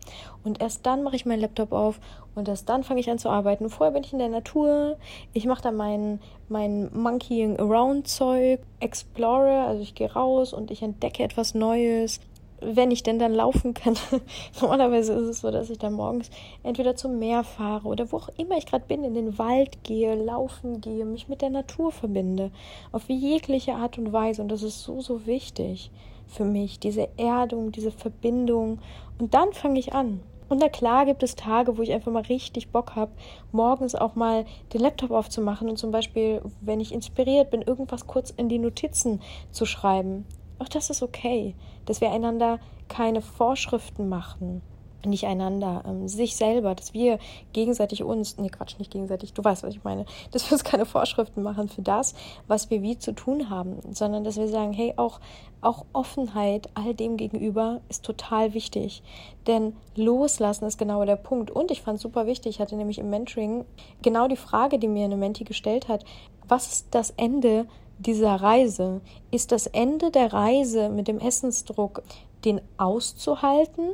Und 0.43 0.61
erst 0.61 0.85
dann 0.85 1.03
mache 1.03 1.15
ich 1.15 1.25
meinen 1.25 1.41
Laptop 1.41 1.71
auf 1.71 1.99
und 2.33 2.47
erst 2.47 2.69
dann 2.69 2.83
fange 2.83 2.99
ich 2.99 3.09
an 3.09 3.19
zu 3.19 3.29
arbeiten. 3.29 3.69
Vorher 3.69 3.93
bin 3.93 4.03
ich 4.03 4.13
in 4.13 4.19
der 4.19 4.29
Natur. 4.29 4.97
Ich 5.33 5.45
mache 5.45 5.61
da 5.61 5.71
mein, 5.71 6.19
mein 6.49 6.89
Monkeying 6.93 7.59
Around 7.59 8.07
Zeug, 8.07 8.59
explore, 8.79 9.65
also 9.65 9.81
ich 9.81 9.95
gehe 9.95 10.11
raus 10.11 10.53
und 10.53 10.71
ich 10.71 10.81
entdecke 10.81 11.23
etwas 11.23 11.53
Neues. 11.53 12.19
Wenn 12.63 12.91
ich 12.91 13.01
denn 13.01 13.17
dann 13.17 13.33
laufen 13.33 13.73
kann. 13.73 13.95
Normalerweise 14.61 15.13
ist 15.13 15.27
es 15.27 15.41
so, 15.41 15.49
dass 15.49 15.71
ich 15.71 15.79
dann 15.79 15.93
morgens 15.93 16.29
entweder 16.61 16.95
zum 16.95 17.17
Meer 17.17 17.43
fahre 17.43 17.87
oder 17.87 18.11
wo 18.11 18.17
auch 18.17 18.29
immer 18.37 18.55
ich 18.55 18.67
gerade 18.67 18.85
bin, 18.87 19.03
in 19.03 19.15
den 19.15 19.39
Wald 19.39 19.83
gehe, 19.83 20.13
laufen 20.13 20.79
gehe, 20.79 21.03
mich 21.05 21.27
mit 21.27 21.41
der 21.41 21.49
Natur 21.49 21.91
verbinde. 21.91 22.51
Auf 22.91 23.09
jegliche 23.09 23.73
Art 23.73 23.97
und 23.97 24.13
Weise. 24.13 24.43
Und 24.43 24.49
das 24.49 24.61
ist 24.61 24.83
so, 24.83 25.01
so 25.01 25.25
wichtig 25.25 25.89
für 26.31 26.45
mich. 26.45 26.79
Diese 26.79 27.09
Erdung, 27.17 27.71
diese 27.71 27.91
Verbindung. 27.91 28.79
Und 29.19 29.33
dann 29.33 29.53
fange 29.53 29.79
ich 29.79 29.93
an. 29.93 30.21
Und 30.49 30.59
na 30.59 30.67
klar 30.67 31.05
gibt 31.05 31.23
es 31.23 31.35
Tage, 31.35 31.77
wo 31.77 31.81
ich 31.81 31.93
einfach 31.93 32.11
mal 32.11 32.23
richtig 32.23 32.71
Bock 32.71 32.95
habe, 32.97 33.11
morgens 33.53 33.95
auch 33.95 34.15
mal 34.15 34.43
den 34.73 34.81
Laptop 34.81 35.11
aufzumachen 35.11 35.69
und 35.69 35.77
zum 35.77 35.91
Beispiel, 35.91 36.41
wenn 36.59 36.81
ich 36.81 36.93
inspiriert 36.93 37.51
bin, 37.51 37.61
irgendwas 37.61 38.05
kurz 38.05 38.31
in 38.31 38.49
die 38.49 38.59
Notizen 38.59 39.21
zu 39.51 39.65
schreiben. 39.65 40.25
Auch 40.59 40.67
das 40.67 40.89
ist 40.89 41.03
okay, 41.03 41.55
dass 41.85 42.01
wir 42.01 42.11
einander 42.11 42.59
keine 42.89 43.21
Vorschriften 43.21 44.09
machen 44.09 44.61
nicht 45.05 45.25
einander, 45.25 45.83
ähm, 45.87 46.07
sich 46.07 46.35
selber, 46.35 46.75
dass 46.75 46.93
wir 46.93 47.19
gegenseitig 47.53 48.03
uns, 48.03 48.37
nee, 48.37 48.49
Quatsch, 48.49 48.77
nicht 48.79 48.91
gegenseitig, 48.91 49.33
du 49.33 49.43
weißt, 49.43 49.63
was 49.63 49.73
ich 49.73 49.83
meine, 49.83 50.05
dass 50.31 50.49
wir 50.49 50.53
uns 50.53 50.63
keine 50.63 50.85
Vorschriften 50.85 51.43
machen 51.43 51.69
für 51.69 51.81
das, 51.81 52.13
was 52.47 52.69
wir 52.69 52.81
wie 52.81 52.97
zu 52.97 53.13
tun 53.13 53.49
haben, 53.49 53.77
sondern 53.91 54.23
dass 54.23 54.37
wir 54.37 54.47
sagen, 54.47 54.73
hey, 54.73 54.93
auch, 54.97 55.19
auch 55.61 55.85
Offenheit 55.93 56.69
all 56.73 56.93
dem 56.93 57.17
gegenüber 57.17 57.81
ist 57.89 58.03
total 58.03 58.53
wichtig, 58.53 59.03
denn 59.47 59.75
loslassen 59.95 60.65
ist 60.65 60.77
genau 60.77 61.05
der 61.05 61.15
Punkt 61.15 61.51
und 61.51 61.71
ich 61.71 61.81
fand 61.81 61.97
es 61.97 62.01
super 62.01 62.25
wichtig, 62.25 62.55
ich 62.55 62.59
hatte 62.59 62.75
nämlich 62.75 62.99
im 62.99 63.09
Mentoring 63.09 63.65
genau 64.01 64.27
die 64.27 64.35
Frage, 64.35 64.79
die 64.79 64.87
mir 64.87 65.05
eine 65.05 65.17
Menti 65.17 65.43
gestellt 65.43 65.87
hat, 65.87 66.03
was 66.47 66.67
ist 66.67 66.87
das 66.91 67.11
Ende 67.11 67.65
dieser 68.01 68.35
Reise? 68.35 69.01
Ist 69.29 69.51
das 69.51 69.67
Ende 69.67 70.11
der 70.11 70.33
Reise 70.33 70.89
mit 70.89 71.07
dem 71.07 71.19
Essensdruck, 71.19 72.03
den 72.45 72.61
auszuhalten? 72.77 73.91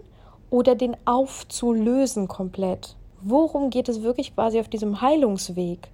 Oder 0.49 0.75
den 0.75 0.95
aufzulösen 1.05 2.27
komplett. 2.27 2.95
Worum 3.21 3.69
geht 3.69 3.89
es 3.89 4.03
wirklich 4.03 4.35
quasi 4.35 4.59
auf 4.59 4.69
diesem 4.69 5.01
Heilungsweg? 5.01 5.89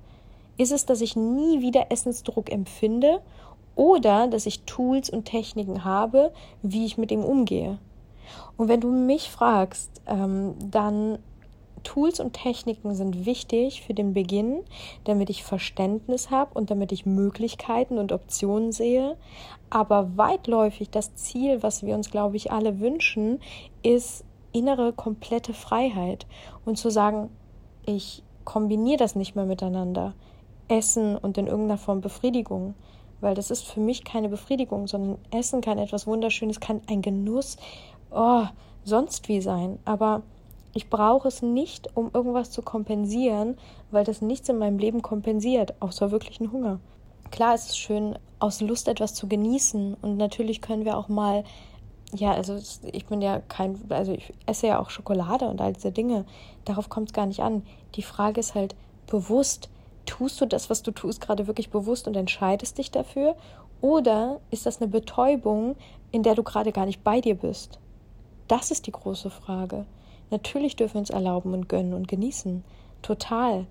Ist 0.58 0.72
es, 0.72 0.86
dass 0.86 1.02
ich 1.02 1.16
nie 1.16 1.62
wieder 1.62 1.92
Essensdruck 1.92 2.52
empfinde 2.52 3.22
oder 3.76 4.28
dass 4.28 4.46
ich 4.46 4.64
Tools 4.64 5.10
und 5.10 5.26
Techniken 5.26 5.84
habe, 5.84 6.32
wie 6.62 6.86
ich 6.86 6.98
mit 6.98 7.12
ihm 7.12 7.24
umgehe? 7.24 7.80
Und 8.58 8.68
wenn 8.68 8.82
du 8.82 8.90
mich 8.90 9.30
fragst, 9.30 10.02
ähm, 10.06 10.56
dann 10.60 11.20
Tools 11.84 12.20
und 12.20 12.34
Techniken 12.34 12.96
sind 12.96 13.26
wichtig 13.26 13.82
für 13.82 13.94
den 13.94 14.14
Beginn, 14.14 14.62
damit 15.04 15.30
ich 15.30 15.44
Verständnis 15.44 16.30
habe 16.30 16.54
und 16.54 16.72
damit 16.72 16.92
ich 16.92 17.06
Möglichkeiten 17.06 17.98
und 17.98 18.12
Optionen 18.12 18.72
sehe. 18.72 19.18
Aber 19.70 20.16
weitläufig 20.18 20.90
das 20.90 21.16
Ziel, 21.16 21.62
was 21.62 21.84
wir 21.84 21.96
uns, 21.96 22.10
glaube 22.10 22.38
ich, 22.38 22.52
alle 22.52 22.80
wünschen, 22.80 23.42
ist 23.82 24.24
innere 24.54 24.94
komplette 24.94 25.54
Freiheit 25.54 26.26
und 26.66 26.78
zu 26.78 26.90
sagen, 26.90 27.30
ich 27.86 28.24
kombiniere 28.46 28.98
das 28.98 29.16
nicht 29.16 29.36
mehr 29.36 29.46
miteinander. 29.46 30.14
Essen 30.68 31.18
und 31.18 31.38
in 31.38 31.48
irgendeiner 31.48 31.78
Form 31.78 32.02
Befriedigung. 32.02 32.76
Weil 33.20 33.36
das 33.36 33.52
ist 33.52 33.66
für 33.66 33.80
mich 33.80 34.04
keine 34.04 34.30
Befriedigung, 34.30 34.88
sondern 34.88 35.18
Essen 35.32 35.62
kann 35.62 35.78
etwas 35.78 36.08
Wunderschönes, 36.08 36.60
kann 36.60 36.82
ein 36.88 37.02
Genuss, 37.02 37.58
oh, 38.12 38.44
sonst 38.84 39.28
wie 39.30 39.42
sein. 39.42 39.80
Aber 39.86 40.24
ich 40.74 40.90
brauche 40.90 41.28
es 41.28 41.42
nicht, 41.42 41.96
um 41.96 42.10
irgendwas 42.14 42.52
zu 42.52 42.62
kompensieren, 42.62 43.58
weil 43.92 44.04
das 44.04 44.22
nichts 44.22 44.50
in 44.50 44.58
meinem 44.58 44.78
Leben 44.78 45.02
kompensiert, 45.02 45.74
außer 45.82 46.12
wirklichen 46.12 46.52
Hunger. 46.52 46.80
Klar 47.32 47.56
ist 47.56 47.70
es 47.70 47.78
schön, 47.78 48.18
aus 48.40 48.60
Lust 48.60 48.88
etwas 48.88 49.14
zu 49.14 49.28
genießen 49.28 49.96
und 50.02 50.18
natürlich 50.18 50.62
können 50.62 50.84
wir 50.84 50.98
auch 50.98 51.08
mal 51.08 51.44
ja, 52.14 52.32
also 52.32 52.58
ich 52.92 53.06
bin 53.06 53.22
ja 53.22 53.40
kein, 53.40 53.80
also 53.90 54.12
ich 54.12 54.34
esse 54.46 54.68
ja 54.68 54.80
auch 54.80 54.90
Schokolade 54.90 55.46
und 55.46 55.62
all 55.62 55.74
diese 55.74 55.92
Dinge. 55.92 56.26
Darauf 56.66 56.90
kommt 56.90 57.10
es 57.10 57.14
gar 57.14 57.26
nicht 57.26 57.42
an. 57.42 57.64
Die 57.96 58.04
Frage 58.04 58.40
ist 58.40 58.56
halt 58.56 58.76
bewusst, 59.08 59.70
tust 60.06 60.40
du 60.42 60.46
das, 60.46 60.70
was 60.70 60.84
du 60.84 60.92
tust, 60.92 61.22
gerade 61.22 61.48
wirklich 61.48 61.70
bewusst 61.70 62.08
und 62.08 62.16
entscheidest 62.16 62.78
dich 62.78 62.92
dafür? 62.92 63.36
Oder 63.82 64.40
ist 64.52 64.66
das 64.66 64.82
eine 64.82 64.90
Betäubung, 64.90 65.76
in 66.12 66.24
der 66.24 66.36
du 66.36 66.44
gerade 66.44 66.72
gar 66.72 66.86
nicht 66.86 67.04
bei 67.04 67.20
dir 67.20 67.36
bist? 67.36 67.80
Das 68.48 68.72
ist 68.72 68.88
die 68.88 68.92
große 68.92 69.30
Frage. 69.30 69.86
Natürlich 70.30 70.76
dürfen 70.76 70.96
wir 70.96 71.00
uns 71.00 71.10
erlauben 71.10 71.54
und 71.54 71.70
gönnen 71.70 71.94
und 71.94 72.08
genießen. 72.08 72.64
Total. 73.02 73.66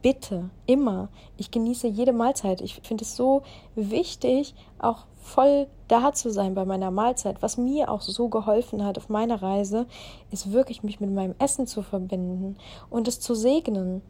Bitte, 0.00 0.50
immer. 0.66 1.08
Ich 1.36 1.50
genieße 1.50 1.88
jede 1.88 2.12
Mahlzeit. 2.12 2.60
Ich 2.60 2.80
finde 2.82 3.04
es 3.04 3.16
so 3.16 3.42
wichtig, 3.74 4.54
auch 4.78 5.06
voll 5.20 5.66
da 5.88 6.12
zu 6.12 6.30
sein 6.30 6.54
bei 6.54 6.64
meiner 6.64 6.90
Mahlzeit. 6.90 7.42
Was 7.42 7.56
mir 7.56 7.90
auch 7.90 8.00
so 8.00 8.28
geholfen 8.28 8.84
hat 8.84 8.96
auf 8.96 9.08
meiner 9.08 9.42
Reise, 9.42 9.86
ist 10.30 10.52
wirklich 10.52 10.82
mich 10.82 11.00
mit 11.00 11.10
meinem 11.10 11.34
Essen 11.38 11.66
zu 11.66 11.82
verbinden 11.82 12.56
und 12.90 13.08
es 13.08 13.20
zu 13.20 13.34
segnen. 13.34 14.02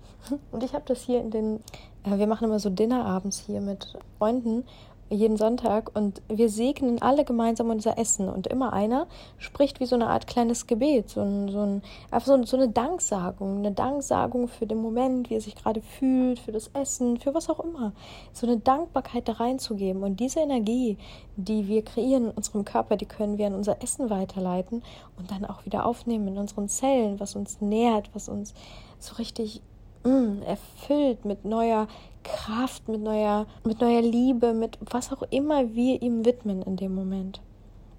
Und 0.52 0.62
ich 0.62 0.74
habe 0.74 0.84
das 0.86 1.02
hier 1.02 1.20
in 1.20 1.30
den, 1.30 1.56
äh, 2.04 2.18
wir 2.18 2.26
machen 2.26 2.44
immer 2.44 2.58
so 2.58 2.70
Dinner 2.70 3.04
abends 3.04 3.38
hier 3.46 3.60
mit 3.60 3.96
Freunden 4.18 4.64
jeden 5.10 5.36
Sonntag 5.36 5.90
und 5.94 6.22
wir 6.28 6.48
segnen 6.48 7.00
alle 7.00 7.24
gemeinsam 7.24 7.70
unser 7.70 7.98
Essen 7.98 8.28
und 8.28 8.46
immer 8.46 8.72
einer 8.72 9.06
spricht 9.38 9.80
wie 9.80 9.86
so 9.86 9.94
eine 9.94 10.08
Art 10.08 10.26
kleines 10.26 10.66
Gebet, 10.66 11.08
so, 11.08 11.20
ein, 11.20 11.48
so, 11.48 11.60
ein, 11.60 11.82
so, 12.20 12.44
so 12.44 12.56
eine 12.56 12.68
Danksagung, 12.68 13.58
eine 13.58 13.72
Danksagung 13.72 14.48
für 14.48 14.66
den 14.66 14.82
Moment, 14.82 15.30
wie 15.30 15.34
er 15.34 15.40
sich 15.40 15.54
gerade 15.54 15.80
fühlt, 15.80 16.38
für 16.38 16.52
das 16.52 16.68
Essen, 16.74 17.18
für 17.18 17.34
was 17.34 17.48
auch 17.48 17.60
immer. 17.60 17.92
So 18.32 18.46
eine 18.46 18.58
Dankbarkeit 18.58 19.28
da 19.28 19.32
reinzugeben 19.32 20.02
und 20.02 20.20
diese 20.20 20.40
Energie, 20.40 20.98
die 21.36 21.68
wir 21.68 21.84
kreieren 21.84 22.26
in 22.26 22.30
unserem 22.30 22.64
Körper, 22.64 22.96
die 22.96 23.06
können 23.06 23.38
wir 23.38 23.46
an 23.46 23.54
unser 23.54 23.82
Essen 23.82 24.10
weiterleiten 24.10 24.82
und 25.16 25.30
dann 25.30 25.44
auch 25.44 25.64
wieder 25.64 25.86
aufnehmen 25.86 26.28
in 26.28 26.38
unseren 26.38 26.68
Zellen, 26.68 27.20
was 27.20 27.36
uns 27.36 27.60
nährt, 27.60 28.10
was 28.14 28.28
uns 28.28 28.54
so 28.98 29.14
richtig 29.14 29.62
mm, 30.04 30.42
erfüllt 30.42 31.24
mit 31.24 31.44
neuer 31.44 31.88
Kraft, 32.24 32.88
mit 32.88 33.00
neuer, 33.00 33.46
mit 33.64 33.80
neuer 33.80 34.02
Liebe, 34.02 34.52
mit 34.52 34.78
was 34.80 35.12
auch 35.12 35.22
immer 35.30 35.74
wir 35.74 36.02
ihm 36.02 36.24
widmen 36.24 36.62
in 36.62 36.76
dem 36.76 36.94
Moment. 36.94 37.40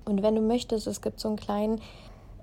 Und 0.05 0.23
wenn 0.23 0.35
du 0.35 0.41
möchtest, 0.41 0.87
es 0.87 1.01
gibt 1.01 1.19
so 1.19 1.29
einen 1.29 1.37
kleinen, 1.37 1.81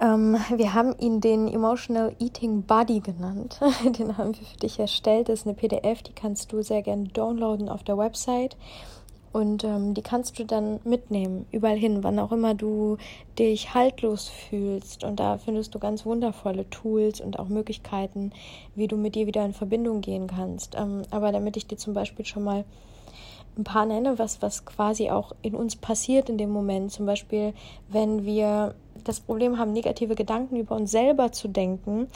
ähm, 0.00 0.36
wir 0.54 0.74
haben 0.74 0.94
ihn 0.98 1.20
den 1.20 1.48
Emotional 1.48 2.14
Eating 2.18 2.62
Buddy 2.62 3.00
genannt. 3.00 3.61
den 3.98 4.18
haben 4.18 4.36
wir 4.36 4.46
für 4.46 4.59
dich 4.59 4.78
erstellt. 4.78 5.28
Das 5.28 5.40
ist 5.40 5.46
eine 5.46 5.54
PDF, 5.54 6.02
die 6.02 6.12
kannst 6.12 6.52
du 6.52 6.62
sehr 6.62 6.82
gerne 6.82 7.09
downloaden 7.09 7.68
auf 7.68 7.82
der 7.82 7.96
Website. 7.96 8.57
Und 9.37 9.64
ähm, 9.64 9.93
die 9.93 10.01
kannst 10.01 10.39
du 10.39 10.45
dann 10.47 10.80
mitnehmen, 10.84 11.45
überall 11.53 11.76
hin, 11.76 12.03
wann 12.03 12.18
auch 12.18 12.32
immer 12.32 12.55
du 12.55 12.97
dich 13.39 13.74
haltlos 13.74 14.30
fühlst. 14.30 15.05
Und 15.05 15.20
da 15.20 15.37
findest 15.37 15.74
du 15.74 15.78
ganz 15.78 16.07
wundervolle 16.07 16.70
Tools 16.70 17.20
und 17.20 17.39
auch 17.39 17.49
Möglichkeiten, 17.49 18.32
wie 18.76 18.89
du 18.89 18.97
mit 18.97 19.14
dir 19.14 19.26
wieder 19.26 19.45
in 19.45 19.53
Verbindung 19.53 20.01
gehen 20.01 20.26
kannst. 20.26 20.74
Ähm, 20.74 21.03
aber 21.11 21.32
damit 21.32 21.59
ich 21.59 21.66
dir 21.66 21.76
zum 21.76 21.93
Beispiel 21.93 22.24
schon 22.24 22.45
mal 22.45 22.64
ein 23.59 23.64
paar 23.64 23.84
nenne, 23.84 24.18
was, 24.18 24.41
was 24.41 24.64
quasi 24.64 25.11
auch 25.11 25.32
in 25.43 25.55
uns 25.55 25.76
passiert 25.76 26.30
in 26.30 26.39
dem 26.39 26.49
Moment. 26.49 26.93
Zum 26.93 27.05
Beispiel, 27.05 27.53
wenn 27.91 28.24
wir 28.24 28.74
das 29.05 29.20
Problem 29.20 29.59
haben, 29.59 29.72
negative 29.72 30.14
Gedanken 30.14 30.57
über 30.57 30.76
uns 30.76 30.90
selber 30.90 31.32
zu 31.32 31.49
denken, 31.49 32.09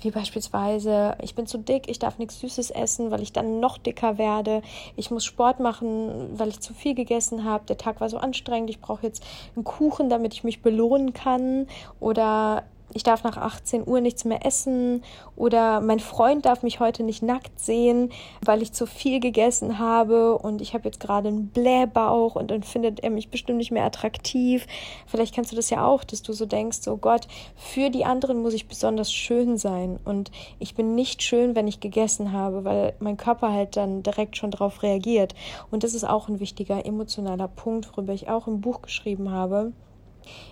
wie 0.00 0.10
beispielsweise, 0.10 1.16
ich 1.22 1.34
bin 1.34 1.46
zu 1.46 1.58
dick, 1.58 1.88
ich 1.88 1.98
darf 1.98 2.18
nichts 2.18 2.40
Süßes 2.40 2.70
essen, 2.70 3.10
weil 3.10 3.22
ich 3.22 3.32
dann 3.32 3.60
noch 3.60 3.78
dicker 3.78 4.18
werde, 4.18 4.62
ich 4.96 5.10
muss 5.10 5.24
Sport 5.24 5.60
machen, 5.60 6.30
weil 6.38 6.48
ich 6.48 6.60
zu 6.60 6.74
viel 6.74 6.94
gegessen 6.94 7.44
habe, 7.44 7.64
der 7.66 7.78
Tag 7.78 8.00
war 8.00 8.08
so 8.08 8.18
anstrengend, 8.18 8.70
ich 8.70 8.80
brauche 8.80 9.06
jetzt 9.06 9.22
einen 9.56 9.64
Kuchen, 9.64 10.08
damit 10.08 10.34
ich 10.34 10.44
mich 10.44 10.62
belohnen 10.62 11.12
kann. 11.12 11.66
Oder 12.00 12.64
ich 12.92 13.02
darf 13.02 13.24
nach 13.24 13.36
18 13.36 13.86
Uhr 13.86 14.00
nichts 14.00 14.24
mehr 14.24 14.44
essen 14.44 15.02
oder 15.36 15.80
mein 15.80 16.00
Freund 16.00 16.44
darf 16.44 16.62
mich 16.62 16.80
heute 16.80 17.02
nicht 17.02 17.22
nackt 17.22 17.58
sehen, 17.58 18.10
weil 18.44 18.62
ich 18.62 18.72
zu 18.72 18.86
viel 18.86 19.20
gegessen 19.20 19.78
habe 19.78 20.38
und 20.38 20.60
ich 20.60 20.74
habe 20.74 20.84
jetzt 20.84 21.00
gerade 21.00 21.28
einen 21.28 21.48
Blähbauch 21.48 22.36
und 22.36 22.50
dann 22.50 22.62
findet 22.62 23.00
er 23.00 23.10
mich 23.10 23.30
bestimmt 23.30 23.58
nicht 23.58 23.72
mehr 23.72 23.84
attraktiv. 23.84 24.66
Vielleicht 25.06 25.34
kennst 25.34 25.50
du 25.50 25.56
das 25.56 25.70
ja 25.70 25.84
auch, 25.84 26.04
dass 26.04 26.22
du 26.22 26.32
so 26.32 26.46
denkst, 26.46 26.86
oh 26.86 26.96
Gott, 26.96 27.26
für 27.56 27.90
die 27.90 28.04
anderen 28.04 28.42
muss 28.42 28.54
ich 28.54 28.68
besonders 28.68 29.12
schön 29.12 29.56
sein 29.56 29.98
und 30.04 30.30
ich 30.58 30.74
bin 30.74 30.94
nicht 30.94 31.22
schön, 31.22 31.56
wenn 31.56 31.66
ich 31.66 31.80
gegessen 31.80 32.32
habe, 32.32 32.64
weil 32.64 32.94
mein 33.00 33.16
Körper 33.16 33.52
halt 33.52 33.76
dann 33.76 34.02
direkt 34.02 34.36
schon 34.36 34.50
darauf 34.50 34.82
reagiert. 34.82 35.34
Und 35.70 35.82
das 35.82 35.94
ist 35.94 36.04
auch 36.04 36.28
ein 36.28 36.38
wichtiger 36.40 36.84
emotionaler 36.84 37.48
Punkt, 37.48 37.90
worüber 37.92 38.12
ich 38.12 38.28
auch 38.28 38.46
im 38.46 38.60
Buch 38.60 38.82
geschrieben 38.82 39.30
habe 39.30 39.72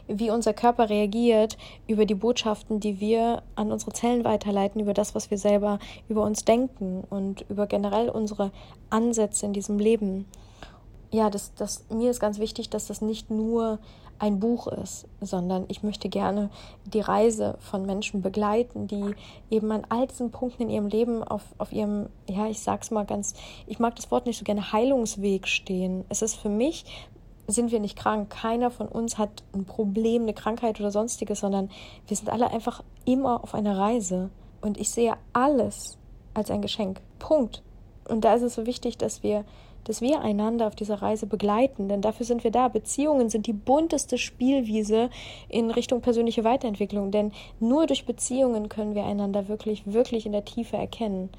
wie 0.09 0.31
unser 0.31 0.53
Körper 0.53 0.91
reagiert 0.91 1.57
über 1.87 2.07
die 2.07 2.14
Botschaften, 2.14 2.81
die 2.81 3.01
wir 3.01 3.43
an 3.55 3.73
unsere 3.73 3.93
Zellen 3.93 4.25
weiterleiten, 4.25 4.81
über 4.81 4.95
das, 4.95 5.14
was 5.14 5.31
wir 5.31 5.39
selber 5.39 5.79
über 6.09 6.23
uns 6.23 6.45
denken 6.45 7.05
und 7.09 7.45
über 7.49 7.66
generell 7.66 8.09
unsere 8.09 8.51
Ansätze 8.91 9.47
in 9.47 9.53
diesem 9.53 9.79
Leben. 9.79 10.27
Ja, 11.11 11.29
das, 11.29 11.53
das, 11.55 11.85
mir 11.91 12.11
ist 12.11 12.20
ganz 12.20 12.39
wichtig, 12.39 12.70
dass 12.70 12.87
das 12.87 13.03
nicht 13.03 13.31
nur 13.31 13.79
ein 14.23 14.39
Buch 14.39 14.68
ist, 14.68 15.09
sondern 15.20 15.64
ich 15.66 15.83
möchte 15.83 16.09
gerne 16.09 16.49
die 16.85 17.01
Reise 17.01 17.57
von 17.59 17.85
Menschen 17.85 18.23
begleiten, 18.23 18.87
die 18.87 19.16
eben 19.51 19.73
an 19.73 19.85
all 19.89 20.07
diesen 20.07 20.31
Punkten 20.31 20.62
in 20.62 20.70
ihrem 20.70 20.87
Leben 20.87 21.25
auf, 21.25 21.43
auf 21.59 21.73
ihrem, 21.73 22.09
ja, 22.29 22.47
ich 22.47 22.61
sag's 22.61 22.93
mal 22.93 23.05
ganz, 23.05 23.35
ich 23.66 23.81
mag 23.81 23.97
das 23.97 24.12
Wort 24.12 24.27
nicht 24.27 24.39
so 24.39 24.45
gerne, 24.45 24.73
Heilungsweg 24.73 25.49
stehen. 25.49 26.05
Es 26.09 26.23
ist 26.23 26.37
für 26.37 26.49
mich 26.49 26.85
sind 27.47 27.72
wir 27.72 27.80
nicht 27.80 27.99
krank. 27.99 28.30
Keiner 28.30 28.70
von 28.70 28.88
uns 28.88 29.18
hat 29.18 29.43
ein 29.53 29.64
Problem, 29.64 30.22
eine 30.22 30.34
Krankheit 30.34 30.80
oder 30.80 30.90
sonstiges, 30.90 31.40
sondern 31.40 31.70
wir 32.07 32.16
sind 32.16 32.30
alle 32.30 32.51
einfach 32.51 32.82
immer 33.05 33.43
auf 33.43 33.55
einer 33.55 33.76
Reise. 33.76 34.30
Und 34.61 34.78
ich 34.78 34.90
sehe 34.90 35.14
alles 35.32 35.99
als 36.34 36.51
ein 36.51 36.62
Geschenk. 36.62 37.01
Punkt. 37.18 37.62
Und 38.09 38.24
da 38.24 38.34
ist 38.34 38.43
es 38.43 38.55
so 38.55 38.66
wichtig, 38.66 38.97
dass 38.99 39.22
wir, 39.22 39.45
dass 39.84 40.01
wir 40.01 40.20
einander 40.20 40.66
auf 40.66 40.76
dieser 40.76 41.03
Reise 41.03 41.26
begleiten, 41.26 41.88
denn 41.88 42.01
dafür 42.01 42.26
sind 42.26 42.45
wir 42.45 42.51
da. 42.51 42.68
Beziehungen 42.68 43.28
sind 43.28 43.47
die 43.47 43.53
bunteste 43.53 44.18
Spielwiese 44.18 45.11
in 45.49 45.70
Richtung 45.70 46.01
persönliche 46.01 46.45
Weiterentwicklung, 46.45 47.11
denn 47.11 47.32
nur 47.61 47.86
durch 47.86 48.07
Beziehungen 48.07 48.68
können 48.68 48.95
wir 48.95 49.05
einander 49.05 49.49
wirklich, 49.49 49.82
wirklich 49.86 50.26
in 50.26 50.32
der 50.32 50.45
Tiefe 50.45 50.76
erkennen. 50.76 51.30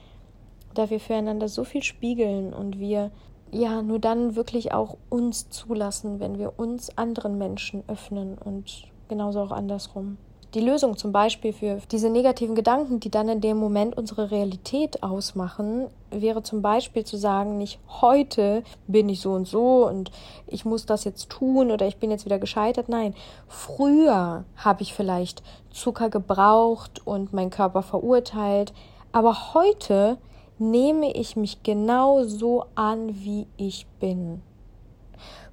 Da 0.73 0.89
wir 0.89 0.99
füreinander 0.99 1.47
so 1.47 1.63
viel 1.63 1.83
spiegeln 1.83 2.53
und 2.53 2.79
wir 2.79 3.11
ja 3.53 3.81
nur 3.81 3.99
dann 3.99 4.35
wirklich 4.35 4.73
auch 4.73 4.97
uns 5.09 5.49
zulassen, 5.49 6.19
wenn 6.19 6.39
wir 6.39 6.57
uns 6.57 6.97
anderen 6.97 7.37
Menschen 7.37 7.83
öffnen 7.87 8.37
und 8.37 8.85
genauso 9.07 9.41
auch 9.41 9.51
andersrum. 9.51 10.17
Die 10.53 10.59
Lösung 10.59 10.97
zum 10.97 11.11
Beispiel 11.11 11.51
für 11.51 11.79
diese 11.91 12.11
negativen 12.11 12.53
Gedanken, 12.53 12.99
die 12.99 13.09
dann 13.09 13.27
in 13.27 13.41
dem 13.41 13.57
Moment 13.57 13.97
unsere 13.97 14.29
Realität 14.29 15.01
ausmachen, 15.01 15.87
wäre 16.11 16.43
zum 16.43 16.61
Beispiel 16.61 17.03
zu 17.03 17.17
sagen, 17.17 17.57
nicht 17.57 17.79
heute 18.01 18.63
bin 18.85 19.09
ich 19.09 19.19
so 19.19 19.31
und 19.31 19.47
so 19.47 19.87
und 19.87 20.11
ich 20.45 20.63
muss 20.63 20.85
das 20.85 21.05
jetzt 21.05 21.31
tun 21.31 21.71
oder 21.71 21.87
ich 21.87 21.97
bin 21.97 22.11
jetzt 22.11 22.25
wieder 22.25 22.37
gescheitert. 22.37 22.87
Nein, 22.87 23.15
früher 23.47 24.45
habe 24.55 24.83
ich 24.83 24.93
vielleicht 24.93 25.41
Zucker 25.71 26.11
gebraucht 26.11 27.01
und 27.03 27.33
mein 27.33 27.49
Körper 27.49 27.81
verurteilt, 27.81 28.73
aber 29.11 29.55
heute 29.55 30.19
nehme 30.57 31.13
ich 31.13 31.35
mich 31.35 31.63
genau 31.63 32.23
so 32.23 32.65
an, 32.75 33.23
wie 33.23 33.47
ich 33.57 33.87
bin. 33.99 34.41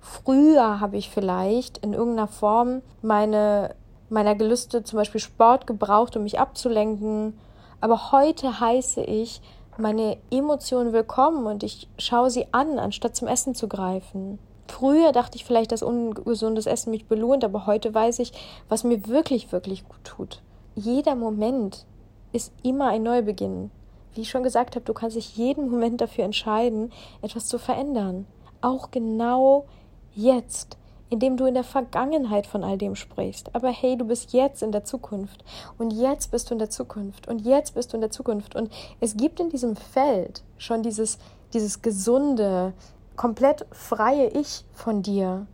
Früher 0.00 0.80
habe 0.80 0.96
ich 0.96 1.10
vielleicht 1.10 1.78
in 1.78 1.92
irgendeiner 1.92 2.28
Form 2.28 2.82
meine, 3.02 3.74
meiner 4.08 4.34
Gelüste 4.34 4.82
zum 4.82 4.98
Beispiel 4.98 5.20
Sport 5.20 5.66
gebraucht, 5.66 6.16
um 6.16 6.22
mich 6.22 6.40
abzulenken. 6.40 7.38
Aber 7.80 8.12
heute 8.12 8.60
heiße 8.60 9.02
ich 9.02 9.40
meine 9.78 10.18
Emotionen 10.30 10.92
willkommen 10.92 11.46
und 11.46 11.62
ich 11.62 11.88
schaue 11.98 12.30
sie 12.30 12.46
an, 12.52 12.78
anstatt 12.78 13.16
zum 13.16 13.28
Essen 13.28 13.54
zu 13.54 13.68
greifen. 13.68 14.38
Früher 14.68 15.12
dachte 15.12 15.36
ich 15.36 15.44
vielleicht, 15.44 15.72
dass 15.72 15.82
ungesundes 15.82 16.66
Essen 16.66 16.90
mich 16.90 17.06
belohnt, 17.06 17.44
aber 17.44 17.66
heute 17.66 17.92
weiß 17.92 18.20
ich, 18.20 18.32
was 18.68 18.84
mir 18.84 19.06
wirklich, 19.08 19.52
wirklich 19.52 19.88
gut 19.88 20.04
tut. 20.04 20.42
Jeder 20.76 21.14
Moment 21.14 21.86
ist 22.32 22.52
immer 22.62 22.88
ein 22.88 23.02
Neubeginn 23.02 23.70
wie 24.14 24.22
ich 24.22 24.30
schon 24.30 24.42
gesagt 24.42 24.74
habe, 24.74 24.84
du 24.84 24.92
kannst 24.92 25.16
dich 25.16 25.36
jeden 25.36 25.70
Moment 25.70 26.00
dafür 26.00 26.24
entscheiden, 26.24 26.92
etwas 27.22 27.46
zu 27.46 27.58
verändern. 27.58 28.26
Auch 28.60 28.90
genau 28.90 29.66
jetzt, 30.14 30.76
indem 31.08 31.36
du 31.36 31.46
in 31.46 31.54
der 31.54 31.64
Vergangenheit 31.64 32.46
von 32.46 32.64
all 32.64 32.78
dem 32.78 32.94
sprichst. 32.94 33.54
Aber 33.54 33.68
hey, 33.68 33.96
du 33.96 34.04
bist 34.04 34.32
jetzt 34.32 34.62
in 34.62 34.72
der 34.72 34.84
Zukunft. 34.84 35.44
Und 35.78 35.92
jetzt 35.92 36.30
bist 36.30 36.50
du 36.50 36.54
in 36.54 36.58
der 36.58 36.70
Zukunft. 36.70 37.28
Und 37.28 37.40
jetzt 37.40 37.74
bist 37.74 37.92
du 37.92 37.96
in 37.96 38.00
der 38.00 38.10
Zukunft. 38.10 38.54
Und 38.54 38.72
es 39.00 39.16
gibt 39.16 39.40
in 39.40 39.50
diesem 39.50 39.76
Feld 39.76 40.42
schon 40.56 40.82
dieses, 40.82 41.18
dieses 41.52 41.82
gesunde, 41.82 42.72
komplett 43.16 43.66
freie 43.72 44.28
Ich 44.28 44.64
von 44.72 45.02
dir, 45.02 45.46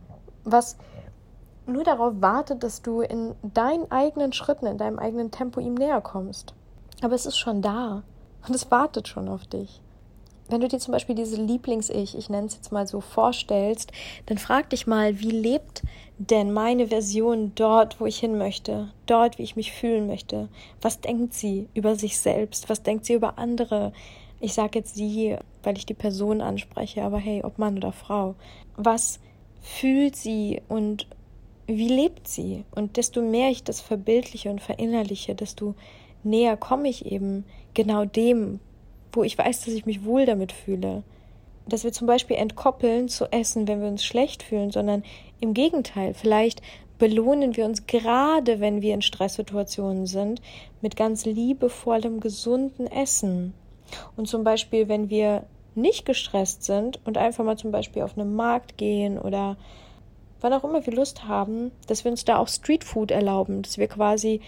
was 0.43 0.77
nur 1.65 1.83
darauf 1.83 2.13
wartet, 2.21 2.63
dass 2.63 2.81
du 2.81 3.01
in 3.01 3.35
deinen 3.41 3.91
eigenen 3.91 4.31
Schritten, 4.33 4.67
in 4.67 4.77
deinem 4.77 4.99
eigenen 4.99 5.31
Tempo 5.31 5.59
ihm 5.59 5.73
näher 5.73 6.01
kommst. 6.01 6.53
Aber 7.01 7.13
es 7.13 7.25
ist 7.25 7.37
schon 7.37 7.61
da. 7.61 8.03
Und 8.47 8.55
es 8.55 8.69
wartet 8.71 9.07
schon 9.07 9.27
auf 9.27 9.45
dich. 9.45 9.81
Wenn 10.49 10.61
du 10.61 10.69
dir 10.69 10.79
zum 10.79 10.93
Beispiel 10.93 11.15
diese 11.15 11.41
Lieblings-Ich, 11.41 12.17
ich 12.17 12.29
nenne 12.29 12.47
es 12.47 12.55
jetzt 12.55 12.71
mal 12.71 12.87
so, 12.87 13.01
vorstellst, 13.01 13.91
dann 14.27 14.37
frag 14.37 14.69
dich 14.69 14.87
mal, 14.87 15.19
wie 15.19 15.31
lebt 15.31 15.83
denn 16.17 16.53
meine 16.53 16.87
Version 16.87 17.51
dort, 17.55 17.99
wo 17.99 18.05
ich 18.05 18.17
hin 18.17 18.37
möchte, 18.37 18.89
dort, 19.05 19.37
wie 19.37 19.43
ich 19.43 19.57
mich 19.57 19.73
fühlen 19.73 20.07
möchte? 20.07 20.47
Was 20.81 21.01
denkt 21.01 21.33
sie 21.33 21.67
über 21.73 21.95
sich 21.95 22.17
selbst? 22.17 22.69
Was 22.69 22.81
denkt 22.81 23.05
sie 23.05 23.13
über 23.13 23.37
andere? 23.37 23.91
Ich 24.39 24.53
sage 24.53 24.79
jetzt 24.79 24.95
sie, 24.95 25.35
weil 25.63 25.77
ich 25.77 25.85
die 25.85 25.93
Person 25.93 26.39
anspreche, 26.39 27.03
aber 27.03 27.17
hey, 27.17 27.43
ob 27.43 27.57
Mann 27.57 27.77
oder 27.77 27.91
Frau. 27.91 28.35
Was 28.77 29.19
fühlt 29.61 30.15
sie 30.15 30.61
und 30.69 31.07
wie 31.65 31.89
lebt 31.89 32.27
sie? 32.27 32.63
Und 32.73 32.95
desto 32.95 33.21
mehr 33.21 33.49
ich 33.49 33.65
das 33.65 33.81
verbildliche 33.81 34.49
und 34.49 34.61
verinnerliche, 34.61 35.35
desto 35.35 35.75
näher 36.23 36.55
komme 36.55 36.87
ich 36.87 37.05
eben 37.05 37.43
genau 37.77 38.05
dem, 38.05 38.59
wo 39.13 39.23
ich 39.23 39.37
weiß, 39.37 39.61
dass 39.61 39.73
ich 39.73 39.85
mich 39.85 40.03
wohl 40.03 40.25
damit 40.25 40.51
fühle. 40.51 41.03
Dass 41.67 41.83
wir 41.83 41.93
zum 41.93 42.07
Beispiel 42.07 42.35
entkoppeln 42.35 43.07
zu 43.07 43.31
essen, 43.31 43.67
wenn 43.67 43.81
wir 43.81 43.87
uns 43.87 44.03
schlecht 44.03 44.43
fühlen, 44.43 44.71
sondern 44.71 45.03
im 45.39 45.53
Gegenteil, 45.53 46.13
vielleicht 46.13 46.61
belohnen 46.97 47.55
wir 47.55 47.65
uns 47.65 47.85
gerade, 47.85 48.59
wenn 48.59 48.81
wir 48.81 48.95
in 48.95 49.03
Stresssituationen 49.03 50.07
sind, 50.07 50.41
mit 50.81 50.95
ganz 50.95 51.25
liebevollem, 51.25 52.19
gesunden 52.19 52.87
Essen. 52.87 53.53
Und 54.15 54.27
zum 54.27 54.43
Beispiel, 54.43 54.89
wenn 54.89 55.09
wir 55.09 55.43
nicht 55.75 56.05
gestresst 56.05 56.63
sind 56.63 56.99
und 57.05 57.17
einfach 57.17 57.43
mal 57.43 57.57
zum 57.57 57.71
Beispiel 57.71 58.01
auf 58.01 58.17
einen 58.17 58.35
Markt 58.35 58.77
gehen 58.77 59.19
oder 59.19 59.55
wann 60.41 60.53
auch 60.53 60.63
immer 60.63 60.83
wir 60.83 60.93
Lust 60.93 61.27
haben, 61.27 61.71
dass 61.85 62.03
wir 62.03 62.11
uns 62.11 62.25
da 62.25 62.37
auch 62.37 62.47
Streetfood 62.47 63.11
erlauben, 63.11 63.61
dass 63.61 63.77
wir 63.77 63.87
quasi 63.87 64.41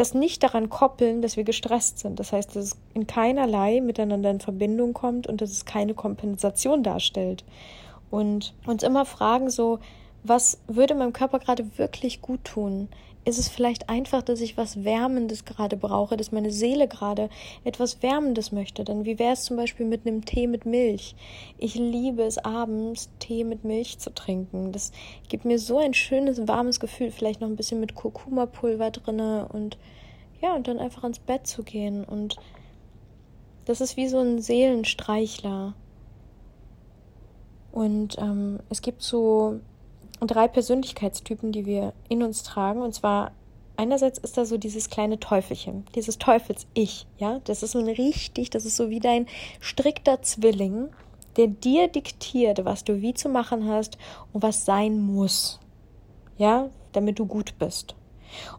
das 0.00 0.14
nicht 0.14 0.42
daran 0.42 0.70
koppeln, 0.70 1.20
dass 1.20 1.36
wir 1.36 1.44
gestresst 1.44 1.98
sind. 1.98 2.18
Das 2.18 2.32
heißt, 2.32 2.56
dass 2.56 2.64
es 2.64 2.76
in 2.94 3.06
keinerlei 3.06 3.82
miteinander 3.82 4.30
in 4.30 4.40
Verbindung 4.40 4.94
kommt 4.94 5.26
und 5.26 5.42
dass 5.42 5.50
es 5.50 5.66
keine 5.66 5.92
Kompensation 5.92 6.82
darstellt. 6.82 7.44
Und 8.10 8.54
uns 8.66 8.82
immer 8.82 9.04
fragen 9.04 9.50
so, 9.50 9.78
was 10.24 10.58
würde 10.66 10.94
meinem 10.94 11.12
Körper 11.12 11.38
gerade 11.38 11.78
wirklich 11.78 12.22
gut 12.22 12.42
tun? 12.44 12.88
Ist 13.24 13.38
es 13.38 13.48
vielleicht 13.48 13.88
einfach, 13.88 14.22
dass 14.22 14.40
ich 14.40 14.56
was 14.56 14.84
Wärmendes 14.84 15.44
gerade 15.44 15.76
brauche, 15.76 16.16
dass 16.16 16.32
meine 16.32 16.50
Seele 16.50 16.88
gerade 16.88 17.28
etwas 17.64 18.02
Wärmendes 18.02 18.50
möchte. 18.50 18.82
Dann 18.82 19.04
wie 19.04 19.18
wäre 19.18 19.34
es 19.34 19.44
zum 19.44 19.56
Beispiel 19.56 19.86
mit 19.86 20.06
einem 20.06 20.24
Tee 20.24 20.46
mit 20.46 20.64
Milch? 20.64 21.14
Ich 21.58 21.74
liebe 21.74 22.22
es 22.22 22.38
abends, 22.38 23.10
Tee 23.18 23.44
mit 23.44 23.64
Milch 23.64 23.98
zu 23.98 24.14
trinken. 24.14 24.72
Das 24.72 24.92
gibt 25.28 25.44
mir 25.44 25.58
so 25.58 25.78
ein 25.78 25.92
schönes, 25.92 26.48
warmes 26.48 26.80
Gefühl. 26.80 27.10
Vielleicht 27.10 27.40
noch 27.42 27.48
ein 27.48 27.56
bisschen 27.56 27.80
mit 27.80 27.94
Kurkuma-Pulver 27.94 28.90
drinne 28.90 29.48
und 29.52 29.76
ja, 30.40 30.54
und 30.54 30.66
dann 30.66 30.78
einfach 30.78 31.04
ins 31.04 31.18
Bett 31.18 31.46
zu 31.46 31.62
gehen. 31.62 32.04
Und 32.04 32.36
das 33.66 33.82
ist 33.82 33.98
wie 33.98 34.08
so 34.08 34.18
ein 34.18 34.40
Seelenstreichler. 34.40 35.74
Und 37.72 38.18
ähm, 38.18 38.60
es 38.70 38.80
gibt 38.80 39.02
so 39.02 39.60
drei 40.28 40.48
Persönlichkeitstypen, 40.48 41.52
die 41.52 41.66
wir 41.66 41.92
in 42.08 42.22
uns 42.22 42.42
tragen. 42.42 42.82
Und 42.82 42.94
zwar 42.94 43.32
einerseits 43.76 44.18
ist 44.18 44.36
da 44.36 44.44
so 44.44 44.58
dieses 44.58 44.90
kleine 44.90 45.18
Teufelchen, 45.20 45.84
dieses 45.94 46.18
Teufels-Ich, 46.18 47.06
ja. 47.18 47.40
Das 47.44 47.62
ist 47.62 47.72
so 47.72 47.78
ein 47.78 47.88
richtig, 47.88 48.50
das 48.50 48.64
ist 48.64 48.76
so 48.76 48.90
wie 48.90 49.00
dein 49.00 49.26
strikter 49.60 50.22
Zwilling, 50.22 50.88
der 51.36 51.46
dir 51.46 51.88
diktiert, 51.88 52.64
was 52.64 52.84
du 52.84 53.00
wie 53.00 53.14
zu 53.14 53.28
machen 53.28 53.68
hast 53.68 53.98
und 54.32 54.42
was 54.42 54.64
sein 54.64 55.00
muss. 55.00 55.60
ja, 56.36 56.70
damit 56.92 57.18
du 57.18 57.26
gut 57.26 57.58
bist. 57.58 57.94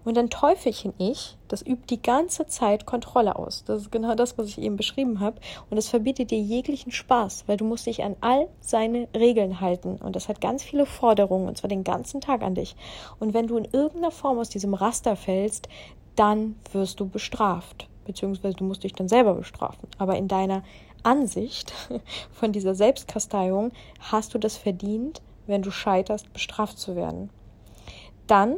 Und 0.04 0.18
ein 0.18 0.30
Teufelchen 0.30 0.94
Ich, 0.98 1.38
das 1.48 1.66
übt 1.66 1.88
die 1.90 2.02
ganze 2.02 2.46
Zeit 2.46 2.86
Kontrolle 2.86 3.36
aus. 3.36 3.64
Das 3.66 3.84
ist 3.84 3.92
genau 3.92 4.16
das, 4.16 4.38
was 4.38 4.48
ich 4.48 4.60
eben 4.60 4.78
beschrieben 4.78 5.20
habe. 5.20 5.40
Und 5.70 5.78
es 5.78 5.90
verbietet 5.90 6.32
dir 6.32 6.40
jeglichen 6.40 6.92
Spaß, 6.92 7.46
weil 7.48 7.58
du 7.58 7.66
musst 7.66 7.86
dich 7.86 8.04
an 8.04 8.16
all 8.22 8.48
seine 8.60 9.08
Regeln 9.16 9.60
halten. 9.62 9.98
Und 9.98 10.16
das 10.16 10.30
hat 10.30 10.42
ganz 10.42 10.64
viele 10.64 10.86
Forderungen, 10.86 11.48
und 11.48 11.58
zwar 11.58 11.70
den 11.70 11.84
ganzen 11.84 12.22
Tag 12.22 12.42
an 12.42 12.56
dich. 12.56 12.76
Und 13.20 13.34
wenn 13.34 13.48
du 13.48 13.58
in 13.58 13.66
irgendeiner 13.66 14.12
Form 14.12 14.38
aus 14.40 14.50
diesem 14.50 14.74
Raster 14.74 15.16
fällst, 15.16 15.68
dann 16.16 16.56
wirst 16.72 17.00
du 17.00 17.08
bestraft. 17.08 17.88
Beziehungsweise 18.06 18.56
du 18.56 18.64
musst 18.64 18.84
dich 18.84 18.94
dann 18.94 19.08
selber 19.08 19.34
bestrafen. 19.36 19.88
Aber 19.98 20.16
in 20.18 20.28
deiner 20.28 20.64
Ansicht 21.04 21.74
von 22.32 22.52
dieser 22.52 22.76
Selbstkasteiung 22.76 23.72
hast 24.00 24.34
du 24.34 24.38
das 24.38 24.58
verdient, 24.58 25.22
wenn 25.48 25.62
du 25.62 25.72
scheiterst, 25.72 26.32
bestraft 26.34 26.80
zu 26.80 26.96
werden. 26.96 27.30
Dann 28.28 28.58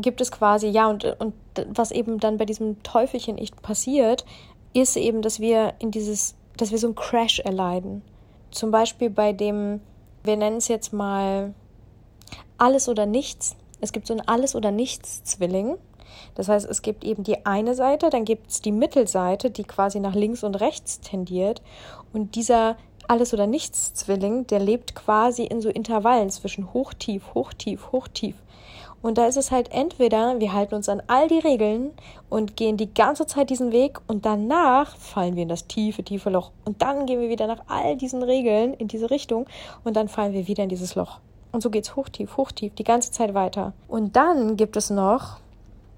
gibt 0.00 0.20
es 0.20 0.30
quasi, 0.30 0.68
ja, 0.68 0.88
und, 0.88 1.04
und 1.20 1.34
was 1.68 1.90
eben 1.90 2.18
dann 2.18 2.38
bei 2.38 2.44
diesem 2.44 2.82
Teufelchen 2.82 3.38
echt 3.38 3.60
passiert, 3.62 4.24
ist 4.72 4.96
eben, 4.96 5.22
dass 5.22 5.40
wir 5.40 5.74
in 5.78 5.90
dieses, 5.90 6.34
dass 6.56 6.70
wir 6.70 6.78
so 6.78 6.88
einen 6.88 6.96
Crash 6.96 7.40
erleiden. 7.40 8.02
Zum 8.50 8.70
Beispiel 8.70 9.10
bei 9.10 9.32
dem, 9.32 9.80
wir 10.24 10.36
nennen 10.36 10.58
es 10.58 10.68
jetzt 10.68 10.92
mal 10.92 11.54
alles 12.56 12.88
oder 12.88 13.06
nichts. 13.06 13.56
Es 13.80 13.92
gibt 13.92 14.06
so 14.06 14.14
ein 14.14 14.26
alles 14.26 14.54
oder 14.54 14.70
nichts 14.70 15.22
Zwilling. 15.24 15.76
Das 16.34 16.48
heißt, 16.48 16.66
es 16.66 16.82
gibt 16.82 17.04
eben 17.04 17.22
die 17.22 17.46
eine 17.46 17.74
Seite, 17.74 18.10
dann 18.10 18.24
gibt 18.24 18.50
es 18.50 18.60
die 18.60 18.72
Mittelseite, 18.72 19.50
die 19.50 19.64
quasi 19.64 20.00
nach 20.00 20.14
links 20.14 20.42
und 20.42 20.54
rechts 20.56 21.00
tendiert. 21.00 21.62
Und 22.12 22.34
dieser 22.34 22.76
alles 23.06 23.32
oder 23.32 23.46
nichts 23.46 23.94
Zwilling, 23.94 24.46
der 24.46 24.60
lebt 24.60 24.94
quasi 24.94 25.44
in 25.44 25.60
so 25.60 25.68
Intervallen 25.68 26.30
zwischen 26.30 26.72
hoch, 26.72 26.92
tief, 26.94 27.34
hoch, 27.34 27.52
tief, 27.54 27.92
hoch, 27.92 28.08
tief. 28.08 28.36
Und 29.00 29.16
da 29.16 29.26
ist 29.26 29.36
es 29.36 29.50
halt 29.50 29.70
entweder, 29.70 30.40
wir 30.40 30.52
halten 30.52 30.74
uns 30.74 30.88
an 30.88 31.02
all 31.06 31.28
die 31.28 31.38
Regeln 31.38 31.90
und 32.28 32.56
gehen 32.56 32.76
die 32.76 32.92
ganze 32.92 33.26
Zeit 33.26 33.50
diesen 33.50 33.70
Weg 33.70 34.00
und 34.08 34.26
danach 34.26 34.96
fallen 34.96 35.36
wir 35.36 35.44
in 35.44 35.48
das 35.48 35.66
tiefe, 35.66 36.02
tiefe 36.02 36.30
Loch. 36.30 36.50
Und 36.64 36.82
dann 36.82 37.06
gehen 37.06 37.20
wir 37.20 37.28
wieder 37.28 37.46
nach 37.46 37.62
all 37.68 37.96
diesen 37.96 38.22
Regeln 38.22 38.74
in 38.74 38.88
diese 38.88 39.10
Richtung 39.10 39.46
und 39.84 39.96
dann 39.96 40.08
fallen 40.08 40.32
wir 40.32 40.48
wieder 40.48 40.64
in 40.64 40.68
dieses 40.68 40.94
Loch. 40.96 41.20
Und 41.52 41.62
so 41.62 41.70
geht's 41.70 41.96
hoch, 41.96 42.08
tief, 42.08 42.36
hoch, 42.36 42.52
tief, 42.52 42.74
die 42.74 42.84
ganze 42.84 43.10
Zeit 43.12 43.34
weiter. 43.34 43.72
Und 43.86 44.16
dann 44.16 44.56
gibt 44.56 44.76
es 44.76 44.90
noch 44.90 45.38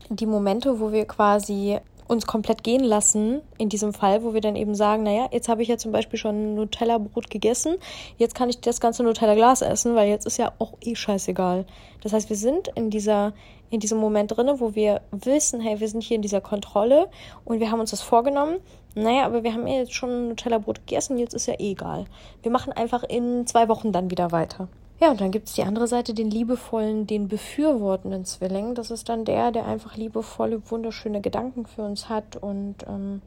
die 0.09 0.27
Momente, 0.27 0.81
wo 0.81 0.93
wir 0.93 1.07
quasi 1.07 1.79
uns 2.11 2.27
komplett 2.27 2.65
gehen 2.65 2.83
lassen, 2.83 3.41
in 3.57 3.69
diesem 3.69 3.95
Fall, 3.95 4.25
wo 4.25 4.35
wir 4.35 4.41
dann 4.41 4.57
eben 4.57 4.75
sagen, 4.75 5.05
naja, 5.05 5.29
jetzt 5.31 5.49
habe 5.49 5.63
ich 5.63 5.69
ja 5.69 5.79
zum 5.79 5.93
Beispiel 5.93 6.19
schon 6.19 6.57
Nutella-Brot 6.57 7.31
gegessen, 7.31 7.77
jetzt 8.19 8.35
kann 8.35 8.51
ich 8.51 8.61
das 8.61 8.81
ganze 8.81 9.05
Nutella-Glas 9.05 9.63
essen, 9.63 9.95
weil 9.95 10.09
jetzt 10.09 10.27
ist 10.27 10.37
ja 10.37 10.53
auch 10.59 10.73
eh 10.83 10.97
scheißegal. 10.97 11.65
Das 12.03 12.13
heißt, 12.13 12.29
wir 12.29 12.37
sind 12.37 12.69
in 12.75 12.91
dieser, 12.91 13.33
in 13.71 13.79
diesem 13.79 13.99
Moment 13.99 14.37
drin, 14.37 14.51
wo 14.59 14.75
wir 14.75 15.03
wissen, 15.13 15.61
hey, 15.61 15.79
wir 15.79 15.89
sind 15.89 16.03
hier 16.03 16.17
in 16.17 16.23
dieser 16.23 16.41
Kontrolle 16.41 17.09
und 17.45 17.61
wir 17.61 17.71
haben 17.71 17.81
uns 17.81 17.93
das 17.93 18.03
vorgenommen. 18.03 18.57
Naja, 18.97 19.25
aber 19.25 19.45
wir 19.45 19.55
haben 19.55 19.69
ja 19.69 19.79
jetzt 19.79 19.95
schon 19.95 20.31
Nutella-Brot 20.31 20.81
gegessen, 20.87 21.17
jetzt 21.17 21.35
ist 21.35 21.47
ja 21.47 21.55
eh 21.55 21.71
egal. 21.71 22.07
Wir 22.43 22.51
machen 22.51 22.73
einfach 22.73 23.05
in 23.05 23.47
zwei 23.47 23.69
Wochen 23.69 23.93
dann 23.93 24.11
wieder 24.11 24.33
weiter. 24.33 24.69
Ja, 25.01 25.11
und 25.11 25.21
dann 25.23 25.31
gibt 25.31 25.49
es 25.49 25.55
die 25.55 25.63
andere 25.63 25.87
Seite, 25.87 26.13
den 26.13 26.31
liebevollen, 26.31 27.07
den 27.07 27.27
befürwortenden 27.27 28.27
Zwilling. 28.27 28.75
Das 28.75 28.91
ist 28.91 29.09
dann 29.09 29.25
der, 29.25 29.51
der 29.51 29.65
einfach 29.67 29.97
liebevolle, 29.97 30.61
wunderschöne 30.71 31.23
Gedanken 31.23 31.65
für 31.65 31.83
uns 31.83 32.11
hat 32.11 32.37
und 32.37 32.77
ähm, 32.87 33.23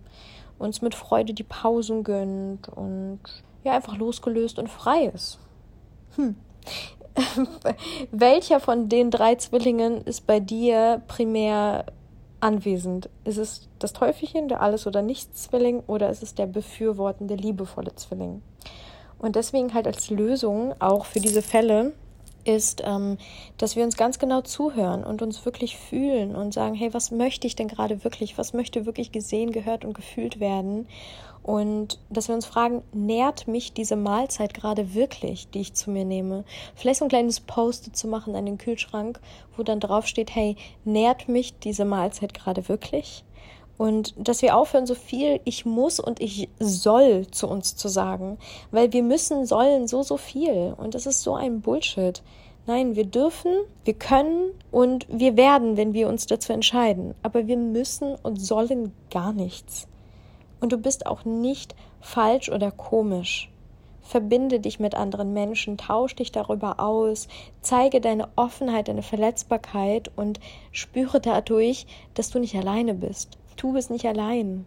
uns 0.60 0.84
mit 0.84 0.94
Freude 0.94 1.34
die 1.34 1.44
Pausen 1.44 2.04
gönnt 2.04 2.70
und 2.70 3.20
ja, 3.64 3.74
einfach 3.74 3.98
losgelöst 3.98 4.60
und 4.60 4.70
frei 4.70 5.12
ist. 5.14 5.40
Hm. 6.16 6.36
Welcher 8.12 8.60
von 8.60 8.88
den 8.88 9.10
drei 9.10 9.36
Zwillingen 9.36 10.04
ist 10.04 10.28
bei 10.28 10.40
dir 10.40 11.02
primär 11.08 11.86
anwesend? 12.40 13.10
Ist 13.24 13.38
es 13.38 13.68
das 13.80 13.94
Teufelchen, 13.94 14.48
der 14.48 14.62
Alles- 14.62 14.86
oder 14.86 15.02
Nichts-Zwilling, 15.02 15.82
oder 15.88 16.10
ist 16.10 16.22
es 16.22 16.36
der 16.36 16.46
befürwortende, 16.46 17.36
liebevolle 17.36 17.96
Zwilling? 17.96 18.44
Und 19.24 19.38
deswegen 19.38 19.74
halt 19.74 19.88
als 19.88 20.10
Lösung 20.10 20.76
auch 20.82 21.06
für 21.06 21.22
diese 21.22 21.42
Fälle 21.42 21.94
ist, 22.44 22.84
ähm, 22.86 23.18
dass 23.58 23.78
wir 23.78 23.86
uns 23.86 23.96
ganz 23.96 24.20
genau 24.20 24.42
zuhören 24.42 25.06
und 25.06 25.22
uns 25.22 25.46
wirklich 25.46 25.78
fühlen 25.78 26.36
und 26.36 26.54
sagen, 26.54 26.76
hey, 26.76 26.94
was 26.94 27.10
möchte 27.10 27.48
ich 27.48 27.56
denn 27.56 27.70
gerade 27.70 28.04
wirklich? 28.04 28.38
Was 28.38 28.52
möchte 28.52 28.86
wirklich 28.86 29.14
gesehen, 29.14 29.54
gehört 29.54 29.86
und 29.86 29.94
gefühlt 29.94 30.42
werden? 30.42 30.90
Und 31.42 32.00
dass 32.10 32.28
wir 32.28 32.36
uns 32.36 32.46
fragen, 32.46 32.82
nährt 32.92 33.48
mich 33.48 33.72
diese 33.72 33.96
Mahlzeit 33.96 34.54
gerade 34.54 34.94
wirklich, 34.94 35.48
die 35.52 35.62
ich 35.62 35.74
zu 35.74 35.90
mir 35.90 36.04
nehme? 36.04 36.44
Vielleicht 36.76 37.00
so 37.00 37.06
ein 37.06 37.10
kleines 37.10 37.40
Post 37.40 37.96
zu 37.96 38.10
machen 38.10 38.36
an 38.36 38.46
den 38.46 38.58
Kühlschrank, 38.58 39.22
wo 39.56 39.64
dann 39.64 39.80
drauf 39.80 40.06
steht, 40.06 40.36
hey, 40.36 40.58
nährt 40.84 41.30
mich 41.30 41.58
diese 41.60 41.86
Mahlzeit 41.86 42.34
gerade 42.34 42.68
wirklich? 42.68 43.24
Und 43.78 44.14
dass 44.18 44.42
wir 44.42 44.56
aufhören, 44.56 44.86
so 44.86 44.96
viel 44.96 45.40
ich 45.46 45.66
muss 45.66 46.00
und 46.00 46.20
ich 46.22 46.50
soll 46.60 47.28
zu 47.28 47.48
uns 47.48 47.76
zu 47.76 47.88
sagen. 47.88 48.38
Weil 48.72 48.94
wir 48.94 49.04
müssen, 49.04 49.46
sollen 49.46 49.88
so, 49.88 50.04
so 50.04 50.18
viel. 50.18 50.74
Und 50.78 50.94
das 50.94 51.06
ist 51.06 51.24
so 51.24 51.34
ein 51.34 51.62
Bullshit. 51.62 52.22
Nein, 52.66 52.96
wir 52.96 53.06
dürfen, 53.06 53.52
wir 53.84 53.96
können 53.96 54.52
und 54.72 55.06
wir 55.10 55.36
werden, 55.36 55.76
wenn 55.76 55.94
wir 55.94 56.08
uns 56.08 56.28
dazu 56.28 56.54
entscheiden. 56.54 57.14
Aber 57.24 57.48
wir 57.48 57.58
müssen 57.58 58.16
und 58.24 58.38
sollen 58.38 58.94
gar 59.12 59.34
nichts. 59.34 59.88
Und 60.62 60.72
du 60.72 60.78
bist 60.78 61.06
auch 61.06 61.26
nicht 61.26 61.76
falsch 62.00 62.50
oder 62.50 62.72
komisch. 62.72 63.50
Verbinde 64.02 64.60
dich 64.60 64.80
mit 64.80 64.96
anderen 64.96 65.34
Menschen, 65.34 65.78
tausch 65.78 66.16
dich 66.16 66.32
darüber 66.32 66.80
aus, 66.80 67.28
zeige 67.62 68.02
deine 68.02 68.30
Offenheit, 68.36 68.88
deine 68.88 69.02
Verletzbarkeit 69.02 70.12
und 70.16 70.40
spüre 70.72 71.20
dadurch, 71.20 71.88
dass 72.14 72.30
du 72.30 72.40
nicht 72.40 72.56
alleine 72.56 72.94
bist 72.94 73.38
du 73.56 73.74
bist 73.74 73.90
nicht 73.90 74.06
allein. 74.06 74.66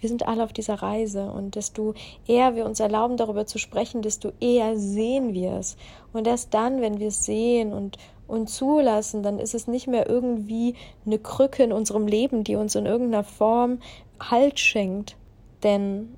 Wir 0.00 0.08
sind 0.08 0.28
alle 0.28 0.44
auf 0.44 0.52
dieser 0.52 0.74
Reise 0.74 1.30
und 1.30 1.54
desto 1.54 1.94
eher 2.26 2.54
wir 2.54 2.66
uns 2.66 2.80
erlauben, 2.80 3.16
darüber 3.16 3.46
zu 3.46 3.58
sprechen, 3.58 4.02
desto 4.02 4.32
eher 4.40 4.76
sehen 4.76 5.32
wir 5.32 5.52
es. 5.52 5.76
Und 6.12 6.26
erst 6.26 6.52
dann, 6.52 6.80
wenn 6.80 7.00
wir 7.00 7.08
es 7.08 7.24
sehen 7.24 7.72
und, 7.72 7.96
und 8.28 8.48
zulassen, 8.48 9.22
dann 9.22 9.38
ist 9.38 9.54
es 9.54 9.66
nicht 9.66 9.86
mehr 9.86 10.08
irgendwie 10.08 10.74
eine 11.06 11.18
Krücke 11.18 11.62
in 11.62 11.72
unserem 11.72 12.06
Leben, 12.06 12.44
die 12.44 12.56
uns 12.56 12.74
in 12.74 12.86
irgendeiner 12.86 13.24
Form 13.24 13.78
Halt 14.20 14.60
schenkt. 14.60 15.16
Denn 15.62 16.14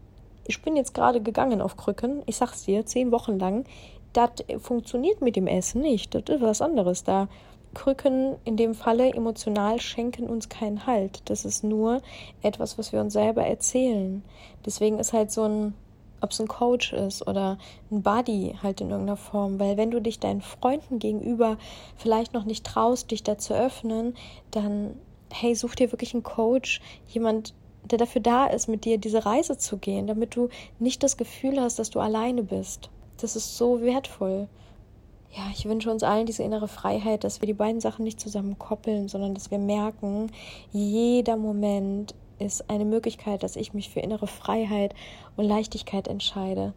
ich 0.46 0.62
bin 0.62 0.76
jetzt 0.76 0.94
gerade 0.94 1.20
gegangen 1.20 1.60
auf 1.60 1.76
Krücken, 1.76 2.22
ich 2.26 2.36
sag's 2.36 2.64
dir, 2.64 2.84
zehn 2.86 3.12
Wochen 3.12 3.38
lang. 3.38 3.64
Das 4.12 4.30
funktioniert 4.58 5.20
mit 5.20 5.36
dem 5.36 5.46
Essen 5.46 5.82
nicht. 5.82 6.14
Das 6.14 6.22
ist 6.26 6.40
was 6.40 6.62
anderes. 6.62 7.04
Da 7.04 7.28
Krücken 7.74 8.36
in 8.44 8.56
dem 8.56 8.74
Falle 8.74 9.12
emotional 9.12 9.80
schenken 9.80 10.28
uns 10.28 10.48
keinen 10.48 10.86
Halt. 10.86 11.22
Das 11.26 11.44
ist 11.44 11.64
nur 11.64 12.02
etwas, 12.42 12.78
was 12.78 12.92
wir 12.92 13.00
uns 13.00 13.12
selber 13.12 13.44
erzählen. 13.44 14.22
Deswegen 14.64 14.98
ist 14.98 15.12
halt 15.12 15.30
so 15.30 15.44
ein, 15.44 15.74
ob 16.20 16.30
es 16.30 16.40
ein 16.40 16.48
Coach 16.48 16.92
ist 16.92 17.26
oder 17.26 17.58
ein 17.90 18.02
Buddy 18.02 18.56
halt 18.62 18.80
in 18.80 18.90
irgendeiner 18.90 19.16
Form, 19.16 19.60
weil 19.60 19.76
wenn 19.76 19.90
du 19.90 20.00
dich 20.00 20.18
deinen 20.18 20.40
Freunden 20.40 20.98
gegenüber 20.98 21.58
vielleicht 21.96 22.34
noch 22.34 22.44
nicht 22.44 22.64
traust, 22.64 23.10
dich 23.10 23.22
da 23.22 23.38
zu 23.38 23.54
öffnen, 23.54 24.14
dann 24.50 24.94
hey, 25.30 25.54
such 25.54 25.74
dir 25.74 25.92
wirklich 25.92 26.14
einen 26.14 26.22
Coach, 26.22 26.80
jemand, 27.06 27.54
der 27.84 27.98
dafür 27.98 28.22
da 28.22 28.46
ist, 28.46 28.68
mit 28.68 28.84
dir 28.84 28.98
diese 28.98 29.26
Reise 29.26 29.58
zu 29.58 29.76
gehen, 29.76 30.06
damit 30.06 30.34
du 30.36 30.48
nicht 30.78 31.02
das 31.02 31.16
Gefühl 31.16 31.60
hast, 31.60 31.78
dass 31.78 31.90
du 31.90 32.00
alleine 32.00 32.42
bist. 32.42 32.90
Das 33.18 33.36
ist 33.36 33.56
so 33.56 33.82
wertvoll 33.82 34.48
ja, 35.32 35.42
ich 35.52 35.66
wünsche 35.66 35.90
uns 35.90 36.02
allen 36.02 36.26
diese 36.26 36.42
innere 36.42 36.68
Freiheit, 36.68 37.24
dass 37.24 37.40
wir 37.40 37.46
die 37.46 37.54
beiden 37.54 37.80
Sachen 37.80 38.04
nicht 38.04 38.20
zusammen 38.20 38.58
koppeln, 38.58 39.08
sondern 39.08 39.34
dass 39.34 39.50
wir 39.50 39.58
merken, 39.58 40.30
jeder 40.72 41.36
Moment 41.36 42.14
ist 42.38 42.70
eine 42.70 42.84
Möglichkeit, 42.84 43.42
dass 43.42 43.56
ich 43.56 43.74
mich 43.74 43.90
für 43.90 44.00
innere 44.00 44.26
Freiheit 44.26 44.94
und 45.36 45.44
Leichtigkeit 45.44 46.08
entscheide. 46.08 46.72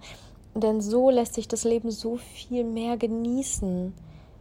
Denn 0.54 0.82
so 0.82 1.10
lässt 1.10 1.36
sich 1.36 1.48
das 1.48 1.64
Leben 1.64 1.92
so 1.92 2.18
viel 2.18 2.64
mehr 2.64 2.98
genießen. 2.98 3.94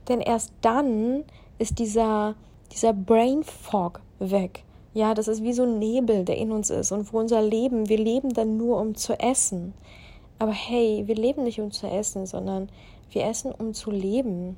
Denn 0.09 0.21
erst 0.21 0.53
dann 0.61 1.25
ist 1.59 1.79
dieser, 1.79 2.35
dieser 2.73 2.93
Brain 2.93 3.45
Fog 3.45 4.01
weg. 4.19 4.65
Ja, 4.93 5.15
das 5.15 5.29
ist 5.29 5.45
wie 5.45 5.53
so 5.53 5.63
ein 5.63 5.79
Nebel, 5.79 6.25
der 6.25 6.37
in 6.37 6.51
uns 6.51 6.69
ist 6.71 6.91
und 6.91 7.13
wo 7.13 7.21
unser 7.21 7.43
Leben, 7.43 7.89
wir 7.89 7.99
leben 7.99 8.35
dann 8.35 8.57
nur, 8.57 8.81
um 8.81 8.97
zu 8.97 9.19
essen. 9.21 9.73
Aber 10.41 10.53
hey, 10.53 11.05
wir 11.07 11.15
leben 11.15 11.45
nicht, 11.45 11.61
um 11.61 11.71
zu 11.71 11.87
essen, 11.87 12.27
sondern 12.27 12.71
wir 13.15 13.25
essen, 13.25 13.53
um 13.53 13.75
zu 13.75 13.91
leben. 13.91 14.57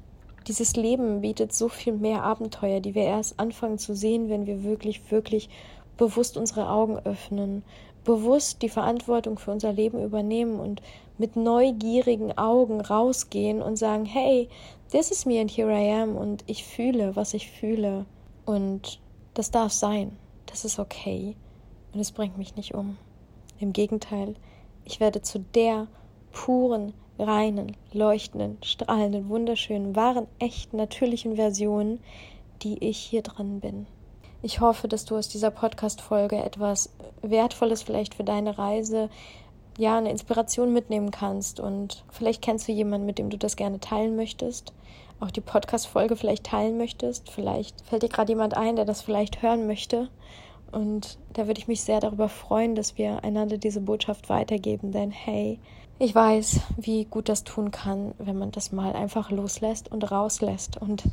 Dieses 0.49 0.77
Leben 0.77 1.21
bietet 1.21 1.53
so 1.53 1.69
viel 1.69 1.93
mehr 1.93 2.23
Abenteuer, 2.23 2.81
die 2.81 2.95
wir 2.95 3.05
erst 3.05 3.39
anfangen 3.39 3.79
zu 3.79 3.95
sehen, 3.95 4.29
wenn 4.29 4.47
wir 4.47 4.65
wirklich, 4.65 5.11
wirklich 5.11 5.49
bewusst 5.97 6.37
unsere 6.37 6.69
Augen 6.69 6.99
öffnen, 6.99 7.63
bewusst 8.05 8.63
die 8.63 8.69
Verantwortung 8.69 9.39
für 9.39 9.53
unser 9.53 9.73
Leben 9.73 10.03
übernehmen 10.03 10.59
und 10.59 10.83
mit 11.19 11.37
neugierigen 11.37 12.37
Augen 12.37 12.81
rausgehen 12.81 13.63
und 13.63 13.77
sagen, 13.77 14.05
hey, 14.05 14.49
this 14.91 15.11
is 15.11 15.27
me 15.27 15.41
and 15.41 15.51
here 15.51 15.71
I 15.71 15.93
am 15.93 16.17
und 16.17 16.43
ich 16.47 16.65
fühle, 16.65 17.15
was 17.15 17.35
ich 17.35 17.51
fühle 17.51 18.07
und 18.45 19.01
das 19.35 19.51
darf 19.51 19.73
sein, 19.73 20.17
das 20.47 20.65
ist 20.65 20.79
okay 20.79 21.37
und 21.93 22.01
es 22.01 22.13
bringt 22.13 22.39
mich 22.39 22.57
nicht 22.57 22.75
um. 22.75 22.97
Im 23.61 23.73
Gegenteil, 23.73 24.35
ich 24.85 24.99
werde 24.99 25.23
zu 25.23 25.39
der 25.39 25.87
puren, 26.33 26.93
reinen, 27.19 27.77
leuchtenden, 27.93 28.59
strahlenden, 28.63 29.29
wunderschönen, 29.29 29.95
wahren, 29.97 30.27
echten, 30.39 30.77
natürlichen 30.77 31.37
Version, 31.37 32.01
die 32.63 32.79
ich 32.79 32.99
hier 32.99 33.23
drin 33.23 33.61
bin. 33.61 33.87
Ich 34.43 34.61
hoffe, 34.61 34.89
dass 34.89 35.05
du 35.05 35.17
aus 35.17 35.29
dieser 35.29 35.51
Podcast-Folge 35.51 36.37
etwas 36.37 36.91
Wertvolles 37.23 37.83
vielleicht 37.83 38.15
für 38.15 38.25
deine 38.25 38.59
Reise, 38.59 39.09
ja, 39.79 39.97
eine 39.97 40.11
Inspiration 40.11 40.73
mitnehmen 40.73 41.11
kannst. 41.13 41.61
Und 41.61 42.05
vielleicht 42.11 42.43
kennst 42.43 42.67
du 42.67 42.73
jemanden, 42.73 43.07
mit 43.07 43.19
dem 43.19 43.31
du 43.31 43.39
das 43.39 43.57
gerne 43.57 43.79
teilen 43.79 44.17
möchtest. 44.17 44.73
Auch 45.21 45.31
die 45.31 45.41
Podcast-Folge 45.41 46.17
vielleicht 46.17 46.45
teilen 46.45 46.77
möchtest. 46.77 47.31
Vielleicht 47.31 47.81
fällt 47.83 48.03
dir 48.03 48.09
gerade 48.09 48.33
jemand 48.33 48.57
ein, 48.57 48.75
der 48.75 48.85
das 48.85 49.03
vielleicht 49.03 49.43
hören 49.43 49.69
möchte. 49.69 50.09
Und 50.73 51.19
da 51.35 51.47
würde 51.47 51.61
ich 51.61 51.69
mich 51.69 51.83
sehr 51.83 52.01
darüber 52.01 52.29
freuen, 52.29 52.75
dass 52.75 52.99
wir 52.99 53.23
einander 53.23 53.59
diese 53.59 53.81
Botschaft 53.81 54.29
weitergeben. 54.29 54.91
Denn 54.91 55.13
hey, 55.13 55.61
ich 55.99 56.14
weiß, 56.14 56.61
wie 56.78 57.05
gut 57.05 57.28
das 57.28 57.45
tun 57.45 57.70
kann, 57.70 58.14
wenn 58.18 58.36
man 58.36 58.51
das 58.51 58.72
mal 58.72 58.95
einfach 58.95 59.30
loslässt 59.30 59.90
und 59.90 60.11
rauslässt 60.11 60.76
und 60.76 61.05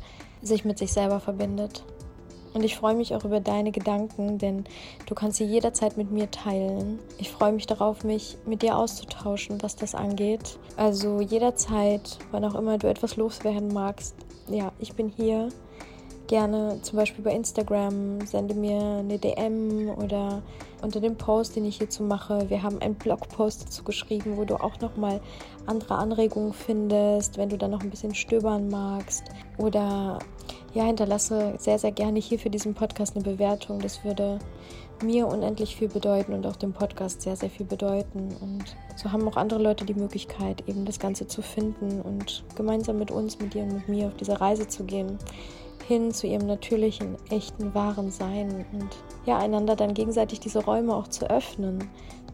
sich 0.42 0.64
mit 0.64 0.78
sich 0.78 0.92
selber 0.92 1.20
verbindet. 1.20 1.84
Und 2.52 2.64
ich 2.64 2.76
freue 2.76 2.96
mich 2.96 3.14
auch 3.14 3.24
über 3.24 3.38
deine 3.38 3.70
Gedanken, 3.70 4.38
denn 4.38 4.64
du 5.06 5.14
kannst 5.14 5.38
sie 5.38 5.44
jederzeit 5.44 5.96
mit 5.96 6.10
mir 6.10 6.30
teilen. 6.30 6.98
Ich 7.18 7.30
freue 7.30 7.52
mich 7.52 7.66
darauf, 7.66 8.02
mich 8.02 8.38
mit 8.44 8.62
dir 8.62 8.76
auszutauschen, 8.76 9.62
was 9.62 9.76
das 9.76 9.94
angeht. 9.94 10.58
Also 10.76 11.20
jederzeit, 11.20 12.18
wann 12.32 12.44
auch 12.44 12.56
immer 12.56 12.76
du 12.78 12.88
etwas 12.88 13.16
loswerden 13.16 13.72
magst, 13.72 14.16
ja, 14.48 14.72
ich 14.80 14.94
bin 14.94 15.08
hier 15.08 15.50
gerne 16.30 16.78
zum 16.82 16.96
Beispiel 16.96 17.24
bei 17.24 17.32
Instagram, 17.32 18.24
sende 18.24 18.54
mir 18.54 18.80
eine 19.00 19.18
DM 19.18 19.90
oder 19.90 20.42
unter 20.80 21.00
dem 21.00 21.16
Post, 21.16 21.56
den 21.56 21.64
ich 21.64 21.78
hierzu 21.78 22.04
mache. 22.04 22.48
Wir 22.48 22.62
haben 22.62 22.80
einen 22.80 22.94
Blogpost 22.94 23.64
dazu 23.64 23.82
geschrieben, 23.82 24.36
wo 24.36 24.44
du 24.44 24.54
auch 24.54 24.78
nochmal 24.78 25.20
andere 25.66 25.96
Anregungen 25.96 26.52
findest, 26.52 27.36
wenn 27.36 27.48
du 27.48 27.58
dann 27.58 27.72
noch 27.72 27.82
ein 27.82 27.90
bisschen 27.90 28.14
stöbern 28.14 28.68
magst. 28.68 29.24
Oder 29.58 30.20
ja, 30.72 30.84
hinterlasse 30.84 31.54
sehr, 31.58 31.80
sehr 31.80 31.90
gerne 31.90 32.20
hier 32.20 32.38
für 32.38 32.48
diesen 32.48 32.74
Podcast 32.74 33.16
eine 33.16 33.24
Bewertung. 33.24 33.80
Das 33.80 34.04
würde 34.04 34.38
mir 35.02 35.26
unendlich 35.26 35.74
viel 35.74 35.88
bedeuten 35.88 36.32
und 36.32 36.46
auch 36.46 36.56
dem 36.56 36.72
Podcast 36.72 37.22
sehr, 37.22 37.34
sehr 37.34 37.50
viel 37.50 37.66
bedeuten. 37.66 38.36
Und 38.40 38.76
so 38.94 39.10
haben 39.10 39.26
auch 39.26 39.36
andere 39.36 39.60
Leute 39.60 39.84
die 39.84 39.94
Möglichkeit, 39.94 40.62
eben 40.68 40.84
das 40.84 41.00
Ganze 41.00 41.26
zu 41.26 41.42
finden 41.42 42.00
und 42.00 42.44
gemeinsam 42.54 43.00
mit 43.00 43.10
uns, 43.10 43.40
mit 43.40 43.54
dir 43.54 43.64
und 43.64 43.72
mit 43.72 43.88
mir 43.88 44.06
auf 44.06 44.14
diese 44.14 44.40
Reise 44.40 44.68
zu 44.68 44.84
gehen 44.84 45.18
hin 45.86 46.12
zu 46.12 46.26
ihrem 46.26 46.46
natürlichen, 46.46 47.16
echten, 47.30 47.74
wahren 47.74 48.10
Sein 48.10 48.64
und 48.72 48.88
ja, 49.26 49.38
einander 49.38 49.76
dann 49.76 49.94
gegenseitig 49.94 50.40
diese 50.40 50.64
Räume 50.64 50.94
auch 50.94 51.08
zu 51.08 51.28
öffnen. 51.28 51.88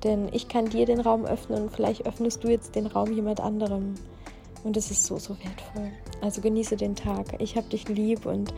Denn 0.05 0.29
ich 0.33 0.49
kann 0.49 0.67
dir 0.69 0.87
den 0.87 1.01
Raum 1.01 1.25
öffnen 1.25 1.63
und 1.63 1.71
vielleicht 1.73 2.07
öffnest 2.07 2.45
du 2.45 2.49
jetzt 2.49 2.75
den 2.75 2.87
Raum 2.87 3.13
jemand 3.13 3.41
anderem. 3.41 3.95
Und 4.65 4.77
es 4.77 4.91
ist 4.91 5.05
so, 5.07 5.19
so 5.19 5.37
wertvoll. 5.39 5.91
Also 6.21 6.41
genieße 6.41 6.77
den 6.77 6.97
Tag. 6.97 7.41
Ich 7.41 7.57
habe 7.57 7.69
dich 7.69 7.89
lieb 7.89 8.27
und 8.27 8.53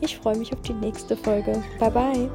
ich 0.00 0.18
freue 0.18 0.36
mich 0.36 0.52
auf 0.52 0.60
die 0.62 0.74
nächste 0.74 1.16
Folge. 1.16 1.62
Bye, 1.78 1.90
bye. 1.90 2.30